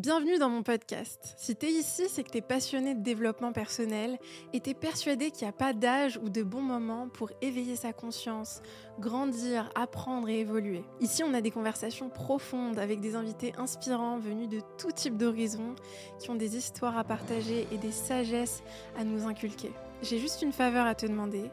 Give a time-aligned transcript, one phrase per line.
[0.00, 1.34] Bienvenue dans mon podcast.
[1.36, 4.18] Si t'es ici, c'est que t'es passionné de développement personnel
[4.54, 7.92] et t'es persuadé qu'il n'y a pas d'âge ou de bon moment pour éveiller sa
[7.92, 8.62] conscience,
[8.98, 10.84] grandir, apprendre et évoluer.
[11.02, 15.74] Ici, on a des conversations profondes avec des invités inspirants venus de tout type d'horizons
[16.18, 18.62] qui ont des histoires à partager et des sagesses
[18.96, 19.70] à nous inculquer.
[20.00, 21.50] J'ai juste une faveur à te demander.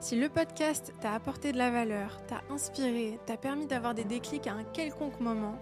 [0.00, 4.46] Si le podcast t'a apporté de la valeur, t'a inspiré, t'a permis d'avoir des déclics
[4.46, 5.58] à un quelconque moment,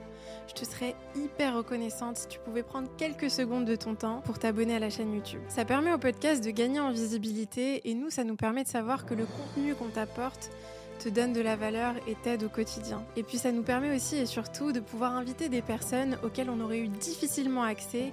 [0.48, 4.38] je te serais hyper reconnaissante si tu pouvais prendre quelques secondes de ton temps pour
[4.38, 5.40] t'abonner à la chaîne YouTube.
[5.48, 9.06] Ça permet au podcast de gagner en visibilité et nous, ça nous permet de savoir
[9.06, 10.50] que le contenu qu'on t'apporte
[10.98, 13.04] te donne de la valeur et t'aide au quotidien.
[13.16, 16.60] Et puis ça nous permet aussi et surtout de pouvoir inviter des personnes auxquelles on
[16.60, 18.12] aurait eu difficilement accès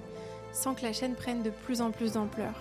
[0.52, 2.54] sans que la chaîne prenne de plus en plus d'ampleur.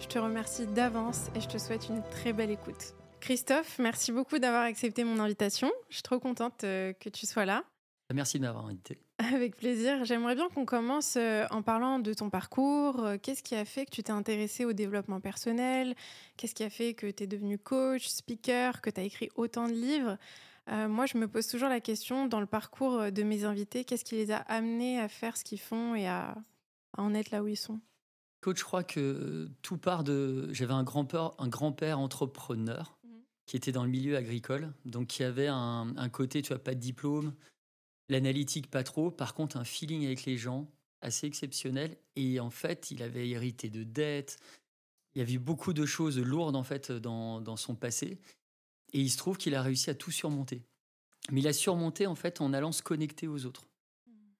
[0.00, 2.94] Je te remercie d'avance et je te souhaite une très belle écoute.
[3.20, 5.70] Christophe, merci beaucoup d'avoir accepté mon invitation.
[5.88, 7.64] Je suis trop contente euh, que tu sois là.
[8.14, 8.98] Merci de m'avoir invité.
[9.18, 10.04] Avec plaisir.
[10.04, 13.04] J'aimerais bien qu'on commence euh, en parlant de ton parcours.
[13.04, 15.94] Euh, qu'est-ce qui a fait que tu t'es intéressé au développement personnel?
[16.36, 19.66] Qu'est-ce qui a fait que tu es devenu coach, speaker, que tu as écrit autant
[19.68, 20.18] de livres?
[20.68, 24.16] Moi, je me pose toujours la question dans le parcours de mes invités, qu'est-ce qui
[24.16, 26.36] les a amenés à faire ce qu'ils font et à,
[26.98, 27.78] en être là où ils sont?
[28.40, 30.48] Coach, je crois que tout part de...
[30.52, 32.98] J'avais un grand-père un grand entrepreneur
[33.46, 36.80] qui était dans le milieu agricole, donc qui avait un, côté, tu vois, pas de
[36.80, 37.32] diplôme,
[38.08, 41.96] l'analytique pas trop, par contre un feeling avec les gens assez exceptionnel.
[42.16, 44.38] Et en fait, il avait hérité de dettes,
[45.14, 48.18] il y avait beaucoup de choses lourdes en fait dans, dans son passé,
[48.92, 50.62] et il se trouve qu'il a réussi à tout surmonter.
[51.32, 53.66] Mais il a surmonté en fait en allant se connecter aux autres.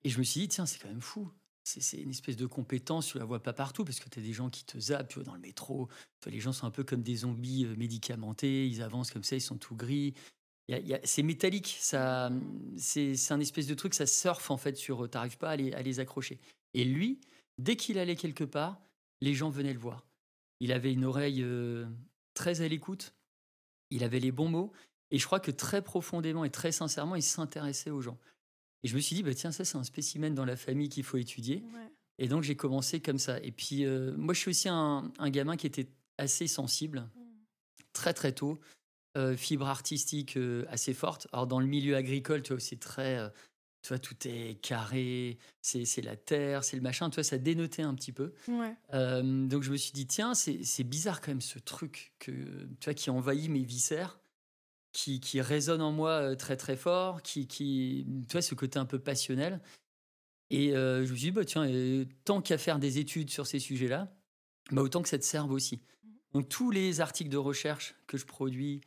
[0.05, 1.30] Et je me suis dit, tiens, c'est quand même fou
[1.67, 4.33] c'est une espèce de compétence, tu la vois pas partout parce que tu as des
[4.33, 5.89] gens qui te zappent, tu vois, dans le métro.
[6.27, 9.41] les gens sont un peu comme des zombies euh, médicamentés, ils avancent comme ça, ils
[9.41, 10.14] sont tout gris.
[11.05, 12.31] C'est métallique, ça,
[12.77, 15.83] c'est un espèce de truc, ça surfe en fait sur, t'arrives pas à les, à
[15.83, 16.41] les accrocher.
[16.75, 17.20] Et lui,
[17.58, 18.81] dès qu'il allait quelque part,
[19.20, 20.06] les gens venaient le voir.
[20.61, 21.86] Il avait une oreille euh,
[22.34, 23.14] très à l'écoute,
[23.91, 24.73] il avait les bons mots,
[25.11, 28.19] et je crois que très profondément et très sincèrement, il s'intéressait aux gens.
[28.83, 31.05] Et je me suis dit, bah, tiens, ça, c'est un spécimen dans la famille qu'il
[31.05, 31.63] faut étudier.
[32.19, 33.39] Et donc, j'ai commencé comme ça.
[33.40, 35.89] Et puis, euh, moi, je suis aussi un, gamin qui était
[36.19, 37.20] assez sensible, mmh.
[37.92, 38.58] très, très tôt.
[39.16, 41.27] Euh, fibre artistique euh, assez forte.
[41.32, 43.18] Alors, dans le milieu agricole, tu vois, c'est très.
[43.82, 47.10] tu vois, tout est carré, c'est la terre, c'est le machin.
[47.10, 48.34] Tu vois, ça dénotait un petit peu.
[48.92, 52.94] donc, je me suis dit, tiens, c'est bizarre quand même ce truc que, tu vois,
[52.94, 54.18] qui envahit mes viscères
[54.96, 58.78] qui, qui résonne en moi euh, très très fort, qui, qui, tu vois, ce côté
[58.78, 59.60] un peu passionnel.
[60.48, 61.66] Et euh, je me suis dit, bah, tiens,
[62.24, 64.10] tant qu'à faire des études sur ces sujets-là,
[64.70, 65.77] bah, autant que ça te serve aussi.
[65.77, 66.08] Mmh.
[66.33, 68.80] Donc tous les articles de recherche que je produis,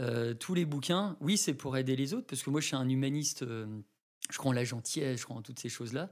[0.00, 2.76] euh, tous les bouquins, oui, c'est pour aider les autres, parce que moi, je suis
[2.76, 6.10] un humaniste, je crois en la gentillesse, je crois en toutes ces choses-là.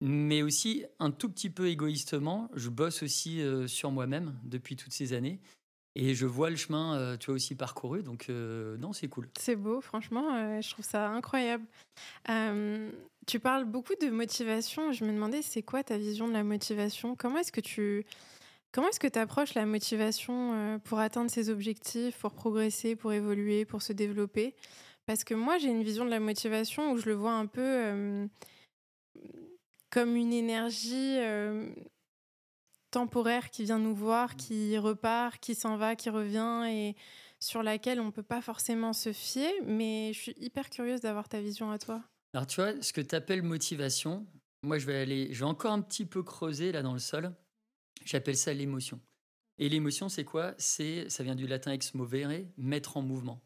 [0.00, 5.12] mais aussi, un tout petit peu égoïstement, je bosse aussi sur moi-même depuis toutes ces
[5.12, 5.40] années.
[5.98, 9.30] Et je vois le chemin, euh, tu as aussi parcouru, donc euh, non, c'est cool.
[9.38, 11.64] C'est beau, franchement, euh, je trouve ça incroyable.
[13.26, 14.92] tu parles beaucoup de motivation.
[14.92, 17.16] Je me demandais, c'est quoi ta vision de la motivation?
[17.16, 18.04] Comment est-ce que tu
[18.76, 23.64] comment est-ce que tu approches la motivation pour atteindre ses objectifs, pour progresser, pour évoluer,
[23.64, 24.54] pour se développer?
[25.06, 28.28] Parce que moi, j'ai une vision de la motivation où je le vois un peu
[29.88, 31.16] comme une énergie
[32.90, 36.96] temporaire qui vient nous voir, qui repart, qui s'en va, qui revient et
[37.40, 39.50] sur laquelle on ne peut pas forcément se fier.
[39.64, 42.02] Mais je suis hyper curieuse d'avoir ta vision à toi.
[42.34, 44.26] Alors tu vois, ce que tu appelles motivation,
[44.62, 47.32] moi je vais aller, je vais encore un petit peu creuser là dans le sol.
[48.06, 49.00] J'appelle ça l'émotion.
[49.58, 50.54] Et l'émotion, c'est quoi?
[50.58, 53.42] C'est, ça vient du latin ex movere, mettre en mouvement.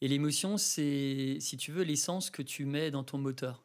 [0.00, 3.64] Et l'émotion, c'est, si tu veux, l'essence que tu mets dans ton moteur.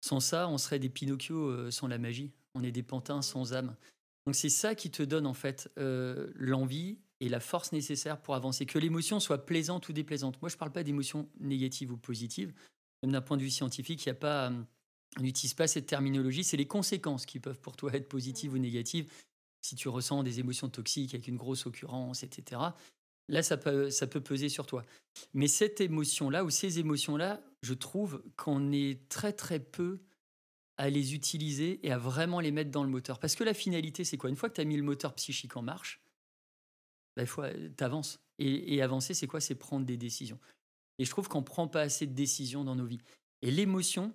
[0.00, 2.32] Sans ça, on serait des Pinocchio euh, sans la magie.
[2.54, 3.74] On est des pantins sans âme.
[4.26, 8.36] Donc c'est ça qui te donne en fait euh, l'envie et la force nécessaire pour
[8.36, 8.66] avancer.
[8.66, 10.40] Que l'émotion soit plaisante ou déplaisante.
[10.42, 12.52] Moi, je ne parle pas d'émotions négatives ou positives.
[13.02, 14.62] Même d'un point de vue scientifique, il n'y a pas, euh,
[15.18, 16.44] on n'utilise pas cette terminologie.
[16.44, 19.10] C'est les conséquences qui peuvent pour toi être positives ou négatives.
[19.62, 22.60] Si tu ressens des émotions toxiques avec une grosse occurrence, etc.
[23.28, 24.84] Là, ça peut, ça peut peser sur toi.
[25.32, 30.00] Mais cette émotion-là ou ces émotions-là, je trouve qu'on est très très peu
[30.76, 33.20] à les utiliser et à vraiment les mettre dans le moteur.
[33.20, 34.30] Parce que la finalité, c'est quoi?
[34.30, 36.02] Une fois que tu as mis le moteur psychique en marche,
[37.16, 38.20] bah, faut euh, t'avances.
[38.38, 39.40] Et, et avancer, c'est quoi?
[39.40, 40.40] C'est prendre des décisions.
[40.98, 43.02] Et je trouve qu'on ne prend pas assez de décisions dans nos vies.
[43.42, 44.14] Et l'émotion,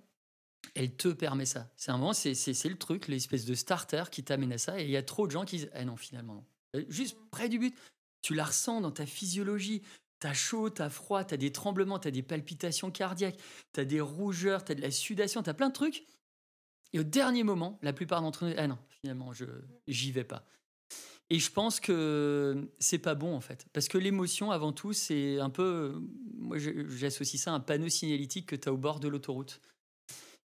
[0.76, 1.72] elle te permet ça.
[1.76, 4.80] C'est un moment, c'est, le truc, l'espèce de starter qui t'amène à ça.
[4.80, 6.46] Et il y a trop de gens qui disent Ah non, finalement, non.
[6.76, 7.76] Euh, juste près du but,
[8.22, 9.82] tu la ressens dans ta physiologie.
[10.20, 13.38] T'as chaud, t'as froid, t'as des tremblements, t'as des palpitations cardiaques,
[13.72, 16.06] t'as des rougeurs, t'as de la sudation, t'as plein de trucs
[16.94, 19.46] Et au dernier moment, la plupart d'entre nous, ah non, finalement, je
[19.88, 20.44] j'y vais pas.
[21.30, 25.40] Et je pense que c'est pas bon en fait, parce que l'émotion, avant tout, c'est
[25.40, 26.02] un peu,
[26.36, 29.60] moi j'associe ça à un panneau signalétique que tu as au bord de l'autoroute.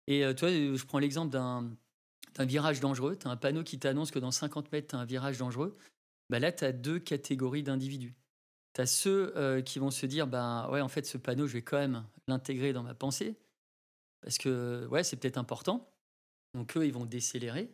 [0.09, 1.69] Et euh, toi, je prends l'exemple d'un
[2.39, 3.15] virage dangereux.
[3.15, 5.77] Tu as un panneau qui t'annonce que dans 50 mètres, tu as un virage dangereux.
[6.29, 8.15] Bah là, tu as deux catégories d'individus.
[8.73, 11.53] Tu as ceux euh, qui vont se dire bah, ouais, en fait, ce panneau, je
[11.53, 13.35] vais quand même l'intégrer dans ma pensée,
[14.21, 15.93] parce que ouais, c'est peut-être important.
[16.55, 17.71] Donc, eux, ils vont décélérer.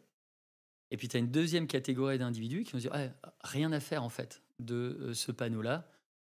[0.91, 3.11] Et puis, tu as une deuxième catégorie d'individus qui vont se dire
[3.43, 5.89] rien à faire, en fait, de euh, ce panneau-là.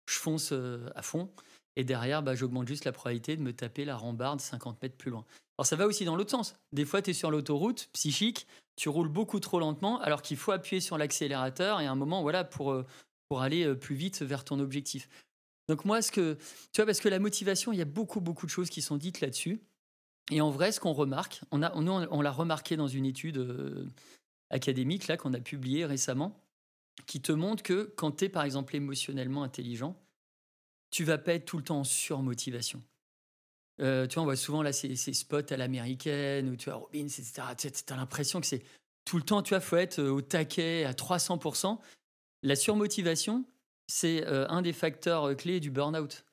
[0.08, 1.30] Je fonce à fond.
[1.76, 5.10] Et derrière, bah, j'augmente juste la probabilité de me taper la rambarde 50 mètres plus
[5.10, 5.24] loin.
[5.58, 6.56] Alors ça va aussi dans l'autre sens.
[6.72, 10.52] Des fois, tu es sur l'autoroute psychique, tu roules beaucoup trop lentement, alors qu'il faut
[10.52, 12.86] appuyer sur l'accélérateur et à un moment, voilà, pour, euh,
[13.28, 15.08] pour aller euh, plus vite vers ton objectif.
[15.68, 16.34] Donc moi, ce que,
[16.72, 18.96] tu vois, parce que la motivation, il y a beaucoup, beaucoup de choses qui sont
[18.96, 19.60] dites là-dessus.
[20.30, 23.38] Et en vrai, ce qu'on remarque, on, a, on, on l'a remarqué dans une étude
[23.38, 23.86] euh,
[24.50, 26.40] académique là qu'on a publiée récemment,
[27.06, 29.96] qui te montre que quand tu es, par exemple, émotionnellement intelligent,
[30.90, 32.82] tu vas pas être tout le temps en surmotivation.
[33.80, 37.06] Euh, tu vois, on voit souvent là ces, spots à l'américaine où tu as Robbins,
[37.06, 37.42] etc.
[37.56, 38.62] Tu as, l'impression que c'est
[39.04, 41.78] tout le temps, tu vois, faut être euh, au taquet à 300%.
[42.42, 43.44] La surmotivation,
[43.86, 46.24] c'est euh, un des facteurs clés du burn-out.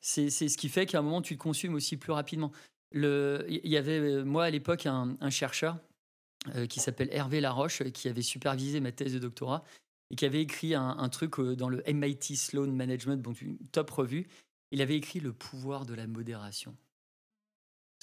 [0.00, 2.52] C'est ce qui fait qu'à un moment, tu te consumes aussi plus rapidement.
[2.92, 5.78] Il y avait, moi, à l'époque, un, chercheur
[6.68, 9.64] qui s'appelle Hervé Laroche, qui avait supervisé ma thèse de doctorat
[10.14, 14.28] et qui avait écrit un, truc dans le MIT Sloan Management, donc une top revue.
[14.70, 16.76] Il avait écrit Le pouvoir de la modération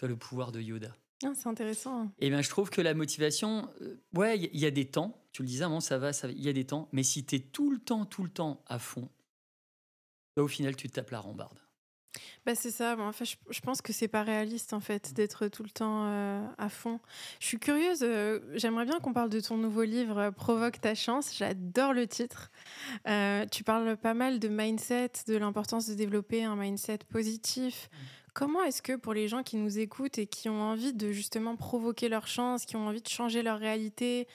[0.08, 0.96] le pouvoir de Yoda.
[1.24, 2.12] Ah, c'est intéressant.
[2.20, 5.24] Et bien, je trouve que la motivation, euh, ouais, il y, a des temps.
[5.32, 6.90] Tu le disais avant, ça va, il y a des temps.
[6.92, 9.10] Mais si tu es tout le temps, tout le temps à fond,
[10.36, 11.60] bah, au final, tu te tapes la rambarde.
[12.46, 12.96] Bah c'est ça.
[13.00, 16.70] enfin, je, pense que c'est pas réaliste en fait d'être tout le temps euh, à
[16.70, 17.00] fond.
[17.40, 18.00] Je suis curieuse.
[18.04, 21.36] Euh, j'aimerais bien qu'on parle de ton nouveau livre Provoque ta chance.
[21.38, 22.52] J'adore le titre.
[23.52, 27.90] tu parles pas mal de mindset, de l'importance de développer un mindset positif.
[27.92, 27.98] Mmh.
[28.34, 31.58] Comment est-ce que pour les gens qui nous écoutent et qui ont envie de justement
[31.58, 34.28] provoquer leur chance, qui ont envie de changer leur réalité,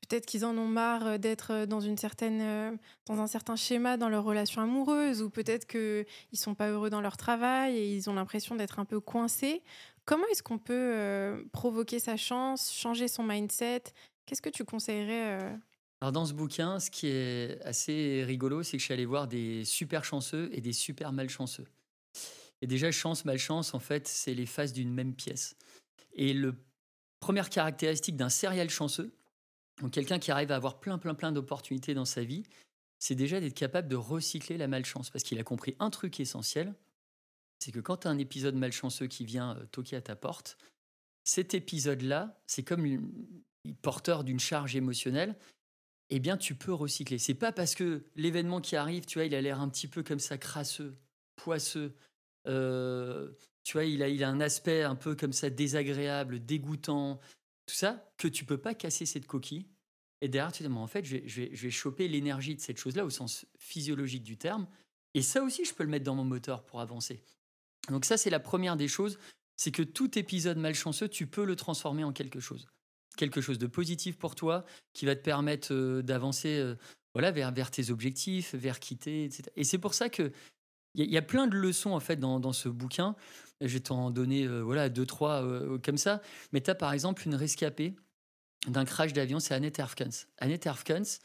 [0.00, 2.76] peut-être qu'ils en ont marre euh, d'être euh, dans une certaine euh,
[3.06, 7.00] dans un certain schéma dans leur relation amoureuse ou peut-être qu'ils sont pas heureux dans
[7.00, 9.62] leur travail et ils ont l'impression d'être un peu coincés.
[10.04, 13.84] Comment est-ce qu'on peut provoquer sa chance, changer son mindset?
[14.26, 15.38] Qu'est-ce que tu conseillerais
[16.00, 19.28] Alors dans ce bouquin, ce qui est assez rigolo, c'est que je suis allé voir
[19.28, 21.66] des super chanceux et des super malchanceux.
[22.62, 25.56] Et déjà, chance, malchance, en fait, c'est les faces d'une même pièce.
[26.14, 26.56] Et le
[27.20, 29.12] première caractéristique d'un serial chanceux,
[29.80, 32.44] donc quelqu'un qui arrive à avoir plein, plein, plein d'opportunités dans sa vie,
[32.98, 35.10] c'est déjà d'être capable de recycler la malchance.
[35.10, 36.74] Parce qu'il a compris un truc essentiel,
[37.58, 40.58] c'est que quand tu as un épisode malchanceux qui vient euh, toquer à ta porte,
[41.24, 42.86] cet épisode-là, c'est comme
[43.82, 45.36] porteur d'une charge émotionnelle,
[46.10, 47.18] eh bien, tu peux recycler.
[47.18, 50.02] C'est pas parce que l'événement qui arrive, tu vois, il a l'air un petit peu
[50.02, 50.96] comme ça crasseux,
[51.36, 51.94] poisseux,
[52.48, 53.30] euh,
[53.62, 57.20] tu vois, il a un aspect un peu comme ça désagréable, dégoûtant,
[57.74, 59.66] ça, que tu peux pas casser cette coquille.
[60.20, 62.54] Et derrière, tu te dis, en fait, je vais, je, vais, je vais choper l'énergie
[62.54, 64.66] de cette chose-là au sens physiologique du terme.
[65.14, 67.22] Et ça aussi, je peux le mettre dans mon moteur pour avancer.
[67.88, 69.18] Donc ça, c'est la première des choses,
[69.56, 72.68] c'est que tout épisode malchanceux, tu peux le transformer en quelque chose.
[73.16, 76.76] Quelque chose de positif pour toi, qui va te permettre euh, d'avancer euh,
[77.14, 79.44] voilà, vers, vers tes objectifs, vers quitter, etc.
[79.56, 80.32] Et c'est pour ça que
[80.94, 83.14] il y, a plein de leçons en fait dans, ce bouquin.
[83.60, 86.22] Je vais t'en donner euh, voilà deux trois euh, comme ça.
[86.52, 87.94] Mais tu as par exemple une rescapée
[88.66, 90.28] d'un crash d'avion, c'est Annette Erfkens.
[90.38, 91.20] Annette Erfkens,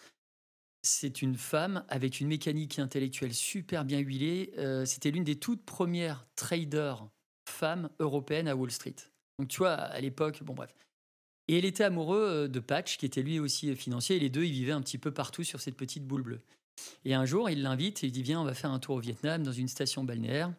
[0.81, 4.53] c'est une femme avec une mécanique intellectuelle super bien huilée.
[4.57, 7.07] Euh, c'était l'une des toutes premières traders
[7.49, 8.95] femmes européennes à Wall Street.
[9.39, 10.73] Donc tu vois, à l'époque, bon bref.
[11.47, 14.51] Et elle était amoureuse de Patch, qui était lui aussi financier, et les deux, ils
[14.51, 16.41] vivaient un petit peu partout sur cette petite boule bleue.
[17.03, 18.99] Et un jour, il l'invite et il dit Viens, on va faire un tour au
[18.99, 20.51] Vietnam dans une station balnéaire.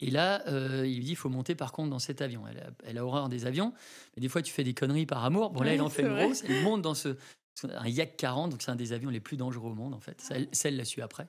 [0.00, 2.44] Et là, euh, il lui dit Il faut monter par contre dans cet avion.
[2.84, 3.72] Elle a, horreur des avions,
[4.14, 5.50] mais des fois, tu fais des conneries par amour.
[5.50, 6.44] Bon, là, il en fait une grosse.
[6.44, 7.16] Elle monte dans ce,
[7.64, 10.20] un Yak 40, donc c'est un des avions les plus dangereux au monde, en fait.
[10.52, 11.28] Celle, l'a su après.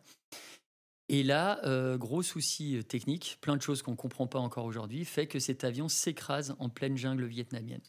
[1.10, 4.66] Et là, euh, gros souci euh, technique, plein de choses qu'on ne comprend pas encore
[4.66, 7.82] aujourd'hui, fait que cet avion s'écrase en pleine jungle vietnamienne.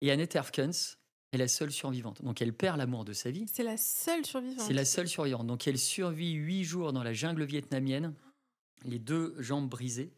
[0.00, 0.98] Et Annette Erfkens,
[1.32, 2.22] est la seule survivante.
[2.22, 3.46] Donc elle perd l'amour de sa vie.
[3.52, 4.64] C'est la seule survivante.
[4.66, 5.46] C'est la seule survivante.
[5.46, 8.14] Donc elle survit huit jours dans la jungle vietnamienne,
[8.84, 10.12] les deux jambes brisées,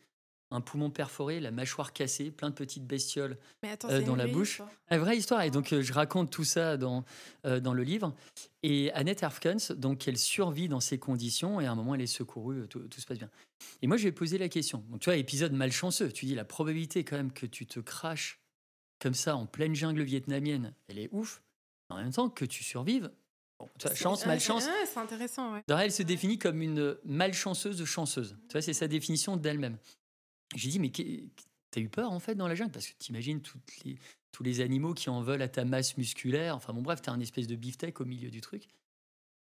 [0.50, 4.62] un poumon perforé, la mâchoire cassée, plein de petites bestioles euh, dans la bouche.
[4.91, 5.43] La vraie histoire.
[5.43, 7.05] Et donc euh, je raconte tout ça dans,
[7.45, 8.15] euh, dans le livre.
[8.62, 12.07] Et Annette Erfkens, donc elle survit dans ces conditions et à un moment elle est
[12.07, 13.31] secourue, tout, tout se passe bien.
[13.83, 14.85] Et moi je vais poser la question.
[14.88, 16.11] Donc tu vois, épisode malchanceux.
[16.11, 18.41] Tu dis la probabilité quand même que tu te craches
[19.00, 21.43] comme ça, en pleine jungle vietnamienne, elle est ouf.
[21.88, 23.11] En même temps, que tu survives,
[23.59, 24.67] bon, tu vois, chance, malchance.
[24.67, 25.62] Ouais, c'est intéressant, ouais.
[25.69, 28.37] elle se définit comme une malchanceuse chanceuse.
[28.49, 29.79] Tu vois, c'est sa définition d'elle-même.
[30.55, 30.91] J'ai dit, mais
[31.71, 32.73] t'as eu peur en fait dans la jungle?
[32.73, 33.43] Parce que t'imagines
[33.85, 33.99] les,
[34.33, 36.57] tous les animaux qui en veulent à ta masse musculaire.
[36.57, 38.69] Enfin bon, bref, t'as un espèce de beefsteak au milieu du truc.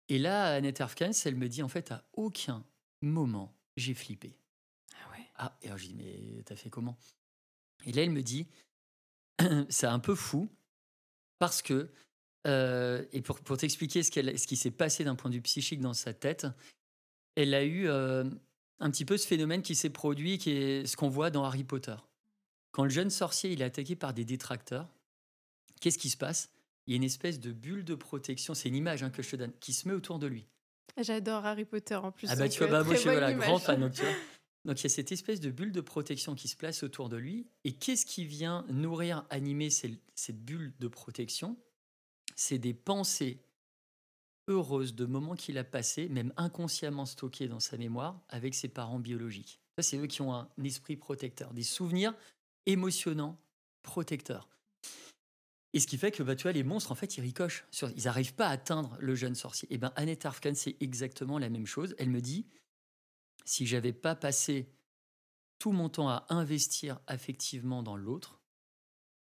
[0.09, 2.65] Et là, Annette Herfkens, elle me dit, en fait, à aucun
[3.03, 4.39] moment, j'ai flippé.
[4.95, 6.97] Ah ouais Ah, et alors je dis, mais t'as fait comment?
[7.85, 8.47] Et là, elle me dit,
[9.69, 10.49] c'est un peu fou,
[11.39, 11.91] parce que,
[12.49, 15.81] euh, et pour, pour t'expliquer ce, ce qui s'est passé d'un point de vue psychique
[15.81, 16.47] dans sa tête,
[17.37, 18.25] elle a eu euh,
[18.81, 21.65] un petit peu ce phénomène qui s'est produit, qui est ce qu'on voit dans Harry
[21.65, 21.97] Potter.
[22.73, 24.89] Quand le jeune sorcier il est attaqué par des détracteurs,
[25.81, 26.51] qu'est-ce qui se passe?
[26.87, 29.31] Il y a une espèce de bulle de protection, c'est une image hein, que je
[29.31, 30.47] te donne, qui se met autour de lui.
[30.97, 32.29] J'adore Harry Potter en plus.
[32.31, 33.79] Ah bah tu vois, bah, moi je suis voilà, grand fan.
[33.79, 33.93] Donc,
[34.65, 37.17] donc il y a cette espèce de bulle de protection qui se place autour de
[37.17, 37.47] lui.
[37.65, 41.57] Et qu'est-ce qui vient nourrir, animer cette bulle de protection?
[42.41, 43.43] C'est des pensées
[44.47, 49.01] heureuses de moments qu'il a passés, même inconsciemment stockés dans sa mémoire, avec ses parents
[49.01, 49.61] biologiques.
[49.81, 52.15] C'est eux qui ont un esprit protecteur, des souvenirs
[52.67, 53.37] émotionnants,
[53.83, 54.49] protecteurs.
[55.73, 57.65] Et ce qui fait que bah, tu vois, les monstres, en fait, ils ricochent.
[57.97, 59.67] Ils n'arrivent pas à atteindre le jeune sorcier.
[59.73, 61.97] Et bien, Annette Arfkan, c'est exactement la même chose.
[61.99, 62.47] Elle me dit
[63.47, 64.71] si j'avais pas passé
[65.59, 68.38] tout mon temps à investir affectivement dans l'autre,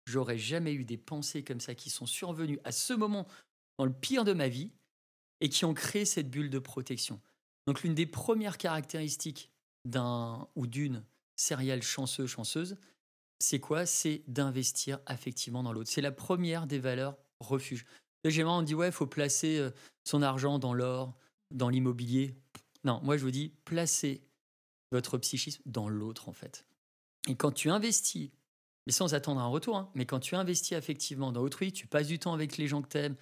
[0.06, 3.26] j'aurais jamais eu des pensées comme ça qui sont survenues à ce moment,
[3.78, 4.72] dans le pire de ma vie,
[5.40, 7.20] et qui ont créé cette bulle de protection.
[7.66, 9.50] Donc, l'une des premières caractéristiques
[9.84, 11.04] d'un ou d'une
[11.36, 12.76] céréale chanceuse, chanceuse,
[13.38, 13.86] c'est quoi?
[13.86, 15.90] C'est d'investir affectivement dans l'autre.
[15.90, 17.86] C'est la première des valeurs refuge.
[18.24, 19.70] Généralement, on dit ouais, il faut placer euh,
[20.04, 21.16] son argent dans l'or,
[21.50, 22.36] dans l'immobilier.
[22.84, 24.22] Non, moi je vous dis, placez
[24.92, 26.66] votre psychisme dans l'autre en fait.
[27.28, 28.30] Et quand tu investis,
[28.86, 32.06] mais sans attendre un retour, hein, mais quand tu investis affectivement dans autrui, tu passes
[32.06, 33.16] du temps avec les gens que tu aimes,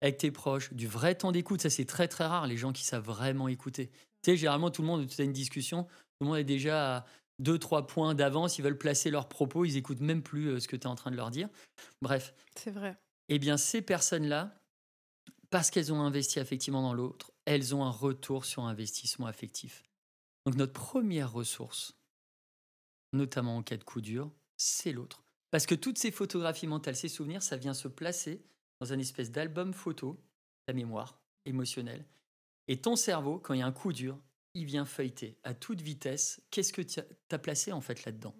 [0.00, 2.84] avec tes proches, du vrai temps d'écoute, ça c'est très très rare, les gens qui
[2.84, 3.90] savent vraiment écouter.
[4.22, 5.90] Tu sais, généralement tout le monde, tu as une discussion, tout
[6.22, 7.06] le monde est déjà à
[7.38, 10.68] deux, trois points d'avance, ils veulent placer leurs propos, ils écoutent même plus euh, ce
[10.68, 11.48] que tu es en train de leur dire.
[12.02, 12.34] Bref.
[12.54, 12.96] C'est vrai.
[13.28, 14.58] Eh bien, ces personnes-là,
[15.50, 19.82] parce qu'elles ont investi affectivement dans l'autre, elles ont un retour sur investissement affectif.
[20.46, 21.94] Donc notre première ressource,
[23.12, 25.22] notamment en cas de coup dur, c'est l'autre.
[25.50, 28.44] Parce que toutes ces photographies mentales, ces souvenirs, ça vient se placer
[28.80, 30.20] dans un espèce d'album photo,
[30.66, 32.04] la mémoire émotionnelle.
[32.68, 34.18] Et ton cerveau, quand il y a un coup dur,
[34.54, 38.34] il vient feuilleter à toute vitesse qu'est-ce que tu as placé en fait là-dedans.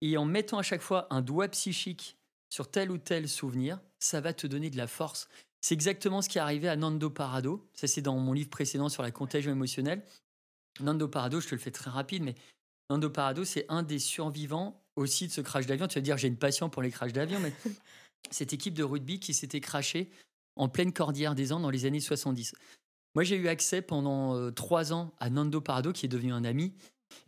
[0.00, 4.20] Et en mettant à chaque fois un doigt psychique sur tel ou tel souvenir, ça
[4.20, 5.28] va te donner de la force.
[5.60, 7.68] C'est exactement ce qui est arrivé à Nando Parado.
[7.74, 10.04] Ça, c'est dans mon livre précédent sur la contagion émotionnelle.
[10.80, 12.34] Nando Parado, je te le fais très rapide, mais
[12.90, 15.86] Nando Parado, c'est un des survivants aussi de ce crash d'avion.
[15.86, 17.52] Tu vas dire, j'ai une passion pour les crashs d'avion, mais
[18.30, 20.10] cette équipe de rugby qui s'était crashée
[20.56, 22.54] en pleine cordillère des Andes dans les années 70.
[23.14, 26.44] Moi, j'ai eu accès pendant euh, trois ans à Nando Parado, qui est devenu un
[26.44, 26.74] ami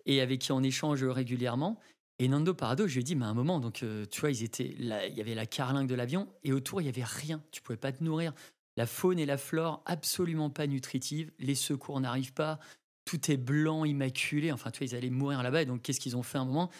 [0.05, 1.79] et avec qui on échange régulièrement.
[2.19, 4.31] Et Nando Parado, je lui ai dit, mais à un moment, donc, euh, tu vois,
[4.31, 7.05] ils étaient là, il y avait la carlingue de l'avion et autour, il y avait
[7.05, 7.43] rien.
[7.53, 8.33] Tu pouvais pas te nourrir.
[8.77, 11.31] La faune et la flore, absolument pas nutritives.
[11.39, 12.59] Les secours n'arrivent pas.
[13.05, 14.51] Tout est blanc, immaculé.
[14.51, 15.63] Enfin, tu vois, ils allaient mourir là-bas.
[15.63, 16.71] Et donc, qu'est-ce qu'ils ont fait à un moment?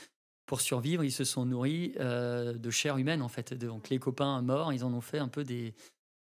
[0.47, 3.53] Pour survivre, ils se sont nourris euh, de chair humaine, en fait.
[3.53, 5.75] Donc, les copains morts, ils en ont fait un peu des,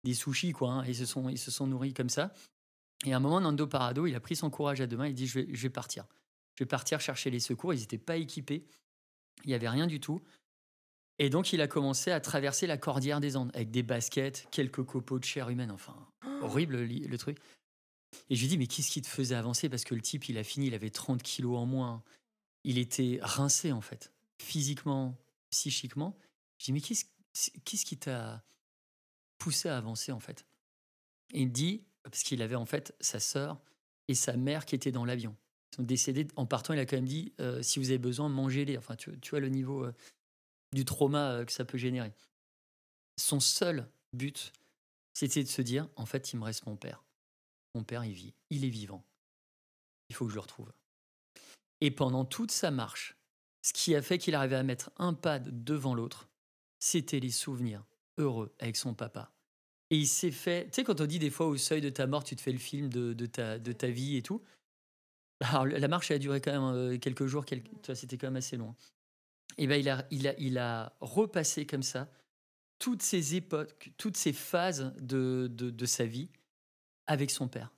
[0.03, 0.71] des sushis, quoi.
[0.71, 0.85] Hein.
[0.87, 2.33] ils, se sont, ils se sont nourris comme ça.
[3.05, 5.09] Et à un moment, Nando Parado, il a pris son courage à deux mains.
[5.09, 6.07] Il dit je vais, je vais partir.
[6.55, 7.75] Je vais partir chercher les secours.
[7.75, 8.65] Ils n'étaient pas équipés.
[9.45, 10.23] Il n'y avait rien du tout.
[11.19, 14.83] Et donc, il a commencé à traverser la cordillère des Andes avec des baskets, quelques
[14.83, 15.71] copeaux de chair humaine.
[15.71, 15.97] Enfin,
[16.43, 17.39] horrible le, truc.
[18.31, 19.69] Et je lui dis mais qu'est-ce qui te faisait avancer?
[19.69, 22.03] Parce que le type, il a fini, il avait 30 kilos en moins.
[22.65, 25.17] Il était rincé, en fait, physiquement,
[25.51, 26.17] psychiquement.
[26.59, 27.05] Je dis mais qu'est-ce,
[27.65, 28.45] qu'est-ce qui t'a
[29.39, 30.47] poussé à avancer, en fait?
[31.33, 33.61] Et il dit parce qu'il avait en fait sa sœur
[34.09, 35.37] et sa mère qui étaient dans l'avion.
[35.73, 36.73] Ils sont décédés en partant.
[36.73, 38.79] Il a quand même dit euh, si vous avez besoin, mangez-les.
[38.79, 39.93] Enfin, tu, vois le niveau euh,
[40.73, 42.13] du trauma euh, que ça peut générer.
[43.17, 44.53] Son seul but,
[45.15, 47.03] c'était de se dire en fait, il me reste mon père.
[47.75, 48.35] Mon père, il vit.
[48.51, 49.05] Il est vivant.
[50.11, 50.73] Il faut que je le retrouve.
[51.81, 53.17] Et pendant toute sa marche,
[53.65, 56.29] ce qui a fait qu'il arrivait à mettre un pad devant l'autre,
[56.79, 57.83] c'était les souvenirs
[58.19, 59.33] heureux avec son papa,
[59.91, 60.67] et il s'est fait.
[60.67, 62.53] Tu sais, quand on dit des fois au seuil de ta mort, tu te fais
[62.53, 64.43] le film de, ta, de ta vie et tout.
[65.41, 67.69] Alors, la marche, elle a duré quand même euh, quelques jours, quelques...
[67.95, 68.75] c'était quand même assez long.
[69.59, 72.11] Et ben, il a, il, a, il a repassé comme ça
[72.79, 76.29] toutes ces époques, toutes ces phases de, de, de sa vie
[77.07, 77.73] avec son père.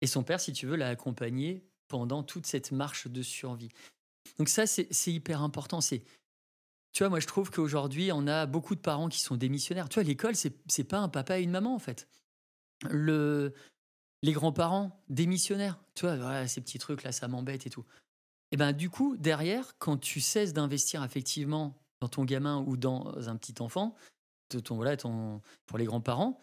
[0.00, 3.70] Et son père, si tu veux, l'a accompagné pendant toute cette marche de survie.
[4.38, 5.80] Donc ça, c'est hyper important.
[5.80, 6.02] C'est
[6.92, 9.88] tu vois, moi, je trouve qu'aujourd'hui, on a beaucoup de parents qui sont démissionnaires.
[9.88, 12.06] Tu vois, l'école, c'est, pas un papa et une maman, en fait.
[12.90, 13.54] Le,
[14.22, 15.80] les grands-parents, démissionnaires.
[15.94, 17.86] Tu vois, ces petits trucs-là, ça m'embête et tout.
[18.50, 23.26] Et ben, du coup, derrière, quand tu cesses d'investir effectivement dans ton gamin ou dans
[23.26, 23.96] un petit enfant,
[24.50, 26.38] de ton, voilà, ton, pour les grands-parents,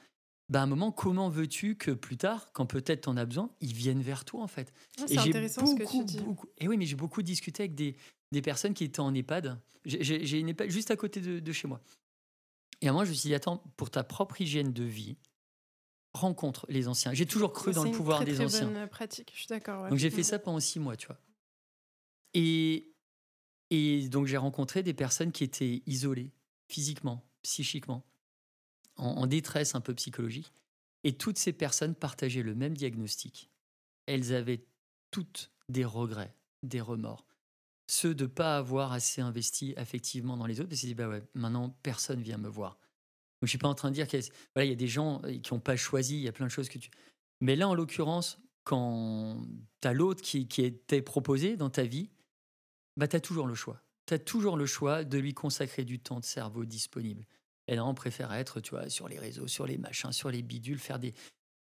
[0.49, 3.51] ben, à un moment, comment veux-tu que plus tard, quand peut-être tu en as besoin,
[3.61, 4.73] ils viennent vers toi, en fait?
[4.97, 6.19] C'est intéressant ce que tu dis.
[6.57, 7.95] et oui, mais j'ai beaucoup discuté avec des,
[8.31, 9.59] des personnes qui étaient en EHPAD.
[9.85, 11.81] J'ai une EHPAD juste à côté de, chez moi.
[12.81, 15.17] Et à moi, je me suis dit, attends, pour ta propre hygiène de vie,
[16.13, 17.13] rencontre les anciens.
[17.13, 18.71] J'ai toujours cru dans le pouvoir des anciens.
[18.73, 19.87] C'est une pratique, je suis d'accord.
[19.89, 21.19] Donc j'ai fait ça pendant six mois, tu vois.
[22.33, 22.91] Et,
[23.69, 26.31] et donc j'ai rencontré des personnes qui étaient isolées
[26.67, 28.03] physiquement, psychiquement,
[28.99, 30.53] en détresse un peu psychologique.
[31.03, 33.49] Et toutes ces personnes partageaient le même diagnostic.
[34.05, 34.65] Elles avaient
[35.11, 37.29] toutes des regrets, des remords
[37.89, 41.75] ceux de pas avoir assez investi affectivement dans les autres, et se bah ouais, maintenant
[41.81, 42.73] personne vient me voir.
[43.41, 44.21] Donc je suis pas en train de dire qu'il
[44.57, 46.69] y a des gens euh, qui n'ont pas choisi, il y a plein de choses
[46.69, 46.91] que tu.
[47.41, 49.43] Mais là, en l'occurrence, quand
[49.81, 52.11] tu as l'autre qui, qui était proposé dans ta vie,
[52.95, 53.81] bah, tu as toujours le choix.
[54.05, 57.25] Tu as toujours le choix de lui consacrer du temps de cerveau disponible.
[57.69, 60.41] Et là, on préfère être tu vois, sur les réseaux, sur les machins, sur les
[60.41, 61.13] bidules, faire des,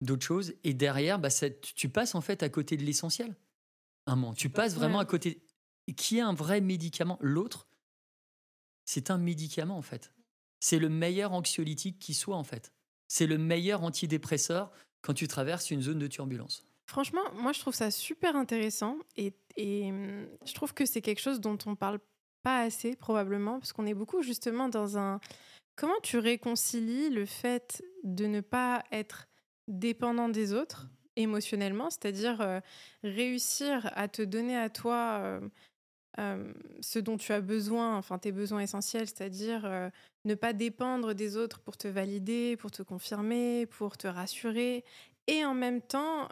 [0.02, 0.54] d'autres choses.
[0.64, 1.30] Et derrière, bah,
[1.62, 3.36] tu passes en fait à côté de l'essentiel.
[4.06, 5.42] Un moment, tu passes vraiment à côté
[5.98, 7.18] qui est un vrai médicament.
[7.22, 7.68] L'autre,
[8.86, 10.14] c'est un médicament en fait.
[10.60, 12.72] C'est le meilleur anxiolytique qui soit en fait.
[13.08, 14.72] C'est le meilleur antidépresseur
[15.02, 16.68] quand tu traverses une zone de turbulence.
[16.86, 21.42] Franchement, moi je trouve ça super intéressant et, hum, je trouve que c'est quelque chose
[21.42, 22.00] dont on parle
[22.44, 25.20] pas assez probablement parce qu'on est beaucoup justement dans un
[25.76, 29.28] comment tu réconcilies le fait de ne pas être
[29.68, 32.60] dépendant des autres émotionnellement, c'est-à-dire euh,
[33.04, 35.40] réussir à te donner à toi
[36.20, 39.92] euh, ce dont tu as besoin, enfin tes besoins essentiels, c'est-à-dire
[40.24, 44.86] ne pas dépendre des autres pour te valider, pour te confirmer, pour te rassurer,
[45.28, 46.30] et en même temps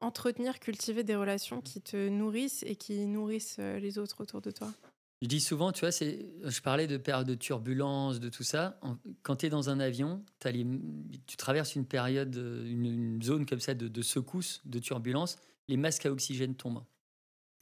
[0.00, 4.72] entretenir, cultiver des relations qui te nourrissent et qui nourrissent les autres autour de toi?
[5.20, 8.78] Je dis souvent, tu vois, je parlais de période de turbulence, de tout ça.
[9.22, 13.88] Quand tu es dans un avion, tu traverses une période, une, zone comme ça de,
[13.88, 16.84] de secousse, de turbulence, les masques à oxygène tombent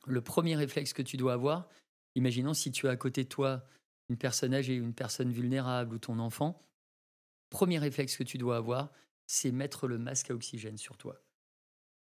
[0.07, 1.69] le premier réflexe que tu dois avoir,
[2.15, 3.67] imaginons si tu as à côté de toi
[4.09, 6.63] une personne âgée, une personne vulnérable ou ton enfant,
[7.51, 8.93] premier réflexe que tu dois avoir,
[9.27, 11.21] c'est mettre le masque à oxygène sur toi.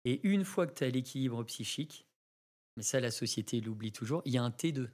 [0.05, 2.05] Et une fois que tu as l'équilibre psychique,
[2.75, 4.89] mais ça la société l'oublie toujours, il y a un T2.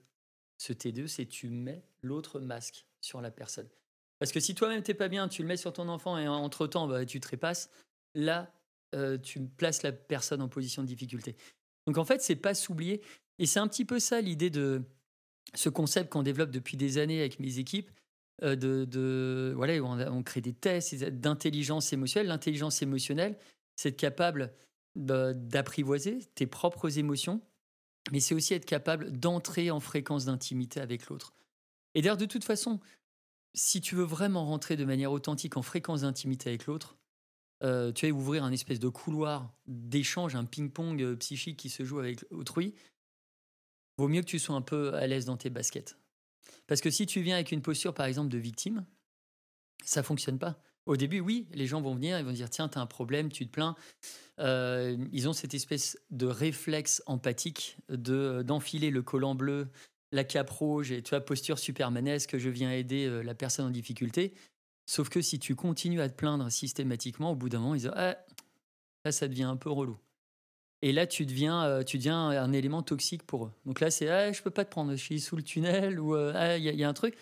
[0.60, 3.68] Ce T2, c'est tu mets l'autre masque sur la personne.
[4.20, 6.88] Parce que si toi-même t'es pas bien, tu le mets sur ton enfant et entre-temps
[6.88, 7.72] bah, tu te répasses,
[8.14, 8.54] là
[8.94, 11.36] euh, tu places la personne en position de difficulté.
[11.88, 13.02] Donc en fait, c'est pas s'oublier.
[13.40, 14.84] Et c'est un petit peu ça l'idée de
[15.56, 17.90] ce concept qu'on développe depuis des années avec mes équipes.
[18.44, 22.28] Euh, de, voilà, on, crée des tests d'intelligence émotionnelle.
[22.28, 23.38] L'intelligence émotionnelle,
[23.76, 24.54] c'est être capable
[24.96, 27.42] d'apprivoiser tes propres émotions,
[28.12, 31.34] mais c'est aussi être capable d'entrer en fréquence d'intimité avec l'autre.
[31.96, 32.80] Et d'ailleurs, de toute façon,
[33.54, 36.98] si tu veux vraiment rentrer de manière authentique en fréquence d'intimité avec l'autre,
[37.64, 41.84] euh, tu vas ouvrir un espèce de couloir d'échange, un ping-pong euh, psychique qui se
[41.84, 42.74] joue avec autrui,
[43.98, 45.98] vaut mieux que tu sois un peu à l'aise dans tes baskets.
[46.68, 48.86] Parce que si tu viens avec une posture, par exemple, de victime,
[49.84, 50.62] ça fonctionne pas.
[50.90, 53.32] Au début, oui, les gens vont venir, ils vont dire tiens, tu as un problème,
[53.32, 53.76] tu te plains.
[54.40, 59.68] Euh, ils ont cette espèce de réflexe empathique de d'enfiler le collant bleu,
[60.12, 64.34] la cape rouge et tu vois posture supermanesque, je viens aider la personne en difficulté.
[64.88, 67.92] Sauf que si tu continues à te plaindre systématiquement, au bout d'un moment, ils disent
[67.94, 68.18] ah,
[69.06, 70.00] là, ça devient un peu relou.
[70.82, 73.52] Et là, tu deviens, euh, tu deviens un élément toxique pour eux.
[73.68, 76.16] Donc là, c'est ah, je peux pas te prendre, je suis sous le tunnel ou
[76.16, 77.16] euh, ah, il y, a un truc.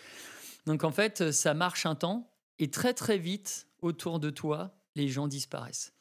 [0.64, 2.27] Donc en fait, ça marche un temps
[2.58, 5.92] et très très vite, autour de toi, les gens disparaissent.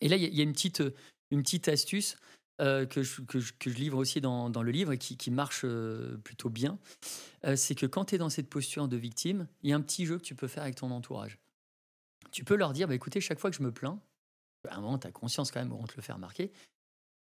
[0.00, 0.82] Et là, il y, a une petite,
[1.30, 2.16] une petite astuce.
[2.60, 5.62] Euh, que, je, que, je, livre aussi dans, dans, le livre et qui, qui marche
[5.64, 6.78] euh, plutôt bien,
[7.44, 9.80] euh, c'est que quand tu es dans cette posture de victime, il y a un
[9.80, 11.40] petit jeu que tu peux faire avec ton entourage.
[12.30, 13.98] Tu peux leur dire, bah, écoutez, chaque fois que je me plains,
[14.68, 16.52] à un moment, tu as conscience quand même, on te le fait remarquer,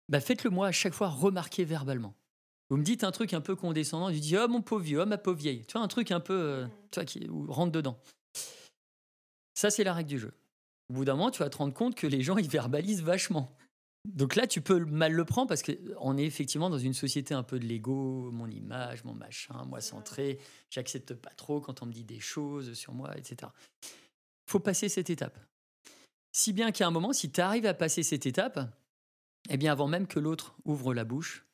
[0.09, 2.15] bah, faites-le moi à chaque fois remarquer verbalement.
[2.69, 5.05] Vous me dites un truc un peu condescendant, tu dis, oh mon pauvre vieux, oh
[5.05, 5.65] ma pauvre vieille.
[5.65, 7.97] Tu vois, un truc un peu, tu vois, qui rentre dedans.
[9.53, 10.33] Ça, c'est la règle du jeu.
[10.89, 13.55] Au bout d'un moment, tu vas te rendre compte que les gens, ils verbalisent vachement.
[14.05, 17.43] Donc là, tu peux mal le prendre parce qu'on est effectivement dans une société un
[17.43, 20.39] peu de l'ego, mon image, mon machin, moi centré.
[20.69, 23.51] J'accepte pas trop quand on me dit des choses sur moi, etc.
[24.45, 25.39] Faut passer cette étape.
[26.33, 28.59] Si bien qu'à un moment, si tu arrives à passer cette étape,
[29.49, 31.45] eh bien, avant même que l'autre ouvre la bouche,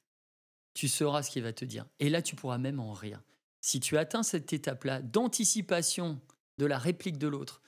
[0.74, 1.86] tu sauras ce qu'il va te dire.
[2.00, 3.22] Et là, tu pourras même en rire.
[3.62, 6.22] si tu atteins cette étape-là d'anticipation
[6.60, 7.62] de la réplique de l'autre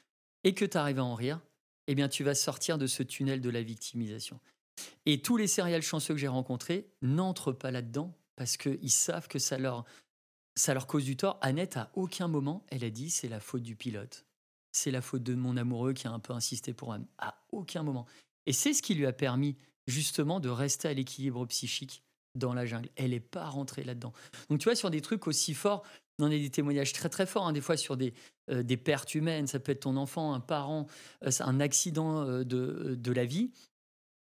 [0.44, 1.40] et que tu arrives à en rire,
[1.88, 4.40] eh bien, tu vas sortir de ce tunnel de la victimisation.
[5.06, 9.40] Et tous les céréales chanceux que j'ai rencontrés n'entrent pas là-dedans parce qu'ils savent que
[9.40, 9.86] ça leur,
[10.56, 11.38] ça leur cause du tort.
[11.42, 14.26] Annette, à aucun moment, elle a dit c'est la faute du pilote.
[14.74, 17.06] C'est la faute de mon amoureux qui a un peu insisté pour elle.
[17.18, 18.06] À aucun moment.
[18.46, 22.04] Et c'est ce qui lui a permis justement de rester à l'équilibre psychique
[22.36, 22.90] dans la jungle.
[22.96, 24.14] Elle n'est pas rentrée là-dedans.
[24.50, 25.84] Donc tu vois, sur des trucs aussi forts,
[26.22, 28.14] on a des témoignages très très forts, hein, des fois sur des,
[28.50, 30.88] euh, des pertes humaines, ça peut être ton enfant, un parent,
[31.24, 33.52] euh, un accident euh, de, de, la vie.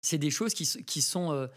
[0.00, 1.48] C'est des choses qui, qui, sont,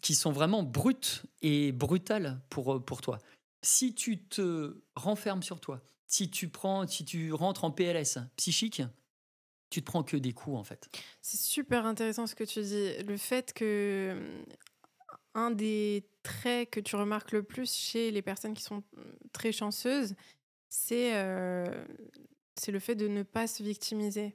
[0.00, 3.18] qui sont vraiment brutes et brutales pour, pour toi.
[3.62, 8.82] Si tu te renfermes sur toi, si tu, prends, si tu rentres en PLS psychique,
[9.70, 10.88] tu te prends que des coups en fait.
[11.22, 13.02] C'est super intéressant ce que tu dis.
[13.04, 14.44] Le fait que
[15.34, 19.00] un des traits que tu remarques le plus chez les personnes qui sont mmh,
[19.32, 20.14] très chanceuses,
[20.68, 21.66] c'est euh,
[22.68, 24.28] le fait de ne pas se victimiser.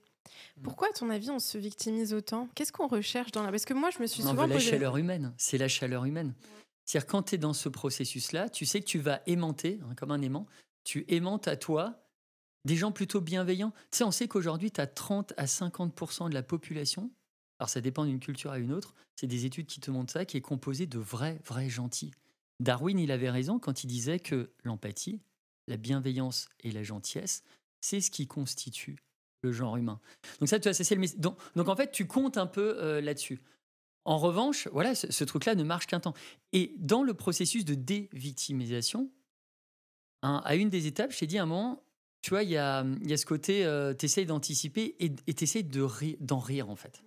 [0.58, 0.62] Mmh.
[0.64, 2.50] Pourquoi, à ton avis, on se victimise autant?
[2.56, 3.52] Qu'est-ce qu'on recherche dans la...
[3.52, 4.46] Parce que moi, je me suis souvent...
[4.46, 5.34] la chaleur humaine.
[5.38, 6.34] C'est la chaleur humaine.
[6.86, 10.12] C'est-à-dire, quand tu es dans ce processus-là, tu sais que tu vas aimanter, hein, comme
[10.12, 10.48] un aimant,
[10.84, 12.08] tu aimantes à toi
[12.64, 13.72] des gens plutôt bienveillants.
[13.92, 17.12] Tu sais, on sait qu'aujourd'hui, tu as 30 à 50 de la population
[17.60, 20.26] alors ça dépend d'une culture à une autre, c'est des études qui te montrent ça,
[20.26, 22.12] qui est composé de vrais, vrais gentils.
[22.60, 25.20] Darwin, il avait raison quand il disait que l'empathie,
[25.68, 27.44] la bienveillance et la gentillesse,
[27.82, 28.98] c'est ce qui constitue
[29.42, 30.00] le genre humain.
[30.40, 33.42] Donc ça, tu c'est le donc, donc en fait, tu comptes un peu euh, là-dessus.
[34.06, 36.14] En revanche, voilà, ce, truc-là ne marche qu'un temps.
[36.54, 39.12] Et dans le processus de dévictimisation,
[40.24, 41.84] hein, à une des étapes, je t'ai dit à un moment,
[42.22, 45.44] tu vois, il y a, y a, ce côté, euh, tu essayes d'anticiper et tu
[45.44, 47.04] essayes d'en rire, en fait.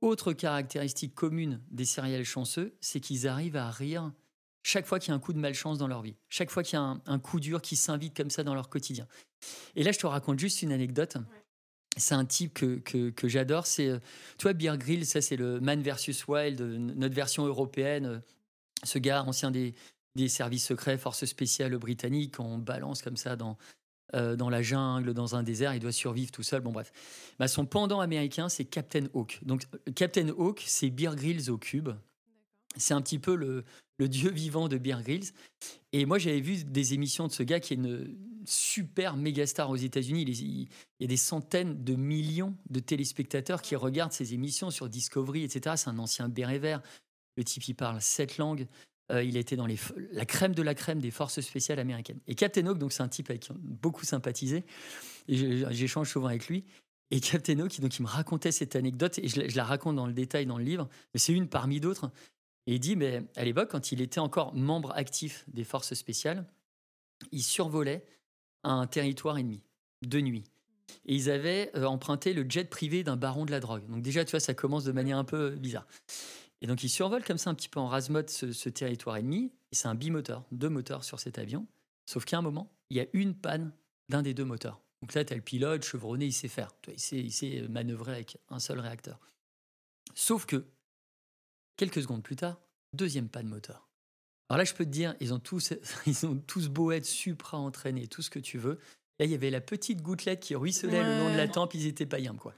[0.00, 4.12] Autre caractéristique commune des céréales chanceux, c'est qu'ils arrivent à rire
[4.62, 6.78] chaque fois qu'il y a un coup de malchance dans leur vie, chaque fois qu'il
[6.78, 9.06] y a un, coup dur qui s'invite comme ça dans leur quotidien.
[9.74, 11.16] Et là, je te raconte juste une anecdote.
[11.96, 12.76] C'est un type que,
[13.10, 13.66] que, j'adore.
[13.66, 13.98] C'est, euh,
[14.38, 18.22] tu vois, Beer Grill, ça c'est le Man versus Wild, notre version européenne.
[18.84, 19.74] Ce gars, ancien des,
[20.14, 23.58] des services secrets, forces spéciales britanniques, on balance comme ça dans,
[24.14, 26.60] euh, dans la jungle, dans un désert, il doit survivre tout seul.
[26.60, 26.92] Bon, bref.
[27.38, 29.40] Bah, son pendant américain, c'est Captain Hawk.
[29.42, 31.90] Donc, Captain Hawk, c'est Beer Grylls au cube.
[32.76, 33.64] C'est un petit peu le,
[33.98, 35.32] le, dieu vivant de Beer Grylls.
[35.92, 39.70] Et moi, j'avais vu des émissions de ce gars qui est une super méga star
[39.70, 40.22] aux États-Unis.
[40.22, 40.68] Il, il,
[41.00, 45.74] y a des centaines de millions de téléspectateurs qui regardent ses émissions sur Discovery, etc.
[45.76, 46.80] C'est un ancien béret vert.
[47.36, 48.66] Le type, il parle sept langues.
[49.10, 49.78] Euh, il était dans les,
[50.12, 52.20] la crème de la crème des forces spéciales américaines.
[52.26, 54.64] Et Captain Hawk, donc c'est un type avec qui on beaucoup sympathisé.
[55.28, 56.64] J'échange souvent avec lui.
[57.10, 60.12] Et Captain Hawk, donc, il me racontait cette anecdote, et je, la raconte dans le
[60.12, 62.10] détail dans le livre, mais c'est une parmi d'autres.
[62.66, 66.46] Et il dit, mais à l'époque, quand il était encore membre actif des forces spéciales,
[67.32, 68.04] il survolait
[68.62, 69.60] un territoire ennemi,
[70.02, 70.44] de nuit.
[71.06, 73.86] Et ils avaient euh, emprunté le jet privé d'un baron de la drogue.
[73.88, 75.86] Donc déjà, tu vois, ça commence de manière un peu bizarre.
[76.62, 79.52] Et donc, il survole comme ça un petit peu en rasmode ce, ce territoire ennemi.
[79.72, 81.66] Et c'est un bimoteur, deux moteurs sur cet avion.
[82.06, 83.72] Sauf qu'à un moment, il y a une panne
[84.08, 84.80] d'un des deux moteurs.
[85.00, 86.70] Donc là, tu as le pilote chevronné, il sait faire.
[86.88, 89.18] Il sait, il sait manœuvrer avec un seul réacteur.
[90.14, 90.66] Sauf que,
[91.76, 92.60] quelques secondes plus tard,
[92.92, 93.88] deuxième panne moteur.
[94.48, 95.72] Alors là, je peux te dire, ils ont tous,
[96.06, 98.78] ils ont tous beau être supra-entraînés, tout ce que tu veux.
[99.18, 101.86] Là, il y avait la petite gouttelette qui ruisselait le long de la tempe, ils
[101.86, 102.54] étaient païens, quoi.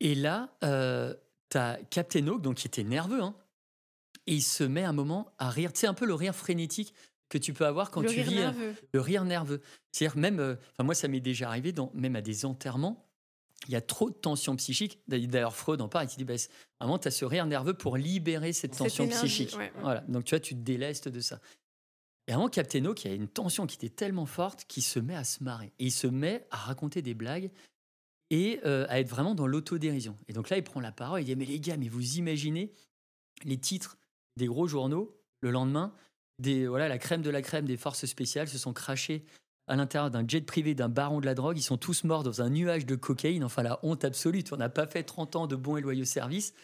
[0.00, 1.14] Et là, euh,
[1.52, 3.34] T'as Captain Hawk, donc qui était nerveux, hein,
[4.26, 5.70] et il se met un moment à rire.
[5.70, 6.94] Tu sais, un peu le rire frénétique
[7.28, 8.74] que tu peux avoir quand le tu rire vis nerveux.
[8.94, 9.60] le rire nerveux.
[9.90, 13.06] C'est-à-dire même, euh, moi ça m'est déjà arrivé, dans, même à des enterrements,
[13.68, 15.00] il y a trop de tension psychique.
[15.08, 16.32] D'ailleurs Freud en parle, il dit, bah,
[16.80, 19.54] à un moment tu as ce rire nerveux pour libérer cette, tension psychique.
[19.82, 21.38] Voilà, donc tu vois, tu te délestes de ça.
[22.28, 25.24] Et moment, Captain y a une tension qui était tellement forte qu'il se met à
[25.24, 25.72] se marrer.
[25.78, 27.50] Et il se met à raconter des blagues
[28.32, 30.18] et euh, à être vraiment dans l'autodérision.
[30.26, 32.72] Et donc là, il prend la parole, il dit Mais les gars, mais vous imaginez
[33.44, 33.98] les titres
[34.36, 35.92] des gros journaux le lendemain
[36.66, 39.24] voilà, La crème de la crème des forces spéciales se sont crachés
[39.68, 41.56] à l'intérieur d'un jet privé d'un baron de la drogue.
[41.56, 43.44] Ils sont tous morts dans un nuage de cocaïne.
[43.44, 44.42] Enfin, la honte absolue.
[44.50, 46.54] On n'a pas fait 30 ans de bons et loyaux services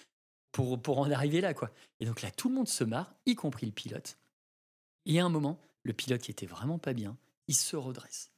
[0.50, 1.54] pour, pour en arriver là.
[1.54, 1.70] quoi.
[2.00, 4.18] Et donc là, tout le monde se marre, y compris le pilote.
[5.06, 8.32] Et à un moment, le pilote qui était vraiment pas bien, il se redresse.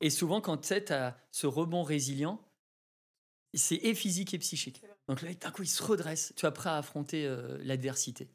[0.00, 2.40] Et souvent, quand tu as ce rebond résilient,
[3.54, 4.82] c'est et physique et psychique.
[5.08, 8.28] Donc là, d'un coup, il se redresse, tu vois, prêt à affronter euh, l'adversité.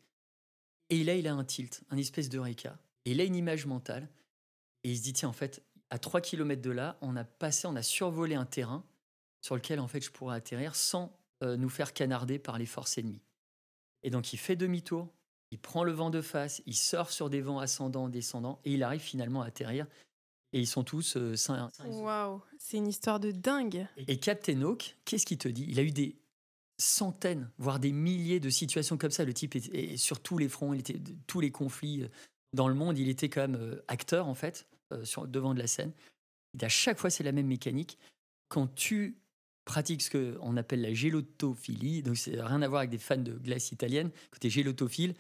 [0.90, 2.78] Et là, il a un tilt, un espèce de réca.
[3.06, 4.10] Et il a une image mentale.
[4.84, 7.68] Et il se dit, tiens, en fait, à 3 km de là, on a passé,
[7.68, 8.84] on a survolé un terrain
[9.42, 12.98] sur lequel, en fait, je pourrais atterrir sans euh, nous faire canarder par les forces
[12.98, 13.22] ennemies.
[14.04, 15.14] Et donc, il fait demi-tour,
[15.52, 18.84] il prend le vent de face, il sort sur des vents ascendants, descendants, et il
[18.84, 19.88] arrive finalement à atterrir.
[20.54, 21.70] Et ils sont tous euh, sains.
[21.86, 23.88] Waouh, c'est une histoire de dingue.
[24.08, 25.66] Et Captain Hawk, qu'est-ce qu'il te dit?
[25.68, 26.16] Il a eu des
[26.78, 29.26] centaines, voire des milliers de situations comme ça.
[29.26, 32.08] Le type est, sur tous les fronts, il était tous les conflits euh,
[32.54, 32.98] dans le monde.
[32.98, 34.68] Il était quand même euh, acteur en fait,
[35.04, 35.92] sur devant de la scène.
[36.60, 37.98] Et à chaque fois, c'est la même mécanique.
[38.48, 39.18] Quand tu
[39.66, 43.34] pratiques ce qu'on appelle la gélotophilie, donc c'est rien à voir avec des fans de
[43.34, 45.14] glace italienne, quand tu es gélotophile, euh,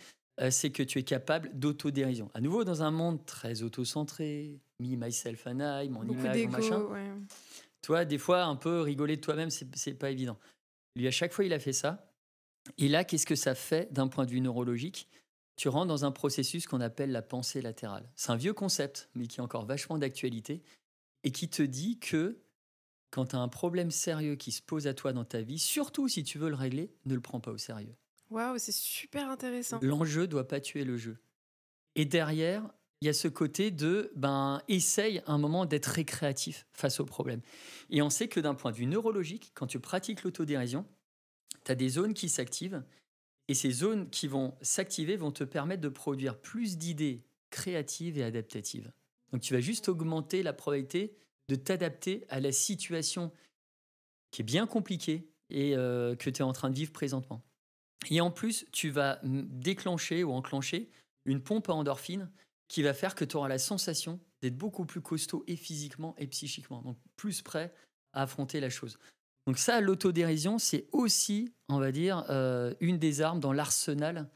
[0.49, 2.29] c'est que tu es capable d'autodérision.
[2.33, 6.87] À nouveau, dans un monde très auto-centré, me, myself and I, mon image, mon machin.
[7.81, 10.37] Toi, des fois, un peu rigoler de toi-même, c'est pas évident.
[10.95, 12.11] Lui, à chaque fois, il a fait ça.
[12.77, 15.07] Et là, qu'est-ce que ça fait d'un point de vue neurologique?
[15.55, 18.09] Tu rentres dans un processus qu'on appelle la pensée latérale.
[18.15, 20.63] C'est un vieux concept, mais qui est encore vachement d'actualité,
[21.23, 22.39] et qui te dit que
[23.11, 26.09] quand tu as un problème sérieux qui se pose à toi dans ta vie, surtout
[26.09, 27.95] si tu veux le régler, ne le prends pas au sérieux.
[28.29, 29.79] Waouh, c'est super intéressant.
[29.81, 31.17] L'enjeu doit pas tuer le jeu.
[31.95, 32.67] Et derrière,
[33.01, 37.41] il y a ce côté de ben essaye un moment d'être récréatif face au problème.
[37.89, 40.85] Et on sait que d'un point de vue neurologique, quand tu pratiques l'autodérision,
[41.63, 42.83] tu as des zones qui s'activent
[43.47, 48.23] et ces zones qui vont s'activer vont te permettre de produire plus d'idées créatives et
[48.23, 48.91] adaptatives.
[49.31, 51.15] Donc tu vas juste augmenter la probabilité
[51.47, 53.31] de t'adapter à la situation
[54.31, 57.43] qui est bien compliquée et euh, que tu es en train de vivre présentement.
[58.09, 60.89] Et en plus, tu vas déclencher ou enclencher
[61.25, 62.29] une pompe à endorphine
[62.67, 66.27] qui va faire que tu auras la sensation d'être beaucoup plus costaud et physiquement et
[66.27, 67.73] psychiquement, donc plus prêt
[68.13, 68.97] à affronter la chose.
[69.47, 74.29] Donc ça, l'autodérision, c'est aussi, on va dire, euh, une des armes dans l'arsenal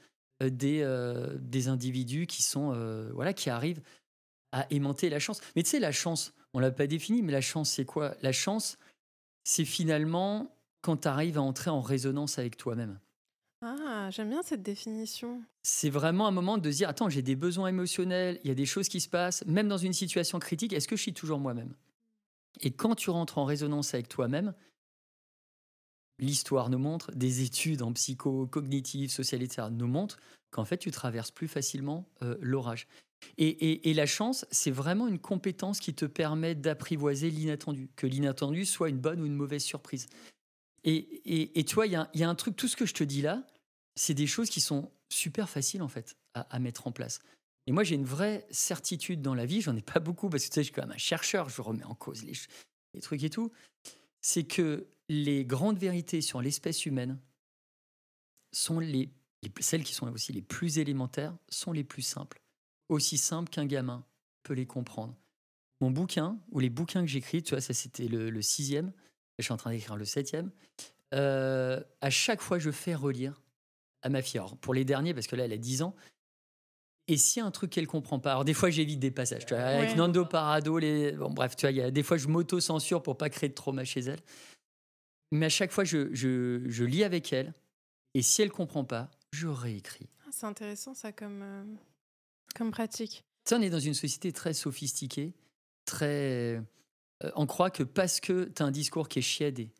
[0.44, 2.74] euh, des, euh, des individus qui sont,
[3.14, 3.82] voilà, qui arrivent
[4.52, 5.42] à aimanter la chance.
[5.56, 8.16] Mais tu sais, la chance, on l'a pas défini, mais la chance, c'est quoi?
[8.22, 8.78] La chance,
[9.44, 13.00] c'est finalement quand tu arrives à entrer en résonance avec toi-même.
[13.62, 15.42] Ah, j'aime bien cette définition.
[15.64, 18.66] C'est vraiment un moment de dire, attends, j'ai des besoins émotionnels, il y a des
[18.66, 21.74] choses qui se passent, même dans une situation critique, est-ce que je suis toujours moi-même?
[22.62, 24.54] Et quand tu rentres en résonance avec toi-même,
[26.20, 30.20] l'histoire nous montre, des études en psycho, cognitive, sociale, etc., nous montrent
[30.52, 32.88] qu'en fait, tu traverses plus facilement euh, l'orage.
[33.38, 38.88] Et, la chance, c'est vraiment une compétence qui te permet d'apprivoiser l'inattendu, que l'inattendu soit
[38.88, 40.08] une bonne ou une mauvaise surprise.
[40.84, 43.46] Et, tu vois, il y, a un truc, tout ce que je te dis là,
[43.96, 47.20] c'est des choses qui sont super faciles en fait à, mettre en place.
[47.68, 50.50] Et moi, j'ai une vraie certitude dans la vie, j'en ai pas beaucoup parce que
[50.50, 52.34] tu sais, je suis quand même un chercheur, je remets en cause les,
[52.94, 53.52] les trucs et tout.
[54.22, 57.20] C'est que les grandes vérités sur l'espèce humaine
[58.52, 59.10] sont les,
[59.60, 62.42] celles qui sont aussi les plus élémentaires, sont les plus simples.
[62.88, 64.06] Aussi simples qu'un gamin
[64.44, 65.16] peut les comprendre.
[65.82, 68.92] Mon bouquin, ou les bouquins que j'écris, tu vois, ça c'était le sixième,
[69.40, 70.52] je suis en train d'écrire le septième.
[71.14, 73.42] Euh, à chaque fois, je fais relire
[74.02, 74.42] à ma fille.
[74.62, 75.96] pour les derniers, parce que là, elle a 10 ans.
[77.08, 79.44] Et s'il y a un truc qu'elle comprend pas, alors des fois j'évite des passages.
[79.48, 81.14] Tu vois, avec Nando Parado, les...
[81.14, 83.84] bon, bref, tu vois, y a, des fois je m'auto-censure pour pas créer de trauma
[83.84, 84.20] chez elle.
[85.32, 87.56] Mais à chaque fois, je, je, je lis avec elle.
[88.14, 90.10] Et si elle comprend pas, je réécris.
[90.26, 91.64] Ah, c'est intéressant ça comme, euh,
[92.56, 93.24] comme pratique.
[93.46, 95.34] Ça, on est dans une société très sophistiquée,
[95.86, 96.62] très
[97.36, 99.72] on croit que parce que tu as un discours qui est chiadé,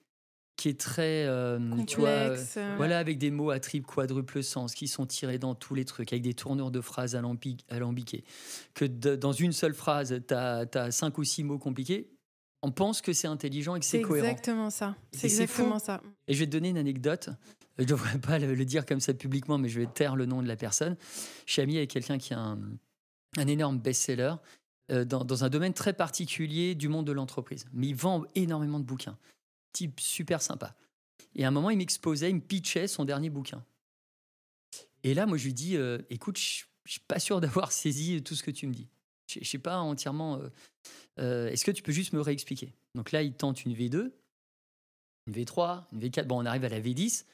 [0.60, 4.74] qui est très, euh, tu vois, euh, voilà, avec des mots à triple, quadruple sens,
[4.76, 8.26] qui sont tirés dans tous les trucs, avec des tournures de phrases alambiquées,
[8.74, 12.12] que dans une seule phrase, tu as, cinq ou six mots compliqués,
[12.62, 14.28] on pense que c'est intelligent et que c'est cohérent.
[14.28, 14.98] Exactement ça.
[15.14, 16.02] C'est exactement ça.
[16.28, 17.30] Et je vais te donner une anecdote.
[17.78, 20.42] Je ne devrais pas le, dire comme ça publiquement, mais je vais taire le nom
[20.42, 20.98] de la personne.
[21.46, 22.60] Je suis ami avec quelqu'un qui a un,
[23.38, 24.36] un énorme best-seller
[24.92, 27.66] euh, dans, un domaine très particulier du monde de l'entreprise.
[27.74, 29.18] Mais il vend énormément de bouquins.
[29.74, 30.76] Type super sympa.
[31.36, 33.64] Et à un moment, il m'exposait, il me pitchait son dernier bouquin.
[35.04, 38.22] Et là, moi, je lui dis euh, écoute, je ne suis pas sûr d'avoir saisi
[38.24, 38.88] tout ce que tu me dis.
[39.28, 40.42] Je ne sais pas entièrement.
[41.20, 42.74] Euh, est-ce que tu peux juste me réexpliquer?
[42.96, 44.12] Donc là, il tente une V2,
[45.28, 46.26] une V3, une V4.
[46.26, 47.26] Bon, on arrive à la V10.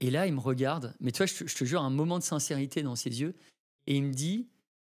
[0.00, 0.94] Et là, il me regarde.
[1.00, 3.34] Mais tu vois, je te jure, un moment de sincérité dans ses yeux.
[3.86, 4.48] Et il me dit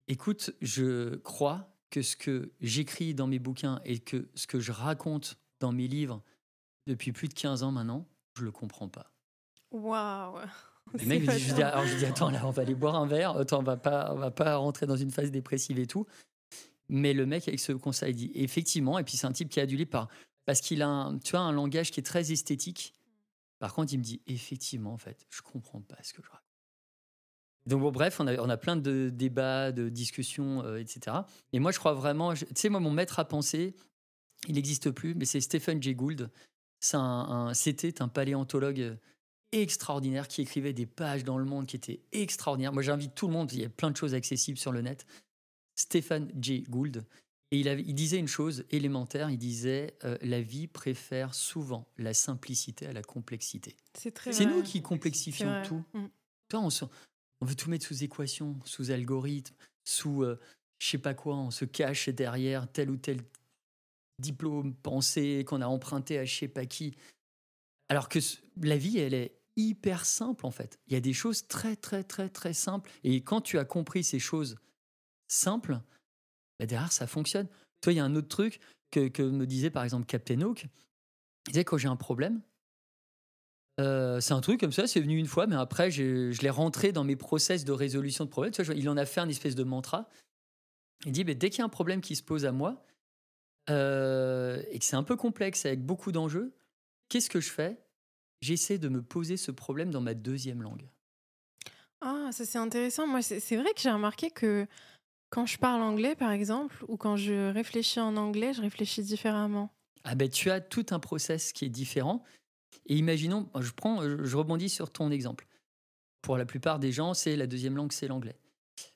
[0.08, 4.72] écoute, je crois que ce que j'écris dans mes bouquins et que ce que je
[4.72, 6.22] raconte dans mes livres
[6.88, 9.12] depuis plus de 15 ans maintenant, je le comprends pas.
[9.72, 10.40] Waouh
[10.94, 12.96] Le mec me dit, je dis, alors je dis, attends, là, on va aller boire
[12.96, 15.88] un verre, attends, on va pas, on va pas rentrer dans une phase dépressive et
[15.88, 16.06] tout.
[16.88, 19.64] Mais le mec, avec ce conseil, dit, effectivement, et puis c'est un type qui est
[19.64, 20.08] adulé par,
[20.46, 22.94] parce qu'il a, un, tu vois, un langage qui est très esthétique.
[23.60, 26.45] Par contre, il me dit, effectivement, en fait, je comprends pas ce que je raconte.
[27.66, 31.18] Donc bon, bref, on a, on a, plein de débats, de discussions, euh, etc.
[31.52, 33.76] Et moi, je crois vraiment, tu sais, moi, mon maître à penser,
[34.48, 36.30] il n'existe plus, mais c'est Stephen Jay Gould.
[36.94, 38.98] Un, c'était un paléontologue
[39.52, 42.74] extraordinaire, qui écrivait des pages dans le monde qui étaient extraordinaires.
[42.74, 45.06] Moi, j'invite tout le monde, il y a plein de choses accessibles sur le net.
[45.76, 46.64] Stéphane J.
[46.70, 47.06] Gould.
[47.52, 51.88] Et il, avait, il disait une chose élémentaire, il disait euh, la vie préfère souvent
[51.98, 53.76] la simplicité à la complexité.
[53.94, 55.84] C'est nous qui complexifions tout.
[55.94, 56.06] Mm.
[56.50, 56.70] Toi, on,
[57.42, 60.40] on, veut tout mettre sous équation, sous algorithme, sous euh,
[60.80, 63.22] je sais pas quoi, on se cache derrière tel ou tel
[64.20, 66.96] diplôme, pensée qu'on a emprunté à je sais pas qui.
[67.90, 68.20] Alors que
[68.62, 70.80] la vie, elle est hyper simple en fait.
[70.88, 72.92] Il y a des choses très très très très simples.
[73.04, 74.58] Et quand tu as compris ces choses
[75.28, 75.80] simples,
[76.60, 77.48] bah derrière ça fonctionne.
[77.82, 78.60] Toi, il y a un autre truc
[78.92, 80.66] que, que me disait par exemple Captain Hook.
[81.48, 82.42] Il disait quand j'ai un problème,
[83.80, 86.92] euh, c'est un truc comme ça, c'est venu une fois, mais après je l'ai rentré
[86.92, 88.54] dans mes process de résolution de problèmes.
[88.54, 90.10] Tu vois, il en a fait un espèce de mantra.
[91.06, 92.86] Il dit dès qu'il y a un problème qui se pose à moi
[93.70, 96.54] euh, et que c'est un peu complexe avec beaucoup d'enjeux,
[97.10, 97.78] qu'est-ce que je fais?
[98.42, 100.88] J'essaie de me poser ce problème dans ma deuxième langue.
[102.02, 103.08] Ah, ça c'est intéressant.
[103.08, 104.68] Moi, c'est vrai que j'ai remarqué que
[105.30, 109.70] quand je parle anglais, par exemple, ou quand je réfléchis en anglais, je réfléchis différemment.
[110.04, 112.24] Ah ben, tu as tout un process qui est différent.
[112.86, 115.48] Et imaginons, je prends, je rebondis sur ton exemple.
[116.22, 118.36] Pour la plupart des gens, c'est la deuxième langue, c'est l'anglais.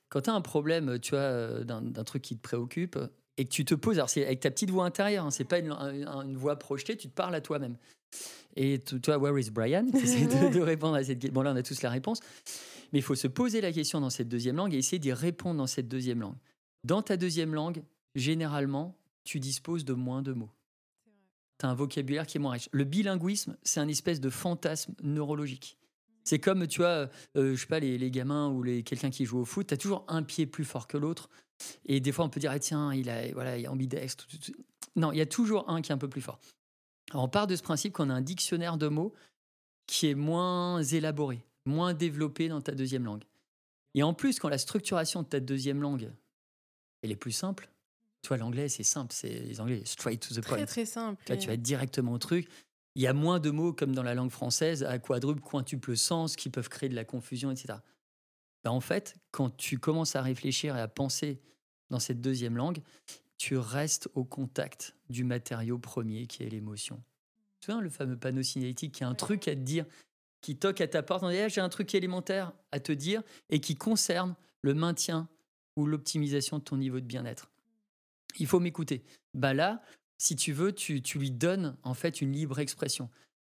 [0.08, 2.98] Quand tu as un problème, tu vois, euh, d'un truc qui te préoccupe,
[3.36, 5.60] et que tu te poses, alors c'est avec ta petite voix intérieure, hein, c'est pas
[5.60, 7.76] une, voix projetée, tu te parles à toi-même.
[8.56, 9.84] Et toi, where is Brian?
[9.92, 11.32] De, de, répondre à cette question.
[11.32, 12.20] Bon, là, on a tous la réponse.
[12.92, 15.58] Mais il faut se poser la question dans cette deuxième langue et essayer d'y répondre
[15.58, 16.36] dans cette deuxième langue.
[16.84, 17.82] Dans ta deuxième langue,
[18.14, 20.50] généralement, tu disposes de moins de mots.
[21.60, 22.70] Tu as un vocabulaire qui est moins riche.
[22.72, 25.76] Le bilinguisme, c'est un espèce de fantasme neurologique.
[26.24, 29.40] C'est comme, tu vois, euh, je sais pas, les, gamins ou les, quelqu'un qui joue
[29.40, 31.28] au foot, tu as toujours un pied plus fort que l'autre.
[31.84, 34.26] Et des fois, on peut dire, ah, tiens, il, a, voilà, il est ambidextre.
[34.96, 36.40] Non, il y a toujours un qui est un peu plus fort.
[37.12, 39.12] On part de ce principe qu'on a un dictionnaire de mots
[39.86, 43.24] qui est moins élaboré, moins développé dans ta deuxième langue.
[43.94, 46.10] Et en plus, quand la structuration de ta deuxième langue,
[47.02, 47.68] elle est plus simple,
[48.22, 50.56] tu vois, l'anglais, c'est simple, c'est les anglais, straight to the point.
[50.58, 51.22] Très, très simple.
[51.38, 52.48] tu vas directement au truc.
[52.96, 56.36] Il y a moins de mots comme dans la langue française à quadruple, quintuple sens
[56.36, 57.78] qui peuvent créer de la confusion, etc.
[58.64, 61.40] Ben, en fait, quand tu commences à réfléchir et à penser
[61.88, 62.80] dans cette deuxième langue,
[63.38, 67.02] tu restes au contact du matériau premier qui est l'émotion.
[67.60, 69.86] Tu vois, le fameux panneau signalétique qui a un truc à te dire,
[70.40, 73.22] qui toque à ta porte, on dit ah, j'ai un truc élémentaire à te dire
[73.48, 75.28] et qui concerne le maintien
[75.76, 77.50] ou l'optimisation de ton niveau de bien-être.
[78.38, 79.02] Il faut m'écouter.
[79.34, 79.82] Bah là,
[80.18, 83.08] si tu veux, tu, lui donnes en fait une libre expression.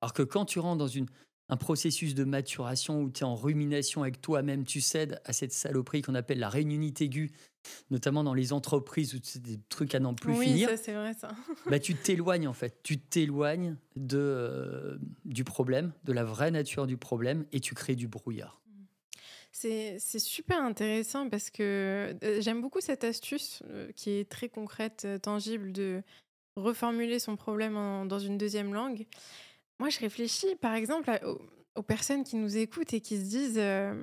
[0.02, 1.06] Alors que quand tu rentres dans une,
[1.48, 5.52] un processus de maturation où tu es en rumination avec toi-même, tu cèdes à cette
[5.52, 7.33] saloperie qu'on appelle la réunionite aiguë,
[7.90, 10.68] notamment dans les entreprises où c'est des trucs à n'en plus oui, finir.
[10.70, 11.28] Oui, c'est vrai ça.
[11.70, 16.87] bah, tu t'éloignes en fait, tu t'éloignes de, euh, du problème, de la vraie nature
[16.87, 18.60] du problème et tu crées du brouillard.
[19.61, 25.07] C'est super intéressant parce que euh, j'aime beaucoup cette astuce euh, qui est très concrète,
[25.20, 26.03] tangible de
[26.57, 27.75] reformuler son problème
[28.09, 29.07] dans une deuxième langue.
[29.79, 31.11] Moi, je réfléchis, par exemple,
[31.75, 34.03] aux, personnes qui nous écoutent et qui se disent euh,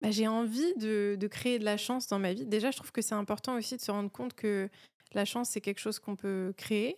[0.00, 2.44] bah, j'ai envie de, créer de la chance dans ma vie.
[2.44, 4.68] Déjà, je trouve que c'est important aussi de se rendre compte que
[5.12, 6.96] la chance, c'est quelque chose qu'on peut créer.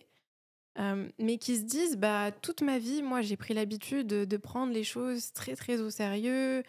[0.79, 4.71] Euh, mais qui se disent bah toute ma vie moi j'ai pris l'habitude de, prendre
[4.71, 6.63] les choses très très au sérieux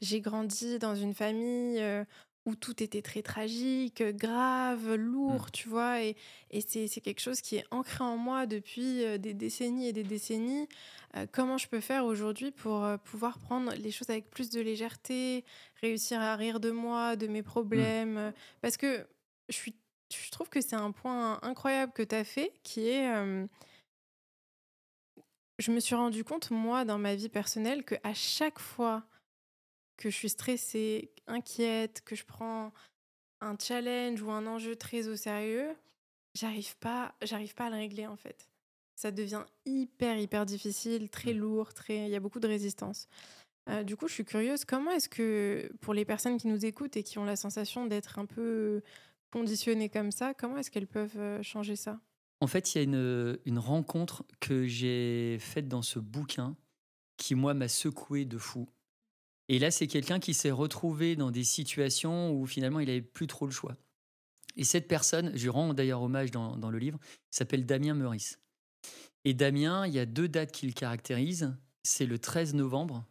[0.00, 2.04] j'ai grandi dans une famille euh,
[2.44, 5.50] où tout était très tragique, grave, lourd, mmh.
[5.52, 6.02] tu vois.
[6.02, 6.16] Et,
[6.52, 10.04] et c'est, quelque chose qui est ancré en moi depuis euh, des décennies et des
[10.04, 10.68] décennies.
[11.16, 15.44] Euh, comment je peux faire aujourd'hui pour pouvoir prendre les choses avec plus de légèreté,
[15.80, 17.44] réussir à rire de moi, de mes mmh.
[17.44, 18.32] problèmes?
[18.62, 19.04] Parce que
[19.48, 19.74] je, suis,
[20.12, 23.08] je trouve que c'est un point incroyable que tu as fait, qui est...
[25.58, 29.04] je me suis rendu compte, moi, dans ma vie personnelle, qu'à chaque fois
[29.96, 32.72] que je suis stressée, inquiète, que je prends
[33.40, 35.74] un challenge ou un enjeu très au sérieux,
[36.34, 38.48] j'arrive pas, j'arrive pas à le régler en fait.
[38.94, 41.38] Ça devient hyper hyper difficile, très mmh.
[41.38, 43.08] lourd, très, il y a beaucoup de résistance.
[43.68, 46.96] Euh, du coup, je suis curieuse, comment est-ce que pour les personnes qui nous écoutent
[46.96, 48.82] et qui ont la sensation d'être un peu
[49.30, 52.00] conditionnées comme ça, comment est-ce qu'elles peuvent euh, changer ça?
[52.40, 56.56] En fait, il y a une, rencontre que j'ai faite dans ce bouquin
[57.16, 58.68] qui, moi, m'a secoué de fou.
[59.48, 63.26] Et là, c'est quelqu'un qui s'est retrouvé dans des situations où finalement il n'avait plus
[63.26, 63.76] trop le choix.
[64.56, 66.98] Et cette personne, je rends d'ailleurs hommage dans, le livre,
[67.30, 68.38] s'appelle Damien Meurice.
[69.24, 71.56] Et Damien, il y a deux dates qui le.
[71.84, 73.06] C'est le 13 novembre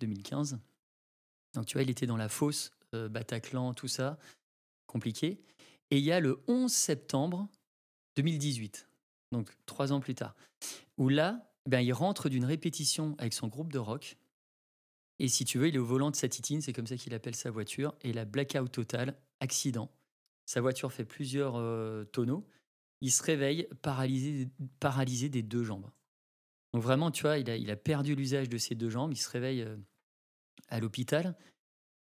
[0.00, 0.58] 2015.
[1.54, 4.18] Donc tu vois, il était dans la fosse, euh, Bataclan, tout ça,
[4.88, 5.40] compliqué.
[5.92, 7.48] Et il y a le 11 septembre
[8.16, 8.88] 2018,
[9.30, 10.34] donc trois ans plus tard,
[10.96, 14.16] où là, ben, il rentre d'une répétition avec son groupe de rock.
[15.20, 17.14] Et si tu veux, il est au volant de sa titine, c'est comme ça qu'il
[17.14, 17.94] appelle sa voiture.
[18.02, 19.90] Et la blackout totale, accident.
[20.46, 22.46] Sa voiture fait plusieurs euh, tonneaux.
[23.00, 24.48] Il se réveille paralysé,
[24.80, 25.90] paralysé des deux jambes.
[26.72, 29.12] Donc vraiment, tu vois, il a, il a perdu l'usage de ses deux jambes.
[29.12, 29.76] Il se réveille euh,
[30.68, 31.36] à l'hôpital.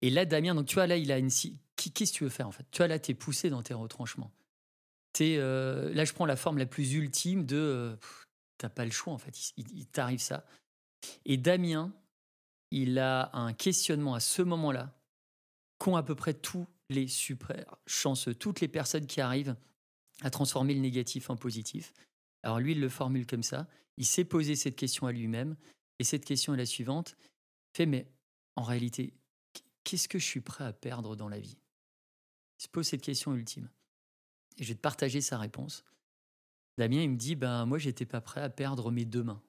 [0.02, 1.30] Et là, Damien, donc tu vois, là, il a une.
[1.30, 2.66] Qu'est-ce que tu veux faire en fait?
[2.72, 4.32] Tu vois, là, tu es poussé dans tes retranchements.
[5.20, 7.58] Es, euh, là, je prends la forme la plus ultime de.
[7.58, 7.96] Euh,
[8.58, 9.54] T'as pas le choix en fait.
[9.58, 10.46] Il, t'arrive ça.
[11.26, 11.94] Et Damien,
[12.72, 14.98] il a un questionnement à ce moment-là
[15.78, 19.56] qu'ont à peu près tous les super chanceux, toutes les personnes qui arrivent
[20.22, 21.94] à transformer le négatif en positif.
[22.42, 23.68] Alors lui, il le formule comme ça.
[23.98, 25.56] Il s'est posé cette question à lui-même.
[26.00, 27.16] Et cette question est la suivante.
[27.76, 28.08] Fait, mais
[28.56, 29.14] en réalité,
[29.88, 31.58] qu'est-ce que je suis prêt à perdre dans la vie?
[32.60, 33.70] Il se pose cette question ultime.
[34.58, 35.86] Et je vais te partager sa réponse.
[36.78, 39.42] Damien, il me dit, ben moi, j'étais pas prêt à perdre mes deux mains.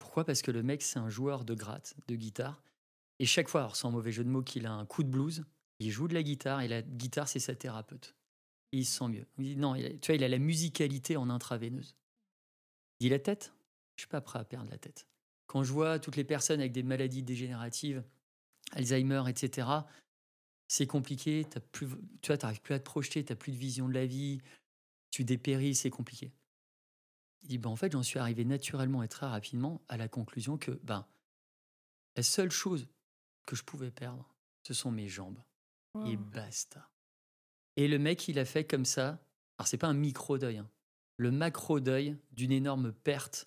[0.00, 0.24] Pourquoi?
[0.24, 2.60] Parce que le mec, c'est un joueur de gratte, de guitare.
[3.20, 5.44] Et chaque fois, sans mauvais jeu de mots, qu'il a un coup de blues,
[5.78, 8.16] il joue de la guitare et la guitare, c'est sa thérapeute.
[8.72, 9.26] Il se sent mieux.
[9.38, 11.94] Il dit, non, tu vois, il a la musicalité en intraveineuse.
[12.98, 13.54] Il dit la tête?
[13.94, 15.06] Je suis pas prêt à perdre la tête.
[15.46, 18.02] Quand je vois toutes les personnes avec des maladies dégénératives,
[18.72, 19.68] Alzheimer, etc.,
[20.68, 21.46] c'est compliqué.
[21.54, 21.88] As plus,
[22.22, 24.40] tu vois, n'arrives plus à te projeter, tu n'as plus de vision de la vie,
[25.10, 26.32] tu dépéris, c'est compliqué.
[27.42, 30.56] Il dit, ben, en fait, j'en suis arrivé naturellement et très rapidement à la conclusion
[30.56, 31.06] que ben,
[32.16, 32.88] la seule chose
[33.46, 34.28] que je pouvais perdre,
[34.62, 35.38] ce sont mes jambes.
[36.06, 36.88] Et basta.
[37.76, 39.22] Et le mec, il a fait comme ça.
[39.58, 40.70] Alors, c'est pas un micro-deuil, hein.
[41.18, 43.46] le macro-deuil d'une énorme perte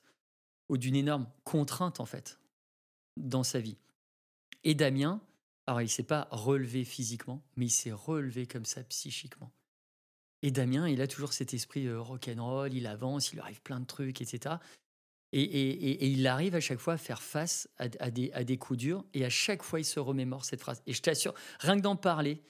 [0.69, 2.39] ou d'une énorme contrainte, en fait,
[3.17, 3.77] dans sa vie.
[4.65, 5.21] Et Damien,
[5.67, 9.51] alors il s'est pas relevé physiquement, mais il s'est relevé comme ça psychiquement.
[10.41, 13.85] Et Damien, il a toujours cet esprit euh, rock'n'roll, il avance, il arrive plein de
[13.85, 14.55] trucs, etc.
[15.31, 19.29] Et, il arrive à chaque fois à faire face à, des, coups durs, et à
[19.29, 20.81] chaque fois, il se remémore cette phrase.
[20.87, 22.41] Et je t'assure, rien que d'en parler,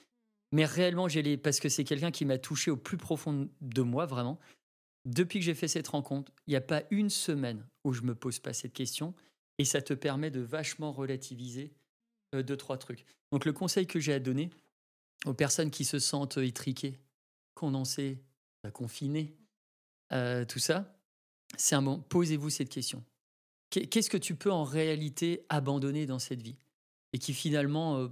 [0.51, 3.82] mais réellement, j'ai les, parce que c'est quelqu'un qui m'a touché au plus profond de
[3.82, 4.39] moi, vraiment.
[5.05, 8.13] Depuis que j'ai fait cette rencontre, il n'y a pas une semaine où je me
[8.13, 9.16] pose pas cette question,
[9.57, 11.74] et ça te permet de vachement relativiser
[12.43, 13.05] deux, trois trucs.
[13.31, 14.49] Donc le conseil que j'ai à donner
[15.25, 16.99] aux personnes qui se sentent étriquées,
[17.55, 18.21] condensées,
[18.63, 19.36] bah, confinées,
[20.11, 20.97] euh, tout ça,
[21.57, 21.99] c'est un bon.
[22.09, 23.03] Posez-vous cette question.
[23.69, 26.55] Qu'est-ce que tu peux en réalité abandonner dans cette vie?
[27.13, 28.07] Et qui finalement, euh,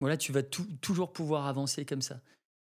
[0.00, 2.20] voilà, tu vas toujours pouvoir avancer comme ça.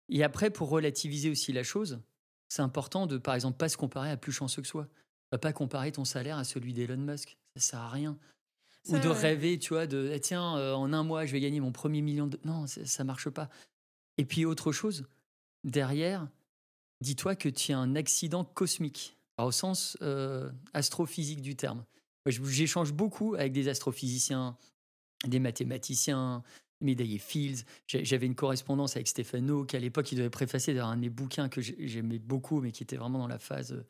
[0.09, 2.01] Et après, pour relativiser aussi la chose,
[2.49, 4.89] c'est important de, par exemple, pas se comparer à plus chanceux que soi.
[5.41, 7.37] Pas comparer ton salaire à celui d'Elon Musk.
[7.57, 8.17] Ça sert à rien.
[8.89, 11.61] Ou de rêver, tu vois, de eh, tiens, euh, en un mois, je vais gagner
[11.61, 12.39] mon premier million de.
[12.45, 13.49] Non, ça marche pas.
[14.19, 15.07] Et puis, autre chose,
[15.65, 16.29] derrière,
[17.01, 21.85] dis-toi que tu as un accident cosmique, au sens euh, astrophysique du terme.
[22.27, 24.57] J'échange beaucoup avec des astrophysiciens,
[25.27, 26.43] des mathématiciens,
[26.81, 27.65] médaillés Fields.
[27.87, 31.61] J'avais une correspondance avec Stéphano, qui à l'époque, il devait préfacer un des bouquins que
[31.61, 33.87] j'aimais beaucoup, mais qui était vraiment dans la phase euh,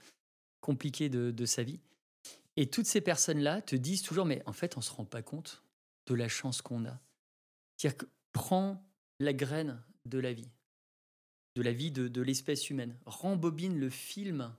[0.61, 1.81] compliquée de sa vie.
[2.57, 5.23] Et toutes ces personnes-là te disent toujours, mais en fait, on ne se rend pas
[5.23, 5.63] compte
[6.07, 7.01] de la chance qu'on a.
[7.77, 8.83] C'est-à-dire que prends
[9.21, 10.51] la graine de la vie,
[11.57, 14.55] de la vie de, l'espèce humaine, rembobine le film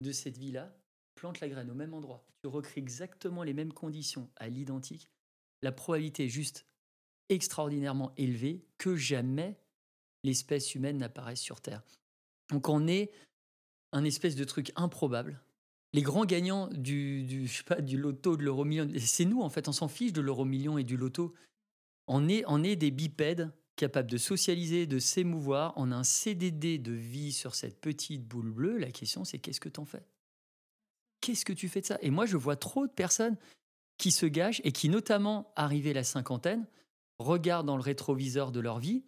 [0.00, 0.74] de cette vie-là,
[1.14, 5.10] plante la graine au même endroit, tu recrées exactement les mêmes conditions à l'identique,
[5.62, 6.66] la probabilité est juste
[7.28, 9.58] extraordinairement élevée que jamais
[10.24, 11.82] l'espèce humaine n'apparaisse sur Terre.
[12.50, 13.12] Donc on est
[13.92, 15.40] un espèce de truc improbable
[15.92, 19.42] les grands gagnants du, du, je sais pas, du loto, de l'euro million, c'est nous
[19.42, 21.34] en fait, on s'en fiche de l'euro million et du loto.
[22.06, 25.72] On est, on est des bipèdes capables de socialiser, de s'émouvoir.
[25.76, 28.78] On a un CDD de vie sur cette petite boule bleue.
[28.78, 30.02] La question, c'est qu'est-ce que tu en fais?
[31.20, 31.98] Qu'est-ce que tu fais de ça?
[32.02, 33.36] Et moi, je vois trop de personnes
[33.96, 36.66] qui se gâchent et qui, notamment arrivées à la cinquantaine,
[37.18, 39.04] regardent dans le rétroviseur de leur vie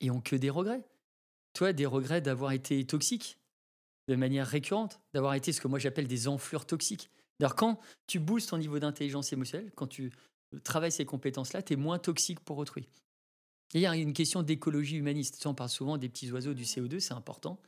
[0.00, 0.84] et ont que des regrets.
[1.52, 3.38] Toi, des regrets d'avoir été toxique,
[4.08, 7.10] de manière récurrente, d'avoir été ce que moi j'appelle des enflures toxiques.
[7.40, 10.12] Alors quand tu boostes ton niveau d'intelligence émotionnelle, quand tu
[10.62, 12.88] travailles ces compétences-là, tu es moins toxique pour autrui.
[13.72, 15.44] il y a une question d'écologie humaniste.
[15.46, 17.58] on parle souvent des petits oiseaux du CO2, c'est important.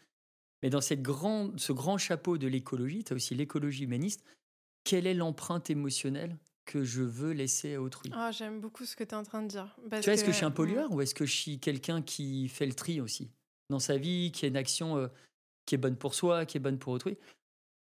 [0.62, 4.24] Mais dans cette ce grand chapeau de l'écologie, tu as aussi l'écologie humaniste.
[4.84, 8.10] Quelle est l'empreinte émotionnelle que je veux laisser à autrui?
[8.14, 9.76] Ah, J'aime beaucoup ce que tu es en train de dire.
[9.76, 12.48] tu vois, est-ce que je suis un pollueur ou est-ce que je suis quelqu'un qui
[12.48, 13.30] fait le tri aussi?
[13.68, 15.08] Dans sa vie, qui a une action euh,
[15.66, 17.18] qui est bonne pour soi, qui est bonne pour autrui.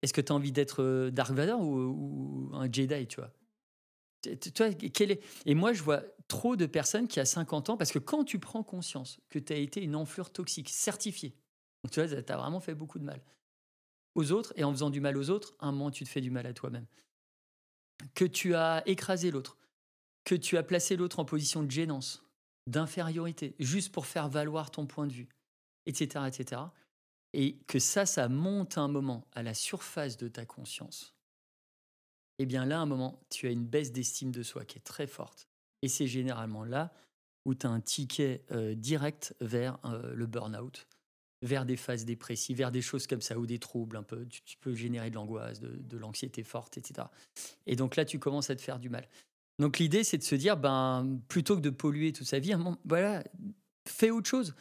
[0.01, 3.31] Est-ce que tu as envie d'être euh, Dark Vador ou, un Jedi, tu vois?
[4.53, 5.23] Toi, est...
[5.45, 8.39] Et moi, je vois trop de personnes qui, à 50 ans, parce que quand tu
[8.39, 11.35] prends conscience que tu as été une enflure toxique certifiée,
[11.91, 13.21] tu vois, tu as vraiment fait beaucoup de mal.
[14.15, 16.31] aux autres, et en faisant du mal aux autres, un moment, tu te fais du
[16.31, 16.85] mal à toi-même.
[18.15, 19.57] Que tu as écrasé l'autre,
[20.25, 22.23] que tu as placé l'autre en position de gênance,
[22.67, 25.29] d'infériorité, juste pour faire valoir ton point de vue,
[25.85, 26.61] etc., etc.
[27.33, 31.13] Et que ça, ça monte un moment à la surface de ta conscience.
[32.39, 34.81] Eh bien là, à un moment, tu as une baisse d'estime de soi qui est
[34.81, 35.47] très forte.
[35.81, 36.91] Et c'est généralement là
[37.45, 40.87] où tu as un ticket euh, direct vers euh, le burn-out,
[41.41, 44.25] vers des phases dépressives, vers des choses comme ça, ou des troubles un peu.
[44.27, 47.07] Tu, peux générer de l'angoisse, de, l'anxiété forte, etc.
[47.65, 49.07] Et donc là, tu commences à te faire du mal.
[49.57, 52.53] Donc l'idée, c'est de se dire, ben, plutôt que de polluer toute sa vie,
[52.85, 53.23] voilà,
[53.87, 54.55] fais autre chose.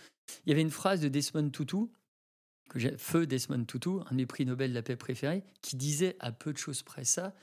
[0.44, 1.86] Il y avait une phrase de Desmond Tutu,
[2.68, 6.16] que feu Desmond Tutu, un de mes prix Nobel de la paix préférés, qui disait
[6.20, 7.34] à peu de choses près ça,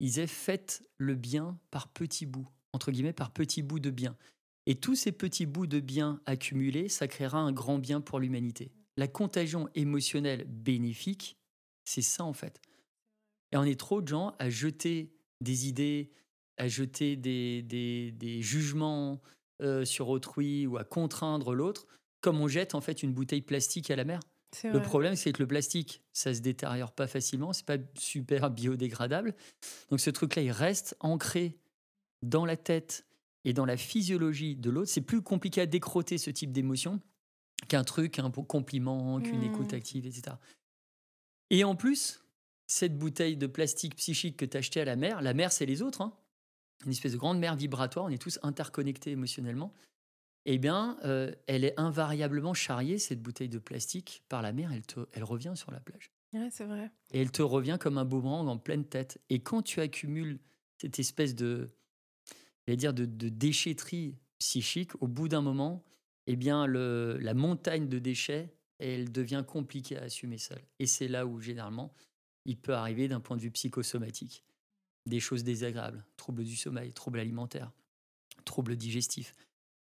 [0.00, 4.16] il disait, faites le bien par petits bouts, entre guillemets, par petits bouts de bien.
[4.66, 8.72] Et tous ces petits bouts de bien accumulés, ça créera un grand bien pour l'humanité.
[8.96, 11.36] La contagion émotionnelle bénéfique,
[11.84, 12.60] c'est ça en fait.
[13.52, 16.10] Et on est trop de gens à jeter des idées,
[16.56, 19.20] à jeter des, des, jugements
[19.62, 21.86] euh, sur autrui ou à contraindre l'autre,
[22.20, 24.20] comme on jette en fait une bouteille plastique à la mer.
[24.64, 29.34] Le problème, c'est que le plastique, ça se détériore pas facilement, c'est pas super biodégradable.
[29.90, 31.56] Donc ce truc-là, il reste ancré
[32.22, 33.06] dans la tête
[33.44, 37.00] et dans la physiologie de l'autre, c'est plus compliqué à décroter ce type d'émotion
[37.68, 39.76] qu'un truc, un compliment, qu'une écoute mmh.
[39.76, 40.36] active, etc.
[41.50, 42.22] Et en plus,
[42.66, 45.82] cette bouteille de plastique psychique que tu achetée à la mer, la mer, c'est les
[45.82, 46.16] autres, hein.
[46.84, 49.72] une espèce de grande mer vibratoire, on est tous interconnectés émotionnellement.
[50.46, 54.86] Eh bien, euh, elle est invariablement charriée, cette bouteille de plastique, par la mer, elle,
[54.86, 56.10] te, elle revient sur la plage.
[56.50, 56.90] c'est vrai.
[57.12, 59.20] Et elle te revient comme un boomerang en pleine tête.
[59.28, 60.38] Et quand tu accumules
[60.78, 61.70] cette espèce de,
[62.66, 65.84] dire de, déchetterie psychique, au bout d'un moment,
[66.26, 70.62] eh bien, le, la montagne de déchets, elle devient compliquée à assumer seule.
[70.78, 71.92] Et c'est là où, généralement,
[72.46, 74.44] il peut arriver d'un point de vue psychosomatique.
[75.04, 77.72] Des choses désagréables, troubles du sommeil, troubles alimentaires,
[78.44, 79.34] troubles digestifs,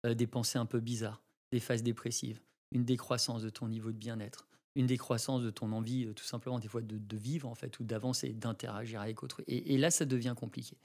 [0.05, 2.41] euh, des pensées un peu bizarres, des phases dépressives,
[2.71, 6.59] une décroissance de ton niveau de bien-être, une décroissance de ton envie, euh, tout simplement,
[6.59, 9.43] des fois, de, vivre, en fait, ou d'avancer, d'interagir avec autrui.
[9.47, 10.77] et là, ça devient compliqué.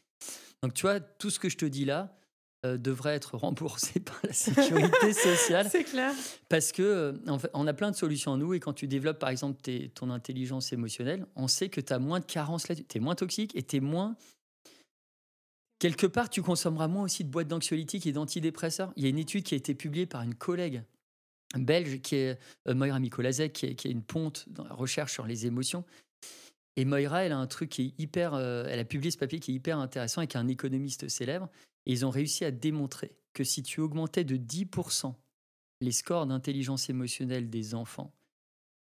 [0.62, 2.18] Donc, tu vois, tout ce que je te dis là
[2.66, 5.68] euh, devrait être remboursé par la sécurité sociale.
[5.70, 6.12] C'est clair.
[6.48, 9.18] Parce que en fait, on a plein de solutions en nous et quand tu développes,
[9.18, 9.60] par exemple,
[9.94, 13.14] ton intelligence émotionnelle, on sait que tu as moins de carences là Tu es moins
[13.14, 14.16] toxique et tu es moins.
[15.78, 18.92] Quelque part, tu consommeras moins aussi de boîtes d'anxiolytiques et d'antidépresseurs.
[18.96, 20.82] Il y a une étude qui a été publiée par une collègue
[21.56, 25.46] belge qui est euh, Moira Mikolazek, qui est, une ponte dans la recherche sur les
[25.46, 25.84] émotions,
[26.78, 28.34] et Moira, elle a un truc qui est hyper.
[28.34, 31.48] Euh, elle a publié ce papier qui est hyper intéressant avec un économiste célèbre.
[31.86, 35.12] Et ils ont réussi à démontrer que si tu augmentais de 10%
[35.80, 38.14] les scores d'intelligence émotionnelle des enfants,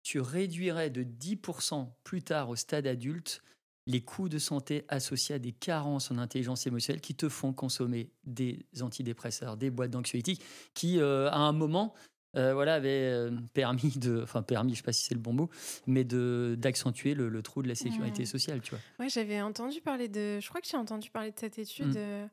[0.04, 3.42] tu réduirais de 10% plus tard au stade adulte
[3.88, 8.10] les coûts de santé associés à des carences en intelligence émotionnelle qui te font consommer
[8.24, 11.94] des antidépresseurs, des boîtes d'anxiolytiques, qui, euh, à un moment,
[12.36, 15.32] euh, voilà, avait euh, permis de, enfin permis, je sais pas si c'est le bon
[15.32, 15.48] mot,
[15.86, 18.80] mais de d'accentuer le, trou de la sécurité sociale, tu vois.
[19.00, 21.96] Ouais, j'avais entendu parler de, je crois que j'ai entendu parler de cette étude.
[21.96, 22.28] Mmh.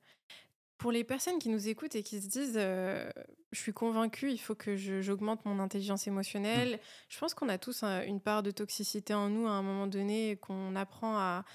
[0.76, 4.38] Euh, pour les personnes qui nous écoutent et qui se disent, je suis convaincue, il
[4.38, 6.76] faut que j'augmente mon intelligence émotionnelle.
[6.76, 6.80] Mmh.
[7.10, 10.38] Je pense qu'on a tous une part de toxicité en nous à un moment donné
[10.38, 11.46] qu'on apprend à,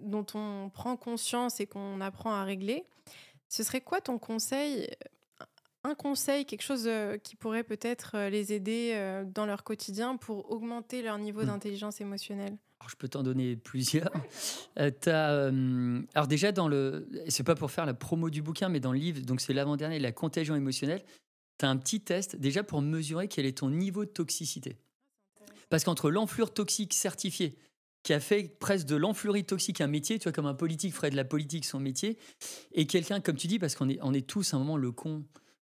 [0.00, 2.84] dont on prend conscience et qu'on apprend à régler.
[3.48, 4.88] Ce serait quoi ton conseil
[5.84, 10.16] un conseil, quelque chose euh, qui pourrait peut-être euh, les aider euh, dans leur quotidien
[10.16, 11.46] pour augmenter leur niveau mmh.
[11.46, 12.56] d'intelligence émotionnelle?
[12.88, 14.10] Je peux t'en donner plusieurs.
[15.06, 18.98] alors déjà dans le, c'est pas pour faire la promo du bouquin, mais dans le
[18.98, 21.02] livre, donc c'est l'avant-dernier, la contagion émotionnelle.
[21.58, 24.78] Tu as un petit test déjà pour mesurer quel est ton niveau de toxicité.
[25.68, 27.58] Parce qu'entre l'enflure toxique certifiée,
[28.02, 31.10] qui a fait presque de l'enflurie toxique un métier, tu vois, comme un politique ferait
[31.10, 32.18] de la politique son métier,
[32.72, 34.90] et quelqu'un, comme tu dis, parce qu'on est, on est tous à un moment le
[34.90, 35.22] con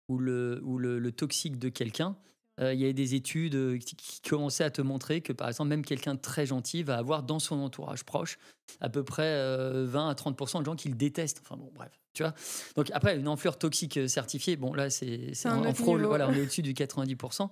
[0.07, 2.15] ou le, ou le, toxique de quelqu'un,
[2.61, 5.69] euh, il y a des études euh, qui, commençaient à te montrer que, par exemple,
[5.69, 8.37] même quelqu'un de très gentil va avoir dans son entourage proche
[8.79, 11.41] à peu près 20 euh, à 30% de gens qui le détestent.
[11.43, 12.33] Enfin bon, bref, tu vois.
[12.75, 16.61] Donc après, une enflure toxique certifiée, bon là, c'est en, frôle, voilà, on est au-dessus
[16.61, 17.49] du 90%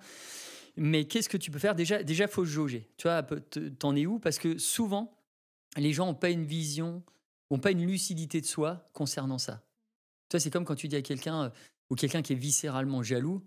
[0.78, 1.76] Mais qu'est-ce que tu peux faire?
[1.76, 2.90] Déjà, déjà, faut jauger.
[2.98, 3.24] Tu vois,
[3.80, 4.20] t'en es où?
[4.20, 5.18] Parce que souvent,
[5.76, 7.04] les gens n'ont pas une vision,
[7.52, 9.64] n'ont pas une lucidité de soi concernant ça.
[10.30, 11.52] Tu vois, c'est comme quand tu dis à quelqu'un
[11.90, 13.44] ou quelqu'un qui est viscéralement jaloux,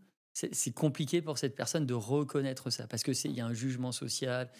[0.52, 3.54] c'est compliqué pour cette personne de reconnaître ça parce que c'est il y a un
[3.54, 4.50] jugement social,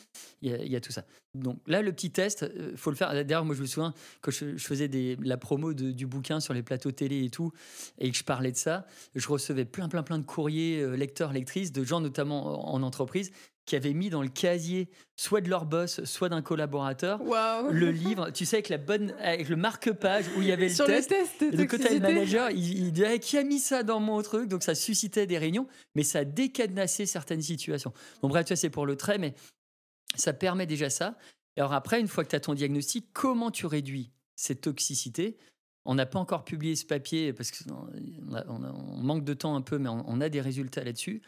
[0.40, 1.04] il y, a, tout ça.
[1.34, 3.12] Donc là, le petit test, euh, faut le faire.
[3.12, 4.88] D'ailleurs, moi, je me souviens quand je, faisais
[5.20, 7.52] la promo du bouquin sur les plateaux télé et tout,
[7.98, 11.34] et que je parlais de ça, je recevais plein, plein, plein de courriers euh, lecteurs,
[11.34, 13.30] lectrices, de gens notamment en entreprise
[13.66, 17.20] qui avaient mis dans le casier, soit de leur boss, soit d'un collaborateur,
[17.70, 20.74] le livre, tu sais, avec, la bonne, avec le marque-page où il y avait le
[20.74, 21.10] test.
[21.10, 24.48] Le test de côté, le manager, il, disait qui a mis ça dans mon truc?
[24.48, 27.92] Donc ça suscitait des réunions, mais ça décadenassait certaines situations.
[28.22, 29.34] Bon, bref, tu vois, c'est pour le trait, mais
[30.14, 31.18] ça permet déjà ça.
[31.56, 35.36] Et alors après, une fois que tu as ton diagnostic, comment tu réduis cette toxicité?
[35.84, 37.88] On n'a pas encore publié ce papier parce qu'on
[38.48, 41.22] on, manque de temps un peu, mais on, a des résultats là-dessus.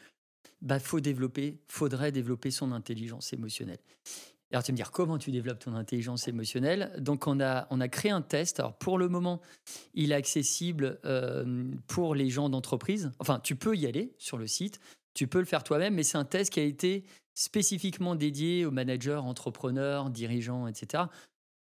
[0.60, 3.78] Bah, faut développer, faudrait développer son intelligence émotionnelle.
[4.50, 6.92] Alors tu vas me dire comment tu développes ton intelligence émotionnelle?
[6.98, 8.60] Donc on a, on a créé un test.
[8.60, 9.42] Alors pour le moment,
[9.94, 13.12] il est accessible euh, pour les gens d'entreprise.
[13.18, 14.80] Enfin, tu peux y aller sur le site,
[15.14, 18.70] tu peux le faire toi-même, mais c'est un test qui a été spécifiquement dédié aux
[18.70, 21.04] managers, entrepreneurs, dirigeants, etc.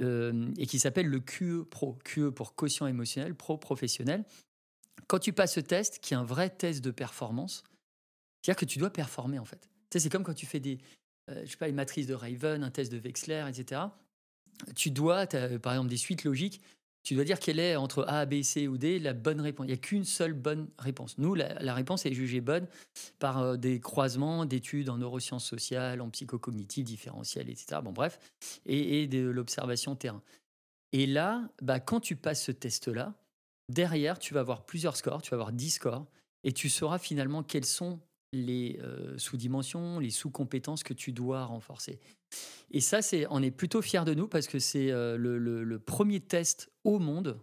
[0.01, 1.99] Euh, et qui s'appelle le QE Pro.
[2.03, 4.25] QE pour quotient émotionnel, pro professionnel.
[5.07, 7.63] Quand tu passes ce test, qui est un vrai test de performance,
[8.43, 9.69] c'est-à-dire que tu dois performer en fait.
[9.95, 10.77] C'est comme quand tu fais des,
[11.31, 13.81] euh, je sais pas, une matrice de Raven, un test de Wechsler, etc.
[14.75, 16.61] Tu dois, par exemple, des suites logiques
[17.03, 19.65] tu dois dire quelle est entre A, B, C ou D la bonne réponse.
[19.65, 21.17] Il n'y a qu'une seule bonne réponse.
[21.17, 22.65] Nous, la, réponse est jugée bonne
[23.19, 27.81] par euh, des croisements d'études en neurosciences sociales, en psychocognitive différentielle, etc.
[27.83, 28.19] Bon, bref,
[28.65, 30.23] et, de l'observation terrain.
[30.93, 33.13] Et là, bah, quand tu passes ce test-là,
[33.67, 36.05] derrière, tu vas avoir plusieurs scores, tu vas avoir 10 scores,
[36.45, 37.99] et tu sauras finalement quels sont
[38.33, 41.99] les euh, sous-dimensions, les sous-compétences que tu dois renforcer.
[42.71, 46.19] Et ça, c'est, on est plutôt fiers de nous parce que c'est euh, le, premier
[46.19, 47.39] test au monde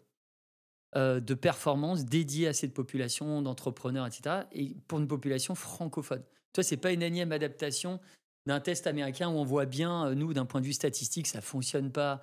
[0.97, 4.43] euh, de performance dédié à cette population d'entrepreneurs, etc.
[4.53, 6.23] Et pour une population francophone.
[6.53, 8.01] Toi, c'est pas une énième adaptation
[8.47, 11.93] d'un test américain où on voit bien, nous, d'un point de vue statistique, ça fonctionne
[11.93, 12.21] pas.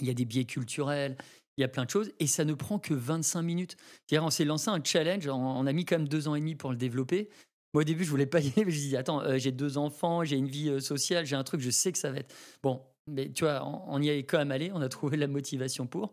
[0.00, 1.18] Il y a des biais culturels,
[1.60, 3.76] il y a plein de choses, et ça ne prend que 25 minutes.
[4.08, 6.54] C'est-à-dire, on s'est lancé un challenge, on, a mis quand même deux ans et demi
[6.54, 7.28] pour le développer.
[7.72, 9.78] Moi, au début, je voulais pas y aller, mais je dis, attends, euh, j'ai deux
[9.78, 12.34] enfants, j'ai une vie euh, sociale, j'ai un truc, je sais que ça va être.
[12.62, 15.86] Bon, mais tu vois, on, y est quand même allé, on a trouvé la motivation
[15.86, 16.12] pour.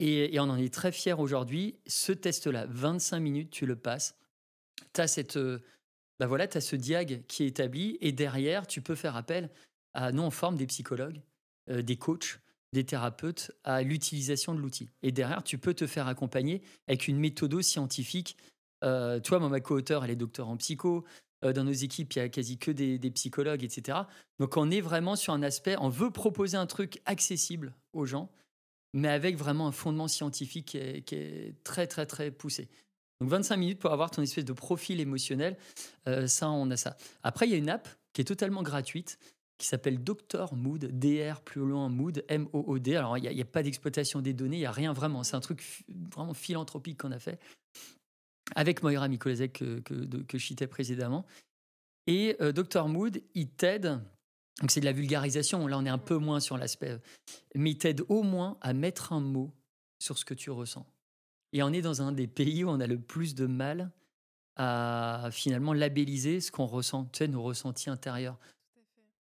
[0.00, 1.78] Et, on en est très fiers aujourd'hui.
[1.86, 4.16] Ce test-là, 25 minutes, tu le passes.
[4.94, 5.36] Tu as cette.
[5.36, 5.60] Euh,
[6.18, 9.50] bah voilà, ce diag qui est établi, et derrière, tu peux faire appel
[9.94, 11.20] à, nous, on forme des psychologues,
[11.68, 12.40] des coachs,
[12.72, 14.90] des thérapeutes à l'utilisation de l'outil.
[15.04, 18.36] Et derrière, tu peux te faire accompagner avec une méthode scientifique
[18.84, 21.04] euh, toi, moi, ma co-auteur, elle est docteur en psycho.
[21.44, 23.98] Euh, dans nos équipes, il y a quasi que des, psychologues, etc.
[24.38, 28.30] Donc, on est vraiment sur un aspect, on veut proposer un truc accessible aux gens,
[28.92, 32.68] mais avec vraiment un fondement scientifique qui est, très, très, très poussé.
[33.20, 35.56] Donc, 25 minutes pour avoir ton espèce de profil émotionnel,
[36.08, 36.96] euh, ça, on a ça.
[37.22, 39.18] Après, il y a une app qui est totalement gratuite
[39.58, 42.94] qui s'appelle Doctor Mood, DR plus loin Mood, M-O-O-D.
[42.94, 45.24] Alors, il n'y a, a, pas d'exploitation des données, il n'y a rien vraiment.
[45.24, 47.40] C'est un truc vraiment philanthropique qu'on a fait
[48.54, 51.26] avec Moira Mikolazek que, que, je citais précédemment.
[52.06, 54.00] Et euh, Dr Mood, il t'aide,
[54.60, 56.98] donc c'est de la vulgarisation, là on est un peu moins sur l'aspect,
[57.54, 59.52] mais il t'aide au moins à mettre un mot
[59.98, 60.86] sur ce que tu ressens.
[61.52, 63.90] Et on est dans un des pays où on a le plus de mal
[64.56, 68.38] à finalement labelliser ce qu'on ressent, tu sais, nos ressentis intérieurs.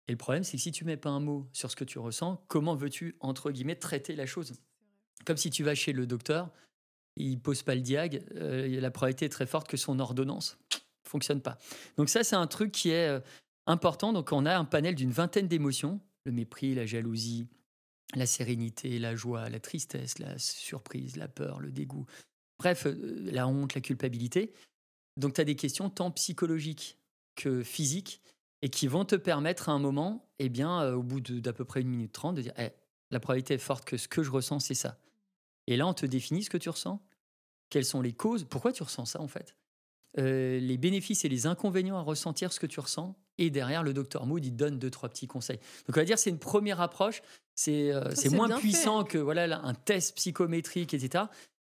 [0.07, 1.99] Et le problème, c'est que si tu mets pas un mot sur ce que tu
[1.99, 4.53] ressens, comment veux-tu, entre guillemets, traiter la chose?
[5.23, 6.49] Comme si tu vas chez le docteur,
[7.25, 10.57] il pose pas le diag, euh, la probabilité est très forte que son ordonnance
[11.03, 11.57] fonctionne pas.
[11.97, 13.19] Donc ça, c'est un truc qui est euh,
[13.65, 14.13] important.
[14.13, 17.47] Donc on a un panel d'une vingtaine d'émotions le mépris, la jalousie,
[18.15, 22.05] la sérénité, la joie, la tristesse, la surprise, la peur, le dégoût.
[22.59, 24.53] Bref, euh, la honte, la culpabilité.
[25.17, 26.97] Donc tu as des questions tant psychologiques
[27.35, 28.21] que physiques
[28.61, 31.81] et qui vont te permettre à un moment, eh bien, au bout d'à peu près
[31.81, 32.71] une minute trente, de dire eh,
[33.11, 34.99] la probabilité est forte que ce que je ressens, c'est ça.
[35.67, 37.01] Et là, on te définit ce que tu ressens,
[37.69, 39.55] quelles sont les causes, pourquoi tu ressens ça en fait,
[40.17, 43.15] euh, les bénéfices et les inconvénients à ressentir ce que tu ressens.
[43.37, 45.59] Et derrière, le docteur Mood, il donne deux, trois petits conseils.
[45.87, 47.21] Donc, on va dire, c'est une première approche.
[47.55, 51.25] C'est euh, moins puissant que voilà, un test psychométrique, etc.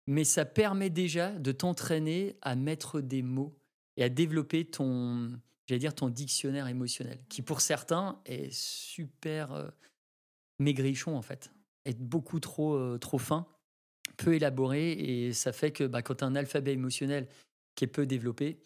[0.08, 3.56] Mais ça permet déjà de t'entraîner à mettre des mots
[3.98, 5.32] et à développer ton,
[5.68, 9.68] j'allais dire, ton dictionnaire émotionnel, qui pour certains est super euh,
[10.58, 11.52] maigrichon en fait,
[11.86, 13.46] est beaucoup trop, trop fin
[14.20, 17.28] peu élaboré et ça fait que bah, quand tu as un alphabet émotionnel
[17.76, 18.60] qui est peu développé,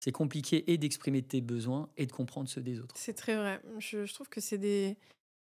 [0.00, 2.94] c'est compliqué et d'exprimer tes besoins et de comprendre ceux des autres.
[2.98, 3.60] C'est très vrai.
[3.78, 4.96] Je, trouve que c'est des,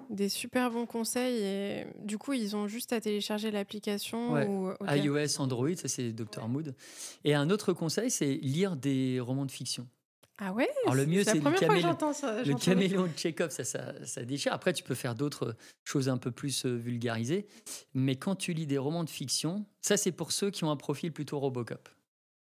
[0.10, 4.38] des super bons conseils et du coup, ils ont juste à télécharger l'application.
[4.82, 6.76] iOS, Android, ça c'est Dr Mood.
[7.24, 9.88] Et un autre conseil, c'est lire des romans de fiction.
[10.40, 14.54] Ah ouais Alors le mieux, c'est le, le caméléon de Chekhov, ça, ça, ça, déchire.
[14.54, 17.48] Après, tu peux faire d'autres choses un peu plus euh, vulgarisées.
[17.96, 20.76] Mais quand tu lis des romans de fiction, ça, c'est pour ceux qui ont un
[20.76, 21.90] profil plutôt Robocop.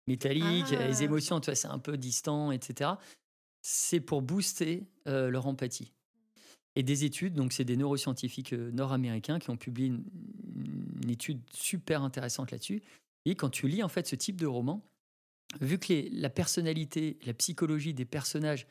[0.05, 1.03] Métallique, les ah.
[1.03, 2.91] émotions, tu vois, c'est un peu distant, etc.
[3.61, 5.91] c'est pour booster euh, leur empathie.
[6.75, 10.03] Et des études, donc c'est des neuroscientifiques euh, nord-américains qui ont publié une,
[11.03, 12.83] une étude super intéressante là-dessus.
[13.25, 14.87] Et quand tu lis en fait ce type de roman,
[15.61, 18.67] vu que les, la personnalité, la psychologie des personnages,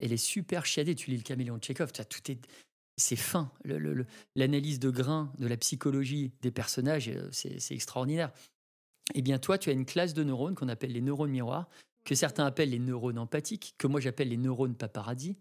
[0.00, 0.94] elle est super chiadée.
[0.94, 2.38] Tu lis le Caméléon de Tchekhov, tout est,
[2.96, 3.52] c'est fin.
[4.34, 8.32] L'analyse de grain de la psychologie des personnages, euh, c'est extraordinaire.
[9.14, 11.68] Eh bien, toi, tu as une classe de neurones qu'on appelle les neurones miroirs,
[12.04, 15.36] que certains appellent les neurones empathiques, que moi j'appelle les neurones paparazzi,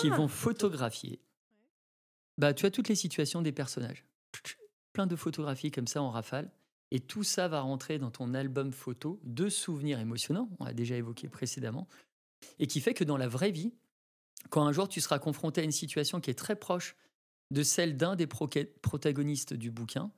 [0.00, 0.16] qui ah!
[0.16, 1.20] vont photographier.
[2.38, 4.04] Bah, tu as toutes les situations des personnages.
[4.92, 6.50] Plein de photographies comme ça en rafale.
[6.94, 10.94] Et tout ça va rentrer dans ton album photo de souvenirs émotionnants, on l'a déjà
[10.94, 11.88] évoqué précédemment,
[12.60, 13.74] et qui fait que dans la vraie vie,
[14.48, 16.94] quand un jour tu seras confronté à une situation qui est très proche
[17.50, 20.12] de celle d'un des protagonistes du bouquin,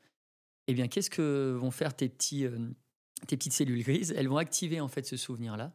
[0.67, 2.59] eh bien, qu'est-ce que vont faire tes, petits, euh,
[3.27, 4.13] tes petites cellules grises?
[4.15, 5.73] Elles vont activer en fait ce souvenir-là.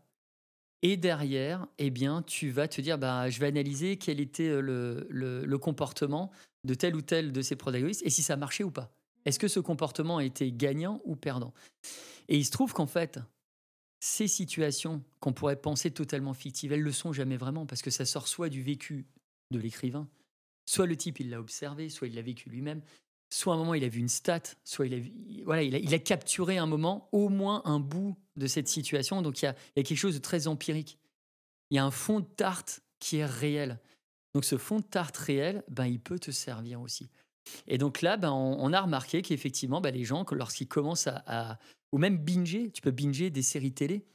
[0.84, 4.62] Et derrière, eh bien, tu vas te dire, bah, je vais analyser quel était euh,
[4.62, 6.30] le, le, le comportement
[6.64, 8.94] de tel ou tel de ces protagonistes et si ça marchait ou pas.
[9.26, 11.54] Est-ce que ce comportement a été gagnant ou perdant?
[12.28, 13.20] Et il se trouve qu'en fait,
[14.00, 18.06] ces situations qu'on pourrait penser totalement fictives, elles le sont jamais vraiment parce que ça
[18.06, 19.06] sort soit du vécu
[19.52, 20.08] de l'écrivain,
[20.66, 22.82] soit le type il l'a observé, soit il l'a vécu lui-même,
[23.30, 26.00] soit à un moment il a vu une stat, soit il a, voilà, il a,
[26.00, 29.22] capturé un moment, au moins un bout de cette situation.
[29.22, 30.98] Donc il y, a, quelque chose de très empirique.
[31.70, 33.80] Il y a un fond de tarte qui est réel.
[34.34, 37.10] Donc ce fond de tarte réel, ben, il peut te servir aussi.
[37.68, 41.60] Et donc là, ben, on, a remarqué qu'effectivement, ben, les gens, lorsqu'ils commencent à,
[41.92, 44.06] Ou même binger, tu peux binger des séries télé.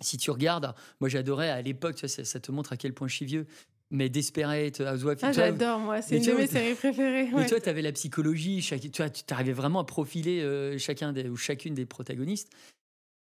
[0.00, 3.24] Si tu regardes, moi j'adorais à l'époque, ça, te montre à quel point je suis
[3.24, 3.46] vieux,
[3.90, 5.18] mais Desperate, Housewives.
[5.22, 7.28] Ah, j'adore, moi, c'est une de mes séries préférées.
[7.34, 11.28] Mais toi, tu avais la psychologie, chaque, tu arrivais vraiment à profiler euh, chacun des,
[11.28, 12.50] ou chacune des protagonistes.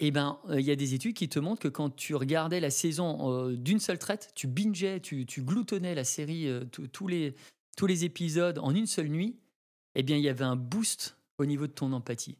[0.00, 2.14] Et eh ben, euh, il y a des études qui te montrent que quand tu
[2.14, 6.48] regardais la saison euh, d'une seule traite, tu bingeais, tu, tu gloutonnais la série,
[6.92, 7.34] tous les,
[7.78, 9.38] tous les épisodes en une seule nuit,
[9.94, 12.36] eh bien, il y avait un boost au niveau de ton empathie.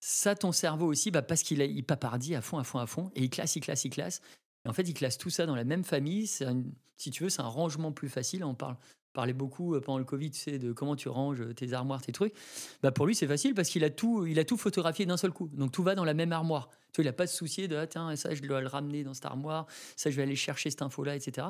[0.00, 3.12] Ça, ton cerveau aussi, bah, parce qu'il il papardit à fond, à fond, à fond,
[3.14, 4.20] et il classe, il classe, il classe.
[4.64, 6.26] Et en fait, il classe tout ça dans la même famille.
[6.26, 8.42] si tu veux, c'est un rangement plus facile.
[8.42, 8.76] On parle,
[9.12, 12.34] parlait beaucoup euh, pendant le Covid, de comment tu ranges tes armoires, tes trucs.
[12.82, 15.30] Bah, pour lui, c'est facile parce qu'il a tout, il a tout photographié d'un seul
[15.30, 15.48] coup.
[15.52, 16.68] Donc tout va dans la même armoire.
[16.92, 19.04] Tu vois, il n'a pas de souci de ah, tiens, ça, je dois le ramener
[19.04, 21.46] dans cette armoire, ça, je vais aller chercher cette info-là, etc.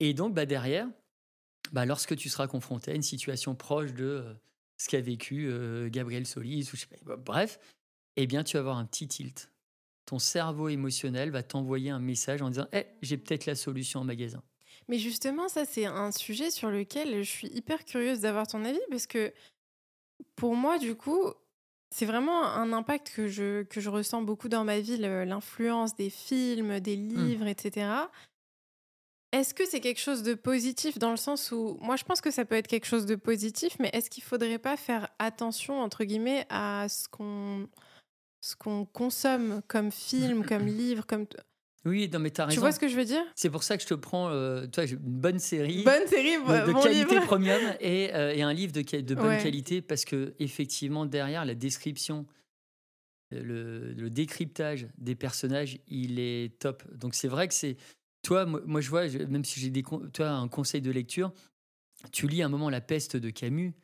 [0.00, 0.86] Et donc, bah, derrière,
[1.72, 4.24] bah, lorsque tu seras confronté à une situation proche de
[4.78, 5.52] ce qu'a vécu
[5.90, 7.58] Gabriel Solis, ou je sais pas, bref,
[8.16, 9.50] eh bien, tu vas avoir un petit tilt.
[10.06, 14.00] Ton cerveau émotionnel va t'envoyer un message en disant hey, eh, j'ai peut-être la solution
[14.00, 14.42] en magasin.
[14.88, 18.80] Mais justement, ça, c'est un sujet sur lequel je suis hyper curieuse d'avoir ton avis
[18.90, 19.32] parce que
[20.34, 21.32] pour moi, du coup,
[21.90, 26.10] c'est vraiment un impact que je, que je ressens beaucoup dans ma vie, l'influence des
[26.10, 27.14] films, des mmh.
[27.14, 27.90] livres, etc.
[29.32, 32.32] Est-ce que c'est quelque chose de positif dans le sens où, moi je pense que
[32.32, 36.04] ça peut être quelque chose de positif, mais est-ce qu'il faudrait pas faire attention, entre
[36.04, 37.68] guillemets, à ce qu'on
[38.40, 41.26] ce qu'on consomme comme film, comme livre, comme...
[41.84, 42.54] Oui, non, mais as raison.
[42.54, 43.22] Tu vois ce que je veux dire?
[43.34, 45.82] C'est pour ça que je te prends euh, toi, une bonne série.
[45.82, 50.04] Bonne série, de, qualité premium et, euh, et, un livre de, de bonne qualité parce
[50.04, 52.26] que effectivement derrière la description,
[53.30, 56.82] le, le, décryptage des personnages, il est top.
[56.94, 57.76] Donc c'est vrai que c'est
[58.22, 61.32] toi, moi, je vois, même si j'ai des, toi, un conseil de lecture,
[62.12, 63.74] tu lis un moment La peste de Camus,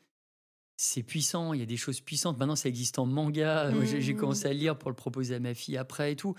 [0.77, 2.39] c'est puissant, il y a des choses puissantes.
[2.39, 3.73] Maintenant, ça existe en manga.
[3.85, 4.17] J'ai mmh.
[4.17, 6.35] commencé à lire pour le proposer à ma fille après et tout.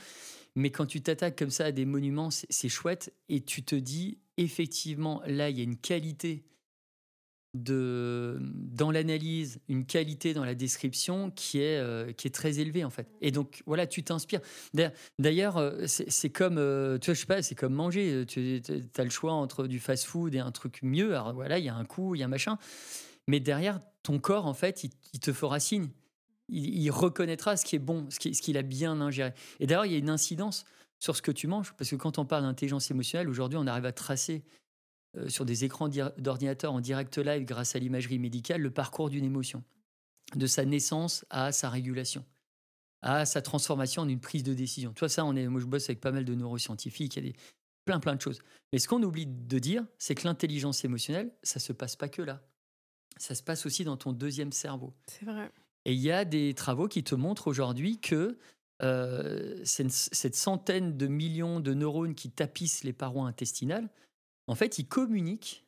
[0.56, 3.14] Mais quand tu t'attaques comme ça à des monuments, c'est chouette.
[3.30, 6.45] Et tu te dis, effectivement, là, il y a une qualité
[7.64, 12.84] de, dans l'analyse, une qualité dans la description qui est, euh, qui est très élevée
[12.84, 13.08] en fait.
[13.22, 14.41] Et donc voilà, tu t'inspires.
[15.20, 16.97] D'ailleurs, euh, c'est comme, euh,
[17.28, 18.26] pas, c'est comme manger.
[18.28, 18.62] Tu
[18.97, 21.16] as le choix entre du fast-food et un truc mieux.
[21.16, 22.58] Alors voilà, il y a un coup, il y a un machin.
[23.28, 25.89] Mais derrière, ton corps, en fait, il, te fera signe.
[26.47, 29.34] Il, reconnaîtra ce qui est bon, ce qu'il a bien ingéré.
[29.60, 30.66] Et d'ailleurs, il y a une incidence
[30.99, 33.86] sur ce que tu manges, parce que quand on parle d'intelligence émotionnelle, aujourd'hui, on arrive
[33.86, 34.43] à tracer
[35.18, 39.26] euh, sur des écrans d'ordinateur en direct live grâce à l'imagerie médicale le parcours d'une
[39.26, 39.63] émotion,
[40.36, 42.26] de sa naissance à sa régulation,
[43.01, 44.93] à sa transformation en une prise de décision.
[44.93, 47.32] Toi, ça, on est, moi je bosse avec pas mal de neuroscientifiques, il y a
[47.32, 47.38] des,
[47.86, 48.39] plein plein de choses.
[48.72, 52.22] Mais ce qu'on oublie de dire, c'est que l'intelligence émotionnelle, ça se passe pas que
[52.22, 52.41] là.
[53.18, 54.93] Ça se passe aussi dans ton deuxième cerveau.
[55.07, 55.51] C'est vrai.
[55.86, 58.38] Et il y a des travaux qui te montrent aujourd'hui que
[58.84, 63.89] euh, cette centaine de millions de neurones qui tapissent les parois intestinales,
[64.48, 65.66] en fait, il communique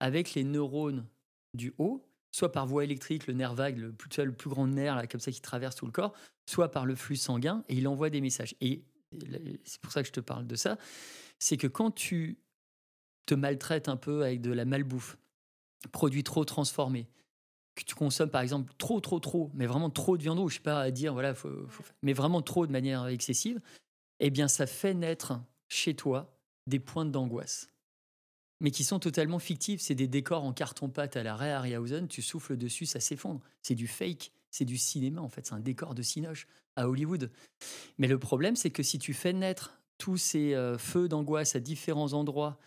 [0.00, 1.06] avec les neurones
[1.54, 5.32] du haut, soit par voie électrique, le nerf vague, le plus, grand nerf comme ça
[5.32, 6.14] qui traverse tout le corps,
[6.48, 8.54] soit par le flux sanguin, et il envoie des messages.
[8.60, 8.84] Et
[9.64, 10.78] c'est pour ça que je te parle de ça.
[11.38, 12.38] c'est que quand tu
[13.26, 15.18] te maltraites un peu avec de la malbouffe,
[15.92, 17.08] produits trop transformés,
[17.74, 20.60] que tu consommes par exemple trop, trop, trop, mais vraiment trop de viande je sais
[20.60, 21.34] pas à dire, voilà,
[22.02, 23.60] mais vraiment trop de manière excessive,
[24.20, 27.68] eh bien, ça fait naître chez toi des pointes d'angoisse,
[28.60, 29.80] mais qui sont totalement fictifs.
[29.80, 33.40] C'est des décors en carton-pâte à la Ray Harryhausen, tu souffles dessus, ça s'effondre.
[33.62, 36.46] C'est du fake, c'est du cinéma en fait, c'est un décor de cinoche
[36.76, 37.30] à Hollywood.
[37.98, 41.60] Mais le problème, c'est que si tu fais naître tous ces euh, feux d'angoisse à
[41.60, 42.58] différents endroits,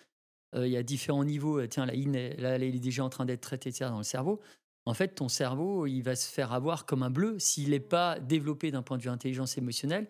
[0.56, 3.42] euh, il y a différents niveaux, euh, tiens, là, il est déjà en train d'être
[3.42, 4.40] traité dans le cerveau,
[4.86, 7.40] en fait, ton cerveau, il va se faire avoir comme un bleu.
[7.40, 10.10] S'il n'est pas développé d'un point de vue intelligence émotionnelle,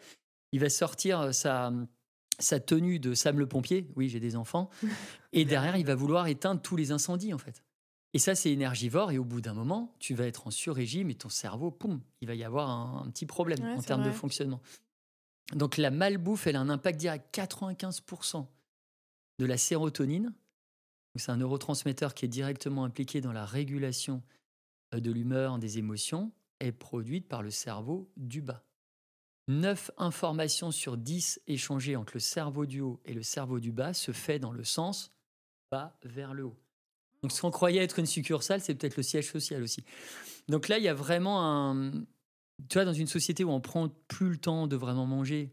[0.51, 1.71] il va sortir sa,
[2.39, 3.87] sa tenue de Sam le pompier.
[3.95, 4.69] Oui, j'ai des enfants.
[5.33, 7.63] Et derrière, il va vouloir éteindre tous les incendies, en fait.
[8.13, 9.11] Et ça, c'est énergivore.
[9.11, 12.27] Et au bout d'un moment, tu vas être en sur-régime et ton cerveau, poum, il
[12.27, 14.61] va y avoir un, petit problème en termes de fonctionnement.
[15.53, 17.35] Donc la malbouffe, elle a un impact direct.
[17.35, 18.45] 95%
[19.39, 20.33] de la sérotonine,
[21.15, 24.23] c'est un neurotransmetteur qui est directement impliqué dans la régulation
[24.93, 28.63] euh, de l'humeur, des émotions, est produite par le cerveau du bas.
[29.47, 33.93] 9 informations sur 10 échangées entre le cerveau du haut et le cerveau du bas
[33.93, 35.11] se fait dans le sens
[35.71, 36.57] bas vers le haut.
[37.21, 39.83] Donc ce qu'on croyait être une succursale, c'est peut-être le siège social aussi.
[40.47, 41.91] Donc là, il y a vraiment un...
[42.69, 45.51] Tu vois, dans une société où on prend plus le temps de vraiment manger.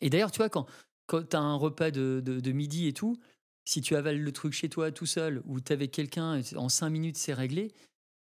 [0.00, 0.66] Et d'ailleurs, tu vois, quand,
[1.06, 3.18] quand tu as un repas de, de, midi et tout,
[3.64, 6.90] si tu avales le truc chez toi tout seul ou tu avec quelqu'un, en 5
[6.90, 7.72] minutes, c'est réglé,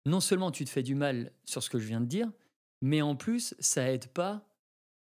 [0.06, 2.30] non seulement tu te fais du mal sur ce que je viens de dire,
[2.82, 4.46] mais en plus, ça aide pas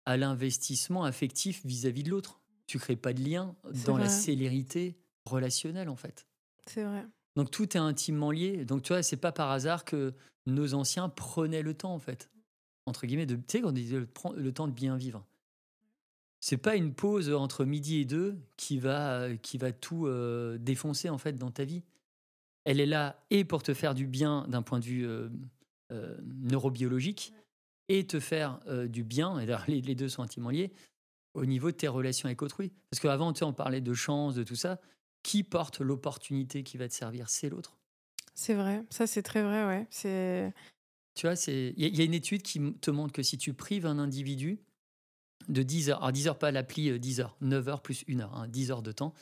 [0.07, 2.41] à l'investissement affectif vis-à-vis de l'autre.
[2.67, 3.55] Tu crées pas de lien
[3.87, 4.97] dans la célérité
[5.27, 6.27] relationnelle, en fait.
[6.67, 7.07] C'est vrai.
[7.37, 8.65] Donc tout est intimement lié.
[8.65, 10.15] Donc tu vois, c'est pas par hasard que
[10.47, 12.31] nos anciens prenaient le temps, en fait.
[12.87, 15.27] Entre guillemets, de, tu sais, on disait le, temps de bien vivre.
[16.41, 21.09] C'est pas une pause entre midi et deux qui va, qui va tout euh, défoncer,
[21.09, 21.83] en fait, dans ta vie.
[22.65, 25.29] Elle est là et pour te faire du bien d'un point de vue euh,
[25.93, 27.33] euh, neurobiologique,
[27.89, 30.73] et te faire euh, du bien, et les, les, deux sont intimement liés,
[31.35, 32.73] au niveau de tes relations avec autrui.
[32.91, 34.81] Parce qu'avant, tu sais, on parlait de chance, de tout ça.
[35.23, 37.29] Qui porte l'opportunité qui va te servir?
[37.29, 37.79] C'est l'autre.
[38.35, 39.87] C'est vrai, ça c'est très vrai, ouais.
[39.91, 40.53] C'est...
[41.15, 44.01] Tu vois, il y, a une étude qui te montre que si tu prives un
[44.01, 44.59] individu
[45.49, 48.19] de 10 heures, alors 10 heures pas l'appli 10 euh, heures, 9 heures plus 1
[48.19, 49.15] heure, 10 hein, heures de temps,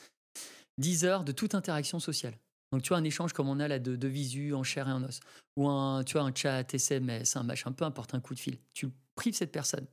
[0.79, 2.35] 10 heures de toute interaction sociale.
[2.73, 4.91] Donc, tu vois, un échange comme on a là de, de visu en chair et
[4.91, 5.19] en os,
[5.57, 8.57] ou un, tu vois, un chat SMS, un machin, peu importe, un coup de fil.
[8.73, 9.85] Tu prives cette personne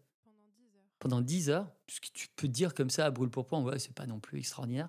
[0.98, 3.78] pendant 10 heures, ce que tu peux dire comme ça à brûle pour point, ouais,
[3.78, 4.88] c'est pas non plus extraordinaire,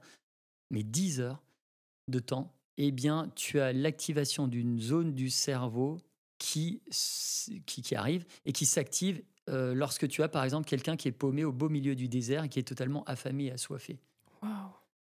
[0.69, 1.43] mais 10 heures
[2.07, 5.99] de temps, eh bien, tu as l'activation d'une zone du cerveau
[6.37, 6.81] qui,
[7.65, 11.11] qui, qui arrive et qui s'active euh, lorsque tu as, par exemple, quelqu'un qui est
[11.11, 13.99] paumé au beau milieu du désert et qui est totalement affamé et assoiffé.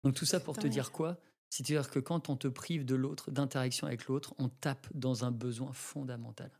[0.03, 1.17] Donc tout ça pour te dire quoi?
[1.49, 5.31] C'est-à-dire que quand on te prive de l'autre, d'interaction avec l'autre, on tape dans un
[5.31, 6.51] besoin fondamental.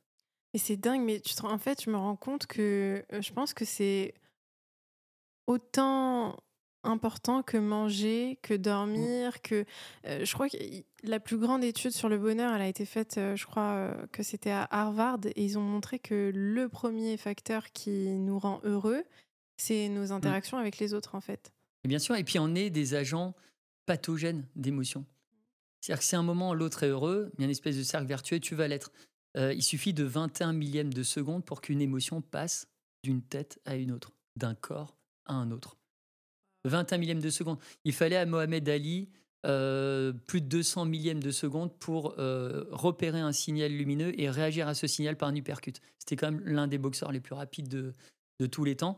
[0.54, 3.54] Et c'est dingue, mais tu en fait, je me rends compte que euh, je pense
[3.54, 4.14] que c'est
[5.48, 6.38] autant
[6.84, 9.40] important que manger, que dormir, mmh.
[9.44, 9.66] que
[10.08, 10.56] euh, je crois que
[11.04, 14.24] la plus grande étude sur le bonheur, elle a été faite, euh, je crois que
[14.24, 19.04] c'était à Harvard, et ils ont montré que le premier facteur qui nous rend heureux,
[19.58, 20.12] c'est nos mmh.
[20.12, 21.52] interactions avec les autres, en fait.
[21.84, 23.36] Et bien sûr, et puis on est des agents
[23.86, 25.06] pathogène d'émotion.
[25.82, 28.08] C'est-à-dire que si un moment l'autre est heureux, il y a une espèce de cercle
[28.08, 28.92] vertueux, tu vas l'être.
[29.38, 32.68] Euh, il suffit de 21 millièmes de seconde pour qu'une émotion passe
[33.04, 35.78] d'une tête à une autre, d'un corps à un autre.
[36.64, 37.60] 21 millièmes de seconde.
[37.84, 39.10] Il fallait à Mohamed Ali
[39.46, 44.68] euh, plus de 200 millièmes de seconde pour euh, repérer un signal lumineux et réagir
[44.68, 45.80] à ce signal par un uppercut.
[46.00, 47.94] C'était quand même l'un des boxeurs les plus rapides de,
[48.40, 48.98] de tous les temps.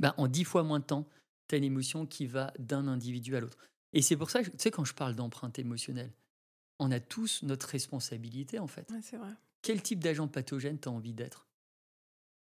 [0.00, 1.08] Ben, en 10 fois moins de temps,
[1.48, 3.56] tu une émotion qui va d'un individu à l'autre.
[3.94, 6.12] Et c'est pour ça que, tu sais, quand je parle d'empreinte émotionnelle,
[6.78, 8.92] on a tous notre responsabilité, en fait.
[9.02, 9.30] c'est vrai.
[9.62, 11.46] Quel type d'agent pathogène tu as envie d'être?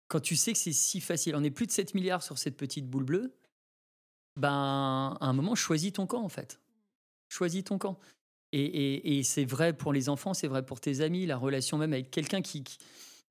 [0.07, 2.55] Quand tu sais que c'est si facile, on est plus de 7 milliards sur cette
[2.55, 3.33] petite boule bleue,
[4.37, 6.61] ben, à un moment, choisis ton camp, en fait.
[7.27, 7.99] Choisis ton camp.
[8.53, 11.93] Et, et, c'est vrai pour les enfants, c'est vrai pour tes amis, la relation même
[11.93, 12.63] avec quelqu'un qui,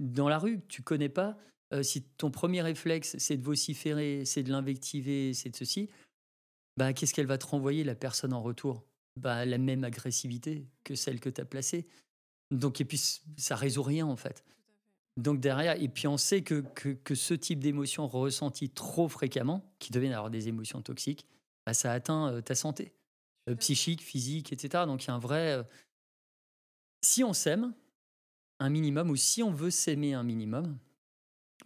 [0.00, 1.36] dans la rue, tu connais pas,
[1.74, 5.90] euh, si ton premier réflexe, c'est de vociférer, c'est de l'invectiver, c'est de ceci,
[6.80, 8.86] bah, qu'est-ce qu'elle va te renvoyer, la personne en retour?
[9.16, 11.86] Bah, La même agressivité que celle que tu as placée.
[12.50, 12.98] Donc, et puis,
[13.36, 14.46] ça résout rien, en fait.
[15.18, 19.92] Donc, derrière, et puis on sait que, que, ce type d'émotions ressenties trop fréquemment, qui
[19.92, 21.26] deviennent alors des émotions toxiques,
[21.66, 22.94] bah, ça atteint euh, ta santé
[23.50, 24.84] euh, psychique, physique, etc.
[24.86, 25.58] Donc, il y a un vrai.
[25.58, 25.62] Euh,
[27.02, 27.74] si on s'aime
[28.58, 30.78] un minimum, ou si on veut s'aimer un minimum,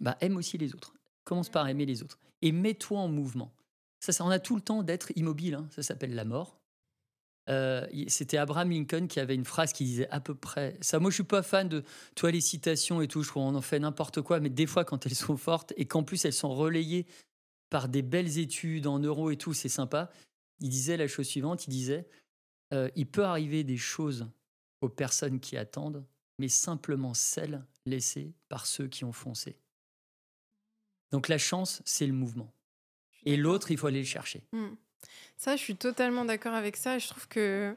[0.01, 0.93] bah, aime aussi les autres.
[1.23, 2.19] Commence par aimer les autres.
[2.41, 3.54] Et mets-toi en mouvement.
[4.19, 5.55] On a tout le temps d'être immobile.
[5.55, 5.67] Hein.
[5.71, 6.59] Ça s'appelle la mort.
[7.47, 10.99] Euh, c'était Abraham Lincoln qui avait une phrase qui disait à peu près ça.
[10.99, 11.83] Moi, je suis pas fan de
[12.15, 13.21] toi les citations et tout.
[13.21, 15.85] Je trouve qu'on en fait n'importe quoi, mais des fois, quand elles sont fortes et
[15.85, 17.05] qu'en plus elles sont relayées
[17.69, 20.09] par des belles études en euros et tout, c'est sympa.
[20.59, 21.67] Il disait la chose suivante.
[21.67, 22.07] Il disait
[22.73, 24.27] euh, il peut arriver des choses
[24.81, 26.03] aux personnes qui attendent,
[26.39, 29.57] mais simplement celles laissées par ceux qui ont foncé.
[31.11, 32.51] Donc la chance, c'est le mouvement.
[33.25, 34.43] Et l'autre, il faut aller le chercher.
[34.51, 34.67] Mmh.
[35.37, 36.97] Ça, je suis totalement d'accord avec ça.
[36.97, 37.75] Je trouve que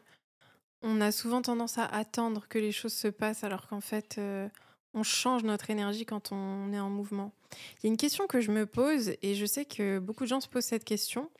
[0.82, 4.48] on a souvent tendance à attendre que les choses se passent alors qu'en fait, euh,
[4.94, 7.32] on change notre énergie quand on est en mouvement.
[7.52, 10.28] Il y a une question que je me pose et je sais que beaucoup de
[10.28, 11.30] gens se posent cette question.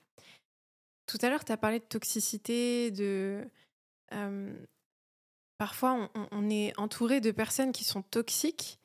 [1.07, 3.45] Tout à l'heure, tu as parlé de toxicité, de...
[4.13, 4.53] Euh,
[5.57, 8.79] parfois, on, on, est entouré de personnes qui sont toxiques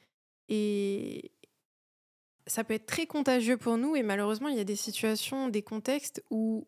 [0.49, 1.31] et
[2.47, 5.61] ça peut être très contagieux pour nous et malheureusement, il y a des situations, des
[5.61, 6.67] contextes où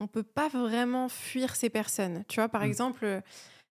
[0.00, 2.24] on peut pas vraiment fuir ces personnes.
[2.28, 2.66] Tu vois, par mmh.
[2.66, 3.20] exemple, euh,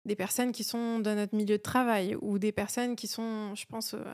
[0.04, 3.64] des personnes qui sont dans notre milieu de travail ou des personnes qui sont, je
[3.66, 4.04] pense euh,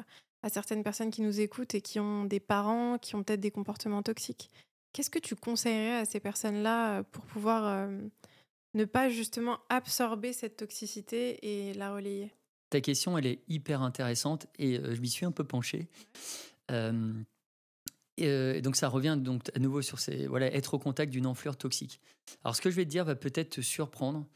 [0.42, 3.50] à certaines personnes qui nous écoutent et qui ont des parents qui ont peut-être des
[3.50, 4.50] comportements toxiques.
[4.92, 7.88] Qu'est-ce que tu conseillerais à ces personnes-là euh, pour pouvoir
[8.74, 12.32] ne pas justement absorber cette toxicité et la relayer?
[12.70, 15.88] Ta question, elle est hyper intéressante et je m'y suis un peu penché.
[16.18, 21.26] Euh, et, donc ça revient donc à nouveau sur ces voilà être au contact d'une
[21.26, 22.00] enflure toxique.
[22.44, 24.26] Alors ce que je vais te dire va peut-être te surprendre,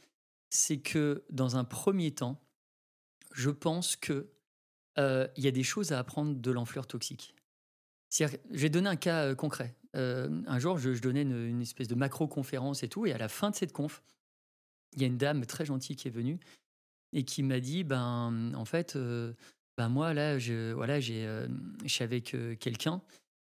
[0.50, 2.40] c'est que dans un premier temps,
[3.32, 4.30] je pense que
[4.98, 7.34] il y a des choses à apprendre de l'enflure toxique.
[8.18, 9.76] Je vais donner un cas concret.
[9.94, 13.56] un jour, je, donnais une, espèce de macro-conférence et tout, et à la fin de
[13.56, 14.02] cette conf,
[14.94, 16.38] il y a une dame très gentille qui est venue
[17.12, 18.98] et qui m'a dit, ben, en fait,
[19.76, 21.26] ben moi là, je, voilà, j'ai,
[21.84, 23.02] je suis avec quelqu'un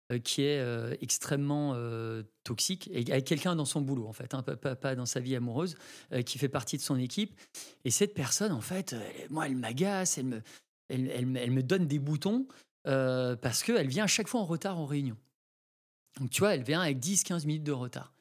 [0.09, 4.33] euh, qui est euh, extrêmement euh, toxique, et avec quelqu'un dans son boulot, en fait,
[4.33, 5.75] hein, pas, dans sa vie amoureuse,
[6.25, 7.37] qui fait partie de son équipe.
[7.83, 8.95] Et cette personne, en fait,
[9.29, 10.41] moi, elle m'agace, elle me,
[10.87, 12.47] elle, elle, me donne des boutons
[12.83, 15.17] parce qu'elle vient à chaque fois en retard en réunion.
[16.21, 18.13] Donc, tu vois, elle vient avec 10-15 minutes de retard.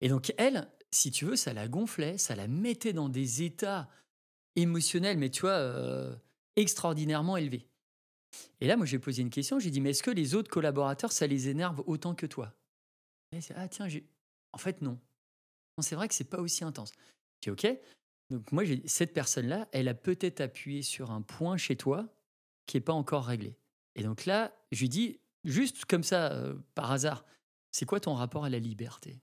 [0.00, 3.90] Et donc, elle, si tu veux, ça la gonflait, ça la mettait dans des états
[4.56, 6.16] émotionnels, mais tu vois,
[6.56, 7.66] extraordinairement élevés.
[8.60, 9.58] Et là, moi, j'ai posé une question.
[9.58, 12.52] J'ai dit, mais est-ce que les autres collaborateurs, ça les énerve autant que toi?
[13.32, 13.88] Et Ah, tiens,
[14.52, 14.98] en fait, non.
[15.76, 16.92] non c'est vrai que c'est pas aussi intense.
[17.44, 17.66] J'ai OK.
[18.30, 22.08] Donc, moi, cette personne-là, elle a peut-être appuyé sur un point chez toi
[22.66, 23.56] qui n'est pas encore réglé.
[23.94, 27.24] Et donc là, je lui dis, juste comme ça, euh, par hasard,
[27.70, 29.20] c'est quoi ton rapport à la liberté?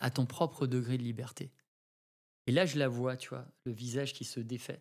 [0.00, 1.52] À ton propre degré de liberté?
[2.46, 4.80] Et là, je la vois, tu vois, le visage qui se défait.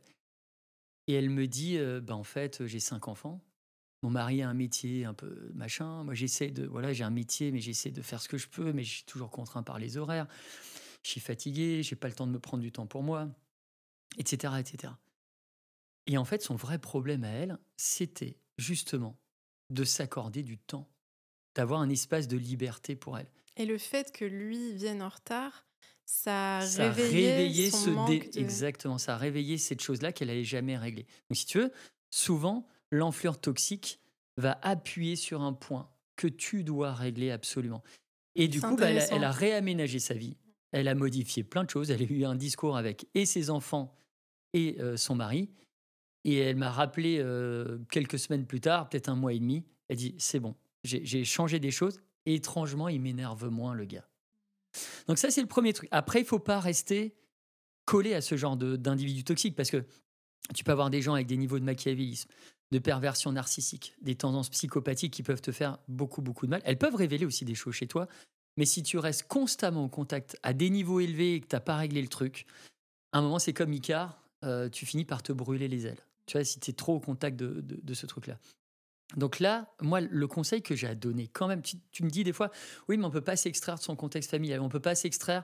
[1.07, 3.43] Et elle me dit, bah, en fait, j'ai cinq enfants.
[4.03, 6.03] Mon mari a un métier un peu machin.
[6.03, 8.73] Moi, j'essaie de, voilà, j'ai un métier, mais j'essaie de faire ce que je peux,
[8.73, 10.27] mais je suis toujours contraint par les horaires.
[11.03, 13.29] Je suis fatigué, j'ai pas le temps de me prendre du temps pour moi,
[14.17, 14.93] etc., etc.
[16.07, 19.19] Et en fait, son vrai problème à elle, c'était justement
[19.69, 20.89] de s'accorder du temps,
[21.55, 23.29] d'avoir un espace de liberté pour elle.
[23.55, 25.65] Et le fait que lui vienne en retard,
[26.11, 31.05] ça a réveillé, ce exactement ça a réveillé cette chose là qu'elle n'avait jamais réglée
[31.29, 31.71] donc si tu veux
[32.09, 33.99] souvent l'enflure toxique
[34.37, 37.83] va appuyer sur un point que tu dois régler absolument.
[38.35, 40.37] Et du coup bah, elle, a, réaménagé sa vie.
[40.71, 41.91] Elle a modifié plein de choses.
[41.91, 43.93] Elle a eu un discours avec et ses enfants
[44.53, 45.49] et euh, son mari.
[46.23, 49.97] Et elle m'a rappelé euh, quelques semaines plus tard peut-être un mois et demi elle
[49.97, 51.99] dit c'est bon j'ai changé des choses.
[52.25, 54.07] Et étrangement il m'énerve moins le gars
[55.07, 55.89] donc ça, c'est le premier truc.
[55.91, 57.15] Après, il faut pas rester
[57.85, 59.85] collé à ce genre d'individus toxiques parce que
[60.55, 62.29] tu peux avoir des gens avec des niveaux de machiavélisme,
[62.71, 66.61] de perversion narcissique, des tendances psychopathiques qui peuvent te faire beaucoup, beaucoup de mal.
[66.65, 68.07] Elles peuvent révéler aussi des choses chez toi,
[68.57, 71.61] mais si tu restes constamment en contact à des niveaux élevés et que tu n'as
[71.61, 72.45] pas réglé le truc,
[73.11, 75.99] à un moment, c'est comme Icar, euh, tu finis par te brûler les ailes.
[76.25, 78.37] Tu vois, si tu es trop au contact de ce truc-là.
[79.17, 82.33] Donc là, moi, le conseil que j'ai à donner, quand même, tu, me dis des
[82.33, 82.51] fois,
[82.87, 84.95] oui, mais on ne peut pas s'extraire de son contexte familial, on ne peut pas
[84.95, 85.43] s'extraire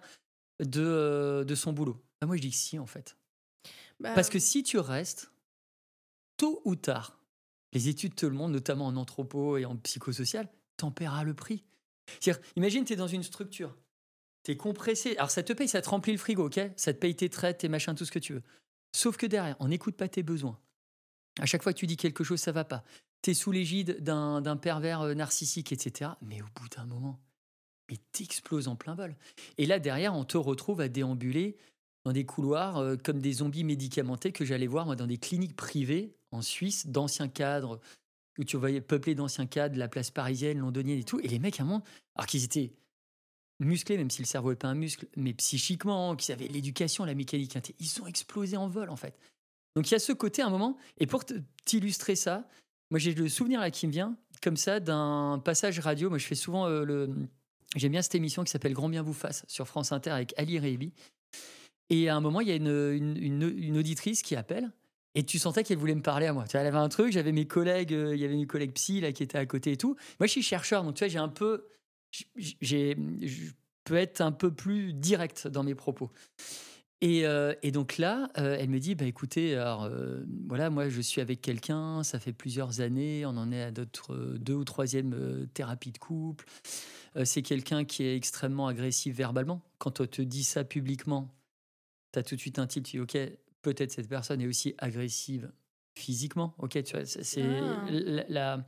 [0.59, 2.01] de, euh, de son boulot.
[2.22, 3.18] Bah, moi, je dis que si, en fait.
[3.99, 5.32] Bah, Parce que si tu restes,
[6.38, 7.20] tôt ou tard,
[7.74, 11.63] les études te le montrent, notamment en anthropo et en psychosocial, t'en paieras le prix.
[12.55, 13.76] imagine, tu es dans une structure,
[14.43, 15.18] tu es compressé.
[15.18, 16.59] Alors, ça te paye, ça te remplit le frigo, ok?
[16.78, 18.43] Ça te paye tes traites, tes machins, tout ce que tu veux.
[18.95, 20.57] Sauf que derrière, on n'écoute pas tes besoins.
[21.39, 22.84] À chaque fois que tu dis quelque chose, ça va pas
[23.34, 26.11] sous l'égide d'un pervers euh, narcissique, etc.
[26.21, 27.19] Mais au bout d'un moment,
[27.89, 29.15] mais t'exploses en plein vol.
[29.57, 31.57] Et là, derrière, on te retrouve à déambuler
[32.05, 35.55] dans des couloirs euh, comme des zombies médicamentés que j'allais voir moi dans des cliniques
[35.55, 37.80] privées en Suisse, d'anciens cadres,
[38.38, 41.19] où tu voyais peuplé d'anciens cadres, la place parisienne, londonienne et tout.
[41.19, 41.84] Et les mecs, à un moment,
[42.15, 42.73] alors qu'ils étaient
[43.59, 47.15] musclés, même si le cerveau n'est pas un muscle, mais psychiquement, qui savaient l'éducation, la
[47.15, 49.17] mécanique, ils sont explosés en vol en fait.
[49.75, 51.23] Donc il y a ce côté à un moment, et pour
[51.65, 52.47] t'illustrer ça,
[52.89, 56.09] moi j'ai le souvenir là qui me vient, comme ça, d'un passage radio.
[56.09, 57.09] Moi je fais souvent euh, le.
[57.75, 60.57] J'aime bien cette émission qui s'appelle Grand bien vous fasse sur France Inter avec Ali
[60.57, 60.93] Rébi.
[61.89, 64.71] Et à un moment, il y a une, une, auditrice qui appelle.
[65.15, 66.43] Et tu sentais qu'elle voulait me parler à moi.
[66.45, 68.73] Tu vois, elle avait un truc, j'avais mes collègues, euh, il y avait mes collègues
[68.73, 69.95] psy là, qui étaient à côté et tout.
[70.19, 71.65] Moi, je suis chercheur, donc tu vois, j'ai un peu
[72.11, 73.51] je
[73.83, 76.09] peux être un peu plus direct dans mes propos.
[77.02, 80.89] Et, euh, et donc là, euh, elle me dit, bah, écoutez, alors, euh, voilà, moi
[80.89, 84.64] je suis avec quelqu'un, ça fait plusieurs années, on en est à notre deux ou
[84.64, 86.45] troisième thérapie de couple.
[87.24, 89.62] c'est quelqu'un qui est extrêmement agressif verbalement.
[89.78, 91.36] Quand on te dit ça publiquement,
[92.14, 93.18] tu as tout de suite un titre, tu dis, ok,
[93.62, 95.52] peut-être cette personne est aussi agressive
[95.95, 96.56] physiquement.
[96.58, 97.86] Ok, tu vois, c'est ah.
[98.28, 98.66] la,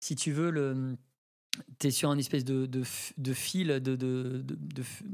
[0.00, 0.96] si tu veux, le
[1.78, 2.82] tu es sur un espèce de, de,
[3.34, 4.44] fil, de, de,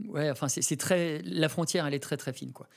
[0.06, 2.68] ouais, enfin c'est très, la frontière elle est très très fine quoi.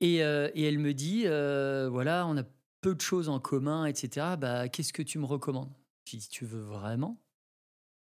[0.00, 2.42] Et, euh, et elle me dit, euh, voilà, on a
[2.80, 4.36] peu de choses en commun, etc.
[4.38, 5.72] Bah, qu'est-ce que tu me recommandes?
[6.06, 7.18] Je dis, tu veux vraiment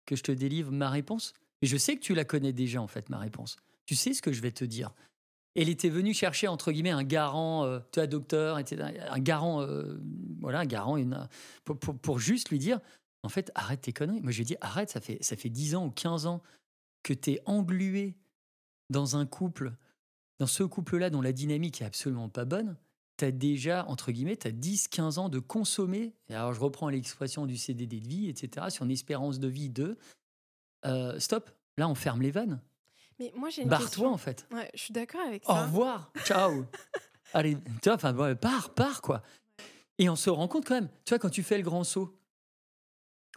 [0.07, 1.35] que je te délivre ma réponse?
[1.61, 3.57] Et je sais que tu la connais déjà en fait ma réponse.
[3.85, 4.93] Tu sais ce que je vais te dire.
[5.55, 8.85] Elle était venue chercher entre guillemets un garant, euh, tu as docteur, etc.
[9.11, 9.67] Un garant,
[10.41, 11.29] voilà, un garant, une,
[11.65, 12.81] pour, pour juste lui dire
[13.23, 14.21] en fait, arrête tes conneries.
[14.21, 16.43] Moi, je lui ai dit, arrête, ça fait, ça fait 10 ans ou 15 ans
[17.03, 18.17] que tu es englué
[18.91, 19.73] dans un couple,
[20.39, 22.77] dans ce couple-là dont la dynamique est absolument pas bonne.
[23.19, 26.15] Tu as déjà, entre guillemets, tu as 10, 15 ans de consommer.
[26.31, 29.97] alors, je reprends l'expression du CDD de vie, etc., sur une espérance de vie de
[30.85, 32.61] euh, stop, là, on ferme les vannes.
[33.19, 34.47] Mais moi, j'ai une Barre-toi, en fait.
[34.53, 35.53] Ouais, je suis d'accord avec ça.
[35.53, 36.65] Au revoir, ciao.
[37.35, 39.23] Allez, tu vois, enfin, pars, pars, quoi.
[39.99, 42.19] Et on se rend compte quand même, tu vois, quand tu fais le grand saut,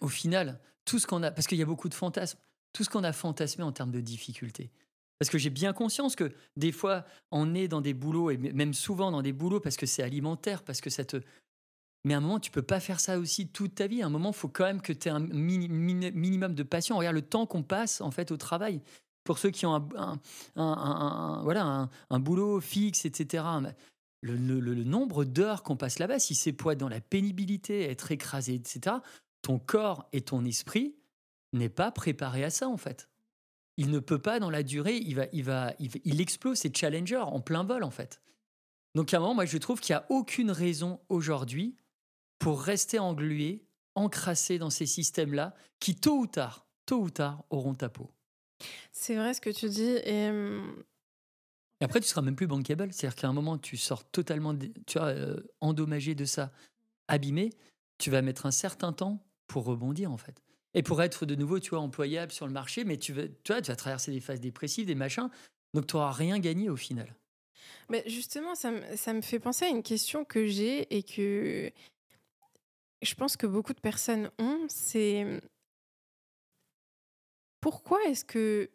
[0.01, 2.39] au final, tout ce qu'on a, parce qu'il y a beaucoup de fantasmes,
[2.73, 4.71] tout ce qu'on a fantasmé en termes de difficultés.
[5.19, 8.73] Parce que j'ai bien conscience que des fois, on est dans des boulots, et même
[8.73, 11.21] souvent dans des boulots parce que c'est alimentaire, parce que ça te.
[12.03, 14.03] Mais à un moment, tu peux pas faire ça aussi toute ta vie.
[14.03, 16.97] À un moment, il faut quand même que tu aies un minimum de passion.
[16.97, 18.81] Regarde le temps qu'on passe en fait au travail.
[19.23, 19.89] Pour ceux qui ont
[20.55, 23.43] un, voilà, un, boulot fixe, etc.
[24.21, 28.11] Le, le nombre d'heures qu'on passe là-bas, si c'est pour être dans la pénibilité, être
[28.11, 28.97] écrasé, etc.,
[29.45, 30.95] ton corps et ton esprit
[31.53, 33.09] n'est pas préparé à ça en fait.
[33.77, 37.17] Il ne peut pas dans la durée, il va, il va, il, explose ses challengers
[37.17, 38.21] en plein vol en fait.
[38.95, 41.75] Donc à un moment, moi je trouve qu'il n'y a aucune raison aujourd'hui
[42.39, 47.75] pour rester englué, encrassé dans ces systèmes-là, qui tôt ou tard, tôt ou tard, auront
[47.75, 48.09] ta peau.
[48.91, 49.83] C'est vrai ce que tu dis.
[50.05, 50.31] Et...
[51.81, 52.91] après, tu seras même plus bankable.
[52.91, 54.55] C'est-à-dire qu'à un moment, tu sors totalement
[54.87, 56.51] tu vois, euh, endommagé de ça,
[57.07, 57.51] abîmé.
[57.99, 60.41] Tu vas mettre un certain temps pour rebondir en fait.
[60.73, 63.53] Et pour être de nouveau, tu vois, employable sur le marché, mais tu, vois, tu
[63.53, 65.29] vas traverser des phases dépressives, des machins,
[65.73, 67.15] donc tu n'auras rien gagné au final.
[67.89, 71.71] Mais justement, ça, ça me fait penser à une question que j'ai et que
[73.01, 75.39] je pense que beaucoup de personnes ont, c'est
[77.61, 78.69] pourquoi est-ce que,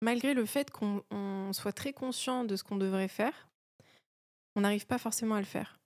[0.00, 1.02] malgré le fait qu'on
[1.52, 3.48] soit très conscient de ce qu'on devrait faire,
[4.56, 5.78] on n'arrive pas forcément à le faire?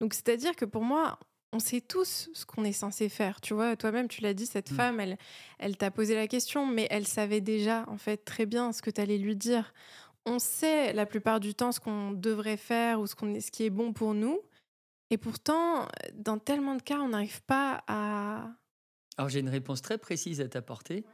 [0.00, 1.18] Donc, c'est-à-dire que pour moi,
[1.56, 3.40] on sait tous ce qu'on est censé faire.
[3.40, 4.74] Tu vois, toi-même, tu l'as dit, cette mmh.
[4.74, 5.16] femme, elle,
[5.58, 8.90] elle t'a posé la question, mais elle savait déjà, en fait, très bien ce que
[8.90, 9.72] tu allais lui dire.
[10.26, 13.50] On sait la plupart du temps ce qu'on devrait faire ou ce, qu'on est, ce
[13.50, 14.38] qui est bon pour nous.
[15.10, 18.50] Et pourtant, dans tellement de cas, on n'arrive pas à...
[19.16, 21.06] Alors j'ai une réponse très précise à t'apporter.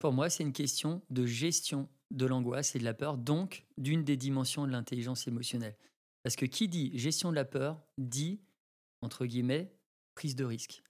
[0.00, 4.02] Pour moi, c'est une question de gestion de l'angoisse et de la peur, donc d'une
[4.02, 5.76] des dimensions de l'intelligence émotionnelle.
[6.24, 8.40] Parce que qui dit gestion de la peur dit
[9.04, 9.72] entre guillemets,
[10.14, 10.82] prise de risque.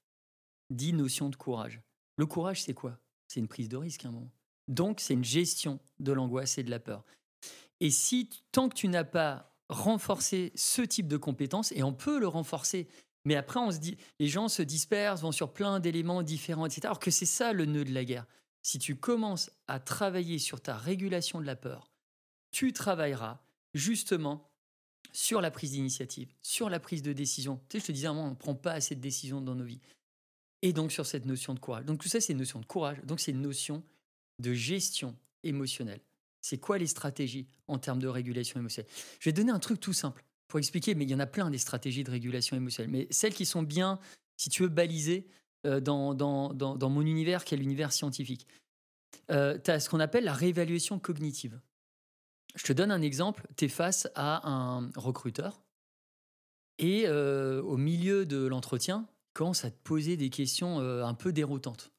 [0.70, 1.80] Dit notion de courage.
[2.16, 2.98] Le courage, c'est quoi?
[3.26, 4.32] C'est une prise de risque à un moment.
[4.68, 7.04] Donc, c'est une gestion de l'angoisse et de la peur.
[7.80, 12.18] Et si, tant que tu n'as pas renforcé ce type de compétences, et on peut
[12.18, 12.88] le renforcer,
[13.24, 16.82] mais après, on se dit, les gens se dispersent, vont sur plein d'éléments différents, etc.
[16.84, 18.26] Alors que c'est ça le nœud de la guerre.
[18.62, 21.90] Si tu commences à travailler sur ta régulation de la peur,
[22.50, 23.42] tu travailleras
[23.74, 24.50] justement
[25.12, 27.60] sur la prise d'initiative, sur la prise de décision.
[27.68, 29.80] Tu sais, je te disais, on ne prend pas assez de décisions dans nos vies.
[30.62, 31.84] Et donc sur cette notion de courage.
[31.84, 32.98] Donc tout ça, c'est une notion de courage.
[33.04, 33.82] Donc c'est une notion
[34.38, 36.00] de gestion émotionnelle.
[36.40, 38.90] C'est quoi les stratégies en termes de régulation émotionnelle?
[39.20, 41.50] Je vais donner un truc tout simple pour expliquer, mais il y en a plein
[41.50, 42.90] des stratégies de régulation émotionnelle.
[42.90, 43.98] Mais celles qui sont bien,
[44.36, 45.26] si tu veux, balisées
[45.66, 48.46] euh, dans, mon univers, qui est l'univers scientifique.
[49.30, 51.58] Euh, tu as ce qu'on appelle la réévaluation cognitive.
[52.54, 53.46] Je te donne un exemple.
[53.56, 55.60] Tu es face à un recruteur
[56.78, 61.32] et euh, au milieu de l'entretien, commence à te poser des questions euh, un peu
[61.32, 61.92] déroutantes.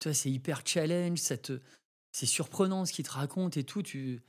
[0.00, 3.82] Tu vois, c'est hyper challenge, c'est surprenant ce qu'il te raconte et tout.
[3.82, 4.22] Tu...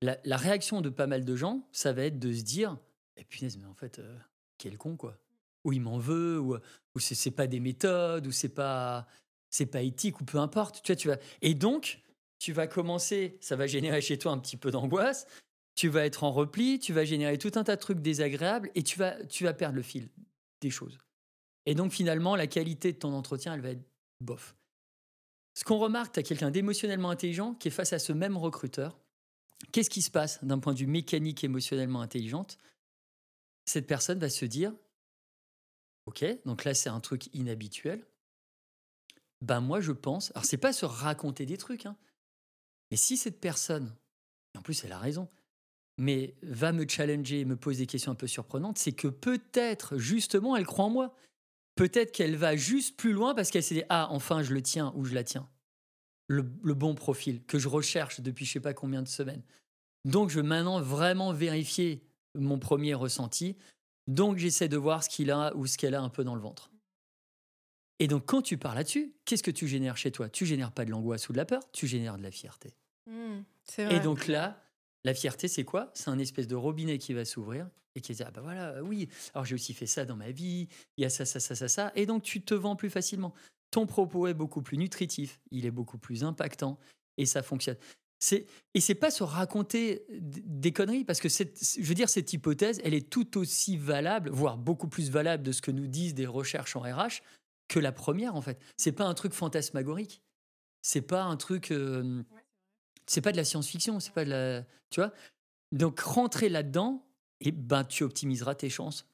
[0.00, 2.78] La, réaction de pas mal de gens, ça va être de se dire
[3.16, 4.18] eh, punaise, mais en fait, euh,
[4.58, 5.18] quel con, quoi.
[5.64, 6.58] Ou il m'en veut, ou,
[6.98, 9.06] c'est pas des méthodes, ou c'est pas,
[9.48, 10.82] c'est pas éthique, ou peu importe.
[10.82, 11.22] Tu vois, tu.
[11.40, 12.02] Et donc,
[12.44, 15.26] tu vas commencer, ça va générer chez toi un petit peu d'angoisse,
[15.76, 18.82] tu vas être en repli, tu vas générer tout un tas de trucs désagréables et
[18.82, 20.10] tu vas, tu vas perdre le fil
[20.60, 20.98] des choses.
[21.64, 23.82] Et donc finalement, la qualité de ton entretien, elle va être
[24.20, 24.56] bof.
[25.54, 29.00] Ce qu'on remarque, tu as quelqu'un d'émotionnellement intelligent qui est face à ce même recruteur.
[29.72, 32.58] Qu'est-ce qui se passe d'un point de vue mécanique émotionnellement intelligente?
[33.64, 34.74] Cette personne va se dire,
[36.04, 38.06] ok, donc là c'est un truc inhabituel.
[39.40, 41.96] Ben moi je pense, alors c'est pas se raconter des trucs, hein,
[42.94, 43.92] mais si cette personne,
[44.54, 45.28] et en plus elle a raison,
[45.98, 50.54] mais va me challenger, me poser des questions un peu surprenantes, c'est que peut-être justement
[50.54, 51.16] elle croit en moi.
[51.74, 54.92] Peut-être qu'elle va juste plus loin parce qu'elle s'est dit ah enfin je le tiens
[54.94, 55.48] ou je la tiens.
[56.28, 59.42] Le, bon profil que je recherche depuis je sais pas combien de semaines.
[60.04, 62.06] Donc je veux maintenant vraiment vérifier
[62.36, 63.56] mon premier ressenti.
[64.06, 66.40] Donc j'essaie de voir ce qu'il a ou ce qu'elle a un peu dans le
[66.40, 66.70] ventre.
[67.98, 70.28] Et donc quand tu parles là-dessus, qu'est-ce que tu génères chez toi?
[70.28, 72.74] Tu génères pas de l'angoisse ou de la peur, tu génères de la fierté.
[73.06, 73.42] Mmh,
[73.78, 74.62] et donc là,
[75.04, 75.90] la fierté, c'est quoi?
[75.94, 78.82] C'est un espèce de robinet qui va s'ouvrir et qui va dire, ah ben voilà,
[78.82, 81.54] oui, alors j'ai aussi fait ça dans ma vie, il y a ça, ça, ça,
[81.54, 81.92] ça, ça.
[81.94, 83.34] Et donc tu te vends plus facilement.
[83.70, 86.78] Ton propos est beaucoup plus nutritif, il est beaucoup plus impactant
[87.16, 87.76] et ça fonctionne.
[88.18, 92.32] C'est, et c'est pas se raconter des conneries, parce que cette, je veux dire, cette
[92.32, 96.14] hypothèse, elle est tout aussi valable, voire beaucoup plus valable de ce que nous disent
[96.14, 97.20] des recherches en RH
[97.68, 98.58] que la première, en fait.
[98.78, 100.22] C'est pas un truc fantasmagorique.
[100.80, 101.70] C'est pas un truc.
[101.70, 102.22] Euh,
[103.06, 104.62] c'est pas de la science-fiction, c'est pas de la.
[104.90, 105.12] Tu vois
[105.72, 107.06] Donc, rentrer là-dedans,
[107.40, 109.06] et ben, tu optimiseras tes chances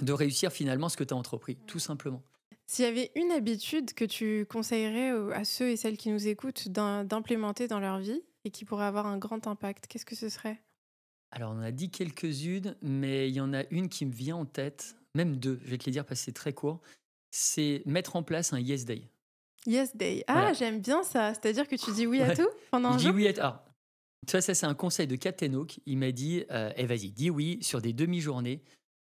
[0.00, 2.22] de réussir finalement ce que tu as entrepris, tout simplement.
[2.66, 6.68] S'il y avait une habitude que tu conseillerais à ceux et celles qui nous écoutent
[6.68, 10.60] d'implémenter dans leur vie et qui pourrait avoir un grand impact, qu'est-ce que ce serait?
[11.30, 14.44] Alors, on a dit quelques-unes, mais il y en a une qui me vient en
[14.44, 16.80] tête, même deux, je vais te les dire parce que c'est très court.
[17.30, 19.10] C'est mettre en place un Yes Day.
[19.66, 20.24] Yes Day.
[20.26, 21.34] Ah, j'aime bien ça.
[21.34, 23.40] C'est-à-dire que tu dis oui à tout pendant un jour dis oui à tout.
[24.26, 25.16] Tu vois, ça, c'est un conseil de
[25.56, 25.80] Hawk.
[25.86, 28.62] Il m'a dit euh, eh, vas-y, dis oui sur des demi-journées.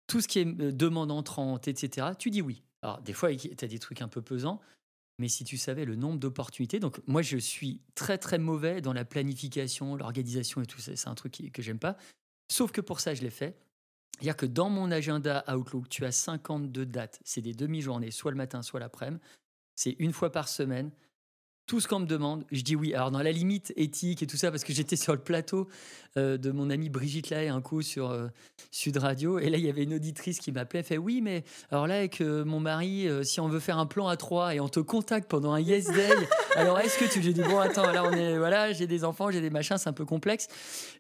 [0.08, 2.64] Tout ce qui est euh, demande entrante, etc., tu dis oui.
[2.82, 4.62] Alors, des fois, tu as des trucs un peu pesants,
[5.20, 6.80] mais si tu savais le nombre d'opportunités.
[6.80, 10.96] Donc, moi, je suis très, très mauvais dans la planification, l'organisation et tout ça.
[10.96, 11.98] C'est un truc que j'aime pas.
[12.52, 13.58] Sauf que pour ça, je l'ai fait.
[14.14, 17.20] C'est-à-dire que dans mon agenda Outlook, tu as 52 dates.
[17.24, 19.22] C'est des demi-journées, soit le matin, soit l'après-midi.
[19.76, 20.92] C'est une fois par semaine.
[21.68, 22.94] Tout ce qu'on me demande, je dis oui.
[22.94, 25.68] Alors, dans la limite éthique et tout ça, parce que j'étais sur le plateau
[26.16, 28.28] euh, de mon amie Brigitte Lahaye un coup sur euh,
[28.70, 29.40] Sud Radio.
[29.40, 30.82] Et là, il y avait une auditrice qui m'appelait.
[30.82, 33.88] Elle fait Oui, mais alors là, avec euh, mon mari, si on veut faire un
[33.88, 36.10] plan à trois et on te contacte pendant un Yes Day,
[36.56, 37.24] alors est-ce que tu.
[37.24, 38.38] J'ai dit Bon, attends, là, on est.
[38.38, 40.48] Voilà, j'ai des enfants, j'ai des machins, c'est un peu complexe.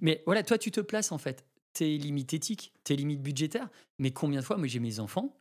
[0.01, 1.45] Mais voilà, toi, tu te places en fait.
[1.73, 3.69] Tes limites éthiques, tes limites budgétaires.
[3.99, 5.37] Mais combien de fois, moi, j'ai mes enfants.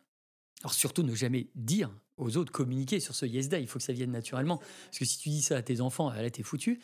[0.63, 3.61] Alors, surtout, ne jamais dire aux autres, communiquer sur ce Yes Day.
[3.61, 4.59] Il faut que ça vienne naturellement.
[4.59, 6.81] Parce que si tu dis ça à tes enfants, là, t'es foutu.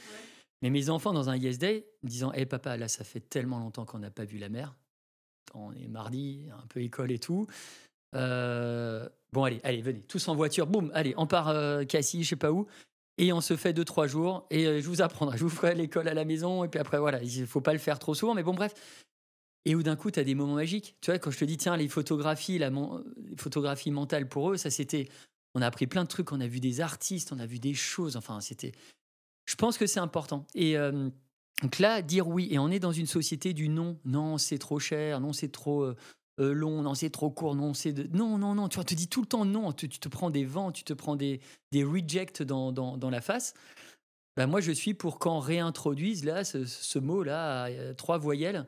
[0.62, 3.84] Mais mes enfants, dans un Yes Day, disant Hé papa, là, ça fait tellement longtemps
[3.84, 4.74] qu'on n'a pas vu la mer.
[5.54, 7.46] On est mardi, un peu école et tout.
[8.14, 10.66] Euh, bon, allez, allez, venez, tous en voiture.
[10.66, 12.66] Boum, allez, on part euh, Cassis, je sais pas où.
[13.18, 14.46] Et on se fait deux, trois jours.
[14.50, 15.38] Et euh, je vous apprendrai.
[15.38, 16.64] Je vous ferai l'école à la maison.
[16.64, 18.34] Et puis après, voilà, il faut pas le faire trop souvent.
[18.34, 18.74] Mais bon, bref.
[19.64, 20.96] Et où d'un coup, tu as des moments magiques.
[21.00, 24.56] Tu vois, quand je te dis, tiens, les photographies, la les photographies mentales pour eux,
[24.56, 25.08] ça c'était.
[25.54, 27.74] On a appris plein de trucs, on a vu des artistes, on a vu des
[27.74, 28.16] choses.
[28.16, 28.72] Enfin, c'était.
[29.46, 30.46] Je pense que c'est important.
[30.54, 31.10] Et euh,
[31.62, 32.48] donc là, dire oui.
[32.50, 33.98] Et on est dans une société du non.
[34.04, 35.20] Non, c'est trop cher.
[35.20, 35.96] Non, c'est trop euh,
[36.40, 36.82] euh, long.
[36.82, 37.54] Non, c'est trop court.
[37.54, 37.92] Non, c'est.
[37.92, 38.08] De...
[38.16, 38.68] Non, non, non.
[38.68, 39.72] Tu vois, te dis tout le temps non.
[39.72, 41.40] Tu, te prends des vents, tu te prends des,
[41.72, 43.52] des rejects dans, dans, dans la face.
[44.36, 48.66] Ben moi, je suis pour qu'on réintroduise là ce, ce mot-là trois voyelles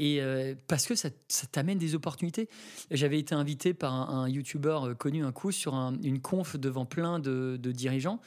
[0.00, 1.10] et euh, parce que ça,
[1.52, 2.48] t'amène des opportunités.
[2.90, 7.18] J'avais été invité par un, YouTuber euh, connu un coup sur une conf devant plein
[7.18, 8.18] de, dirigeants.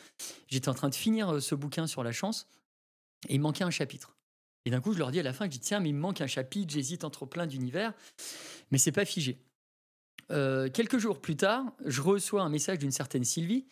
[0.48, 2.48] J'étais en train de finir euh, ce bouquin sur la chance
[3.28, 4.16] et il manquait un chapitre.
[4.66, 6.00] Et d'un coup, je leur dis à la fin, je dis tiens, mais il me
[6.00, 7.92] manque un chapitre, j'hésite entre plein d'univers,
[8.70, 9.40] mais c'est pas figé.
[10.30, 13.66] quelques jours plus tard, je reçois un message d'une certaine Sylvie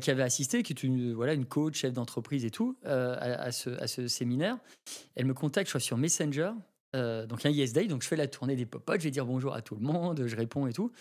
[0.00, 4.08] qui avait assisté, qui est une, voilà, une coach, chef d'entreprise et tout, à, ce,
[4.08, 4.56] séminaire.
[5.14, 6.50] Elle me contacte, je sur Messenger.
[6.94, 9.26] Euh, donc un Yes Day, donc je fais la tournée des popotes, je vais dire
[9.26, 10.92] bonjour à tout le monde, je réponds et tout.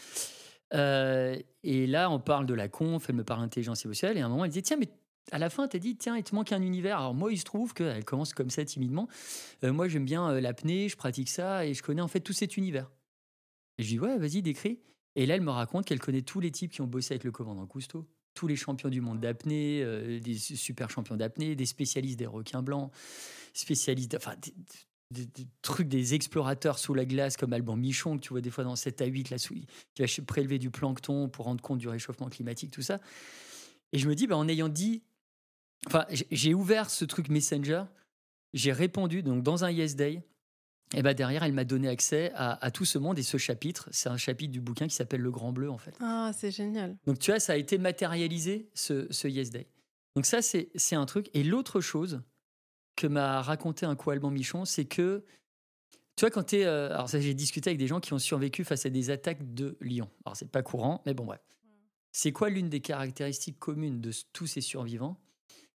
[0.73, 4.25] Euh, et là, on parle de la conf, elle me parle d'intelligence émotionnelle, et à
[4.25, 4.89] un moment, elle dit Tiens, mais
[5.31, 6.97] à la fin, tu as dit Tiens, il te manque un univers.
[6.97, 9.07] Alors moi, il se trouve qu'elle commence comme ça timidement.
[9.63, 12.57] Euh, moi, j'aime bien l'apnée, je pratique ça, et je connais en fait tout cet
[12.57, 12.89] univers.
[13.77, 14.79] Et je dis Ouais, vas-y, décris.
[15.15, 17.31] Et là, elle me raconte qu'elle connaît tous les types qui ont bossé avec le
[17.31, 22.25] commandant Cousteau, tous les champions du monde d'apnée, des super champions d'apnée, des spécialistes des
[22.25, 22.91] requins blancs,
[23.53, 24.33] spécialistes, enfin,
[25.11, 25.27] des,
[25.61, 28.75] trucs, des explorateurs sous la glace comme Alban Michon, que tu vois des fois dans
[28.75, 29.67] 7 à 8, là, qui
[29.99, 32.99] va prélever du plancton pour rendre compte du réchauffement climatique, tout ça.
[33.91, 35.03] Et je me dis, bah, en ayant dit,
[35.87, 37.83] enfin, j'ai ouvert ce truc Messenger,
[38.53, 40.23] j'ai répondu donc dans un Yes Day.
[40.95, 43.89] Et bah derrière, elle m'a donné accès à, tout ce monde et ce chapitre.
[43.91, 45.95] C'est un chapitre du bouquin qui s'appelle Le Grand Bleu, en fait.
[45.99, 46.97] Ah, c'est génial.
[47.07, 49.65] Donc, tu vois, ça a été matérialisé, ce, ce Yes Day.
[50.15, 51.31] Donc, ça, c'est un truc.
[51.33, 52.21] Et l'autre chose,
[52.95, 55.23] que m'a raconté un coup Alban Michon, c'est que,
[56.15, 56.65] tu vois, quand tu es.
[56.65, 59.53] Euh, alors, ça, j'ai discuté avec des gens qui ont survécu face à des attaques
[59.53, 60.09] de lions.
[60.25, 61.41] Alors, c'est pas courant, mais bon, bref.
[62.11, 65.19] C'est quoi l'une des caractéristiques communes de tous ces survivants?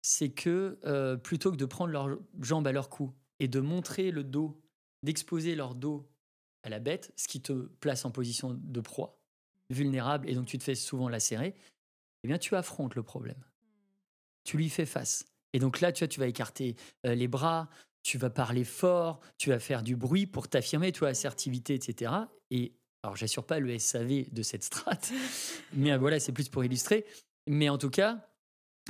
[0.02, 4.10] C'est que euh, plutôt que de prendre leurs jambes à leur cou et de montrer
[4.10, 4.60] le dos,
[5.02, 6.10] d'exposer leur dos
[6.64, 9.20] à la bête, ce qui te place en position de proie,
[9.70, 11.54] vulnérable, et donc tu te fais souvent lacérer,
[12.24, 13.42] eh bien, tu affrontes le problème.
[14.44, 15.26] Tu lui fais face.
[15.54, 16.76] Et donc là, tu vois, tu vas écarter
[17.06, 17.70] euh, les bras,
[18.02, 22.12] tu vas parler fort, tu vas faire du bruit pour t'affirmer, tu vois, assertivité, etc.
[22.50, 25.12] Et alors, j'assure pas le SAV de cette strate,
[25.72, 27.06] mais euh, voilà, c'est plus pour illustrer.
[27.46, 28.26] Mais en tout cas,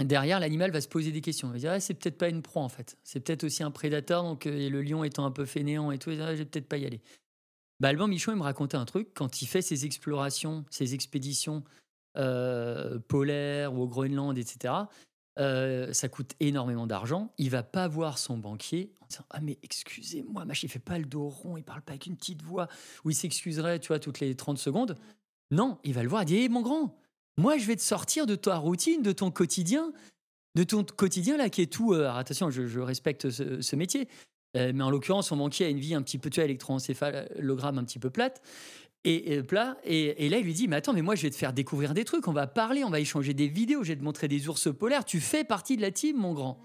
[0.01, 1.49] derrière, l'animal va se poser des questions.
[1.49, 2.97] Il va dire, ah, c'est peut-être pas une proie en fait.
[3.05, 6.11] C'est peut-être aussi un prédateur, donc euh, le lion étant un peu fainéant et tout,
[6.11, 7.03] ah, je vais peut-être pas y aller.
[7.79, 11.63] Bah, Alban Michon, il me racontait un truc quand il fait ses explorations, ses expéditions
[13.09, 14.73] polaires ou au Groenland, etc.
[15.41, 17.33] Euh, ça coûte énormément d'argent.
[17.39, 20.99] Il va pas voir son banquier en disant Ah, mais excusez-moi, machin, il fait pas
[20.99, 22.69] le dos rond, il parle pas avec une petite voix,
[23.05, 24.97] ou il s'excuserait, tu vois, toutes les 30 secondes.
[25.51, 26.97] Non, il va le voir et dire hey, mon grand,
[27.37, 29.93] moi, je vais te sortir de ta routine, de ton quotidien,
[30.55, 31.95] de ton quotidien là qui est tout.
[31.95, 34.09] Euh, attention, je, respecte ce, métier,
[34.57, 37.79] euh, mais en l'occurrence, son banquier a une vie un petit peu, tu vois, électroencéphalogramme
[37.79, 38.41] un petit peu plate
[39.05, 39.77] et, plat.
[39.85, 42.05] Et, là, il lui dit Mais attends, mais moi, je vais te faire découvrir des
[42.05, 42.27] trucs.
[42.29, 43.83] On va parler, on va échanger des vidéos.
[43.83, 45.05] Je vais te montrer des ours polaires.
[45.05, 46.61] Tu fais partie de la team, mon grand.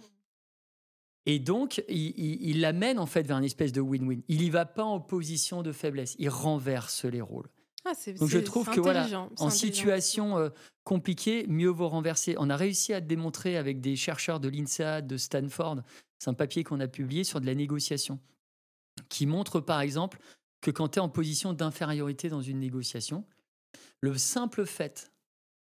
[1.26, 4.22] Et donc, il l'amène en fait vers une espèce de win-win.
[4.30, 6.16] Il y va pas en position de faiblesse.
[6.18, 7.50] Il renverse les rôles.
[7.86, 9.08] Ah, donc je trouve que voilà,
[9.38, 10.50] en situation euh,
[10.84, 12.36] compliquée, mieux vaut renverser.
[12.38, 15.82] On a réussi à démontrer avec des chercheurs de l'INSEAD, de Stanford,
[16.20, 18.20] c'est un papier qu'on a publié sur de la négociation,
[19.08, 20.20] qui montre par exemple
[20.62, 23.26] que quand tu es en position d'infériorité dans une négociation.
[24.02, 25.12] Le simple fait,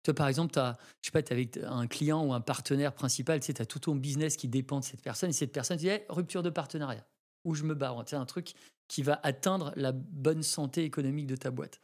[0.03, 3.39] toi par exemple, as, je sais pas, tu avec un client ou un partenaire principal,
[3.39, 5.89] tu sais, as tout ton business qui dépend de cette personne, et cette personne dit
[6.09, 7.05] rupture de partenariat,
[7.43, 8.03] ou je me barre.
[8.07, 8.53] C'est un truc
[8.87, 11.81] qui va atteindre la bonne santé économique de ta boîte.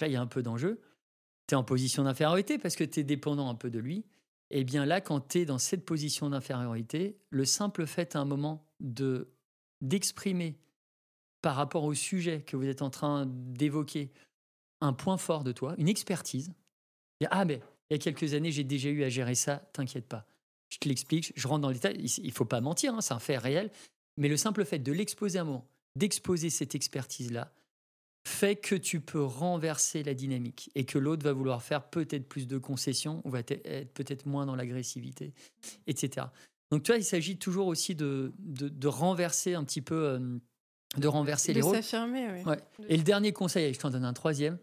[0.00, 0.80] Là, il y a un peu d'enjeu.
[1.48, 4.04] Tu es en position d'infériorité parce que tu es dépendant un peu de lui.
[4.50, 8.24] Et bien là, quand tu es dans cette position d'infériorité, le simple fait à un
[8.24, 9.32] moment de
[9.80, 10.60] d'exprimer
[11.42, 14.10] par rapport au sujet que vous êtes en train d'évoquer
[14.80, 16.52] un point fort de toi, une expertise.
[17.30, 17.60] Ah, mais
[17.90, 20.26] il y a quelques années, j'ai déjà eu à gérer ça, t'inquiète pas.
[20.70, 21.96] Je te l'explique, je rentre dans le détail.
[22.18, 23.70] Il ne faut pas mentir, hein, c'est un fait réel.
[24.16, 27.52] Mais le simple fait de l'exposer à un moment, d'exposer cette expertise-là,
[28.26, 32.46] fait que tu peux renverser la dynamique et que l'autre va vouloir faire peut-être plus
[32.46, 35.34] de concessions ou va être peut-être moins dans l'agressivité,
[35.86, 36.26] etc.
[36.70, 40.40] Donc, tu vois, il s'agit toujours aussi de, de, renverser un petit peu
[40.96, 41.80] de renverser les rôles.
[42.88, 44.58] Et le dernier conseil, je t'en donne un troisième,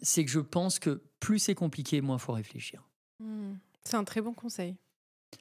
[0.00, 2.82] c'est que je pense que plus c'est compliqué, moins il faut réfléchir.
[3.18, 3.54] Hmm.
[3.84, 4.76] C'est un très bon conseil.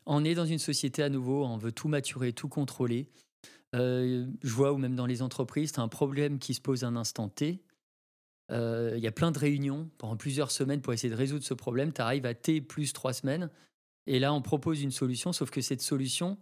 [0.05, 3.09] On est dans une société à nouveau, on veut tout maturer, tout contrôler.
[3.75, 6.83] Euh, je vois, ou même dans les entreprises, tu as un problème qui se pose
[6.83, 7.61] un instant T.
[8.51, 11.53] Euh, il y a plein de réunions pendant plusieurs semaines pour essayer de résoudre ce
[11.53, 11.93] problème.
[11.93, 13.49] Tu arrives à T plus trois semaines.
[14.07, 16.37] Et là, on propose une solution, sauf que cette solution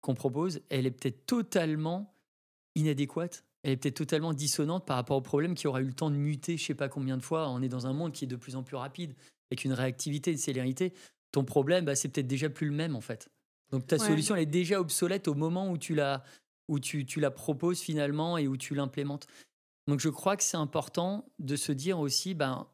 [0.00, 2.14] qu'on propose, elle est peut-être totalement
[2.74, 3.44] inadéquate.
[3.62, 6.16] Elle est peut-être totalement dissonante par rapport au problème qui aura eu le temps de
[6.16, 7.48] muter, je sais pas combien de fois.
[7.50, 9.14] On est dans un monde qui est de plus en plus rapide,
[9.50, 10.94] avec une réactivité, une célérité.
[11.32, 13.28] Ton problème, bah, c'est peut-être déjà plus le même en fait.
[13.70, 16.24] Donc ta solution, elle est déjà obsolète au moment où tu la,
[16.68, 19.26] où tu, tu la proposes finalement et où tu l'implémentes.
[19.86, 22.66] Donc je crois que c'est important de se dire aussi, ben,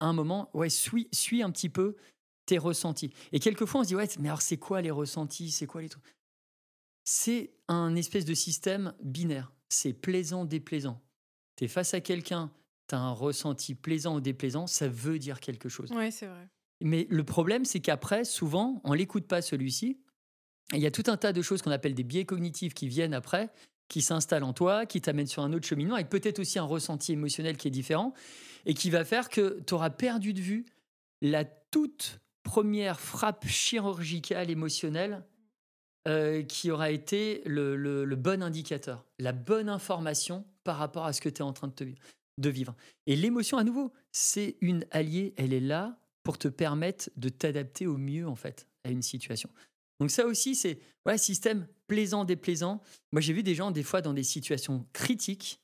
[0.00, 1.96] à un moment, ouais, suis, suis un petit peu
[2.46, 3.12] tes ressentis.
[3.32, 5.50] Et quelquefois, on se dit, ouais, mais alors c'est quoi les ressentis?
[5.50, 6.04] C'est quoi les trucs?
[7.04, 9.52] C'est un espèce de système binaire.
[9.68, 11.00] C'est plaisant, déplaisant.
[11.56, 12.50] Tu es face à quelqu'un,
[12.88, 15.90] tu as un ressenti plaisant ou déplaisant, ça veut dire quelque chose.
[15.94, 16.48] Oui, c'est vrai.
[16.80, 19.98] Mais le problème, c'est qu'après, souvent, on l'écoute pas celui-ci.
[20.72, 23.14] Il y a tout un tas de choses qu'on appelle des biais cognitifs qui viennent
[23.14, 23.50] après,
[23.88, 27.12] qui s'installent en toi, qui t'amènent sur un autre cheminement, avec peut-être aussi un ressenti
[27.12, 28.14] émotionnel qui est différent,
[28.66, 30.64] et qui va faire que tu auras perdu de vue
[31.20, 35.22] la toute première frappe chirurgicale émotionnelle
[36.06, 41.28] euh, qui aura été le, bon indicateur, la bonne information par rapport à ce que
[41.28, 41.72] tu es en train
[42.38, 42.74] de, vivre.
[43.06, 47.86] Et l'émotion, à nouveau, c'est une alliée, elle est là pour te permettre de t'adapter
[47.86, 49.48] au mieux en fait à une situation.
[50.00, 50.78] Donc ça aussi, c'est
[51.16, 52.80] système plaisant, déplaisant.
[53.12, 55.60] Moi, j'ai vu des gens, des fois, dans des situations critiques,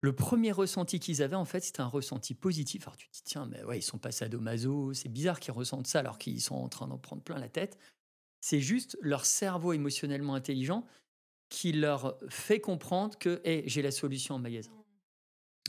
[0.00, 2.86] le premier ressenti qu'ils avaient, en fait, c'était un ressenti positif.
[2.86, 5.88] Alors tu te dis, tiens, mais ouais, ils sont pas sadomaso, c'est bizarre qu'ils ressentent
[5.88, 7.78] ça alors qu'ils sont en train d'en prendre plein la tête.
[8.40, 10.86] C'est juste leur cerveau émotionnellement intelligent
[11.48, 14.70] qui leur fait comprendre que hey, j'ai la solution en magasin.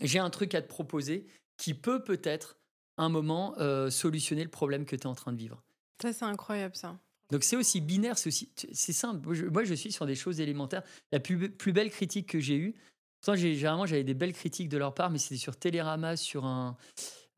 [0.02, 1.28] J'ai un truc à te proposer
[1.58, 2.58] qui peut peut-être
[2.98, 5.64] un moment euh, solutionner le problème que tu es en train de vivre.
[6.02, 7.00] Ça, c'est incroyable, ça.
[7.32, 9.28] Donc c'est aussi binaire, c'est aussi c'est simple.
[9.52, 10.84] Moi je, suis sur des choses élémentaires.
[11.12, 12.76] La plus, plus belle critique que j'ai eue,
[13.22, 16.76] pourtant généralement j'avais des belles critiques de leur part, mais c'était sur Télérama, sur un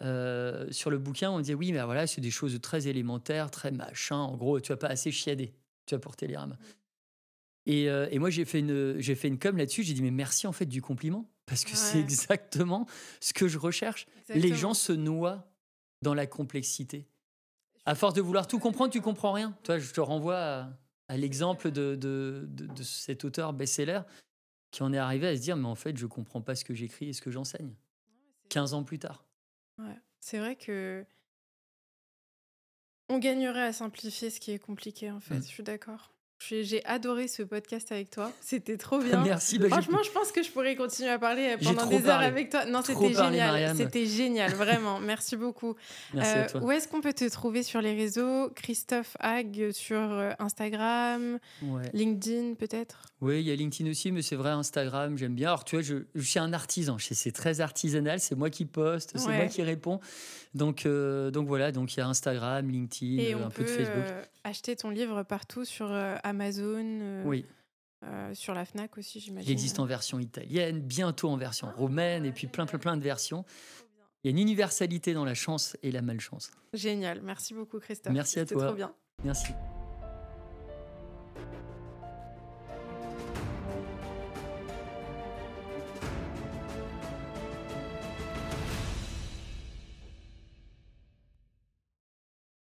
[0.01, 3.71] euh, sur le bouquin, on disait oui, mais voilà, c'est des choses très élémentaires, très
[3.71, 4.17] machin.
[4.17, 5.53] En gros, tu vas pas assez chiadé,
[5.85, 6.57] tu vas pour Télérama.
[7.67, 9.83] Et, euh, et, moi j'ai fait une j'ai fait une com là-dessus.
[9.83, 12.87] J'ai dit mais merci en fait du compliment parce que c'est exactement
[13.19, 14.07] ce que je recherche.
[14.29, 15.51] Les gens se noient
[16.01, 17.07] dans la complexité.
[17.85, 19.55] À force de vouloir tout comprendre, tu comprends rien.
[19.63, 20.69] Toi, je te renvoie
[21.07, 24.01] à, l'exemple de, de, de, cet auteur best-seller
[24.71, 26.73] qui en est arrivé à se dire, mais en fait, je comprends pas ce que
[26.73, 27.73] j'écris et ce que j'enseigne.
[28.49, 29.25] 15 ans plus tard.
[29.81, 29.97] Ouais.
[30.19, 31.05] C'est vrai que
[33.09, 35.39] on gagnerait à simplifier ce qui est compliqué, en fait.
[35.39, 35.43] Mmh.
[35.43, 36.13] Je suis d'accord.
[36.49, 38.31] J'ai adoré ce podcast avec toi.
[38.41, 39.23] C'était trop bien.
[39.23, 39.59] Merci.
[39.59, 42.65] Bah, Franchement, je pense que je pourrais continuer à parler pendant des heures avec toi.
[42.65, 43.75] Non, c'était génial.
[43.75, 44.99] C'était génial, vraiment.
[44.99, 45.75] Merci beaucoup.
[46.13, 46.63] Merci à euh, toi.
[46.63, 48.49] Où est-ce qu'on peut te trouver sur les réseaux?
[48.55, 51.37] Christophe Hag sur euh, Instagram,
[51.93, 53.03] LinkedIn peut-être?
[53.21, 55.49] Oui, il y a LinkedIn aussi, mais c'est vrai, Instagram, j'aime bien.
[55.49, 56.97] Alors, tu vois, je, je suis un artisan.
[56.99, 58.19] C'est très artisanal.
[58.19, 59.99] C'est moi qui poste, c'est moi qui réponds.
[60.53, 64.03] Donc, euh, donc voilà, donc il y a Instagram, LinkedIn, un peu de Facebook.
[64.43, 65.85] acheter ton livre partout sur
[66.23, 66.30] Amazon.
[66.39, 67.45] Euh, oui.
[68.03, 69.49] Euh, sur la Fnac aussi, j'imagine.
[69.49, 72.97] Il existe en version italienne, bientôt en version ah, romaine, et puis plein, plein, plein
[72.97, 73.45] de versions.
[74.23, 76.51] Il y a une universalité dans la chance et la malchance.
[76.73, 77.21] Génial.
[77.21, 78.13] Merci beaucoup, Christophe.
[78.13, 78.65] Merci à toi.
[78.65, 78.93] trop bien.
[79.23, 79.53] Merci.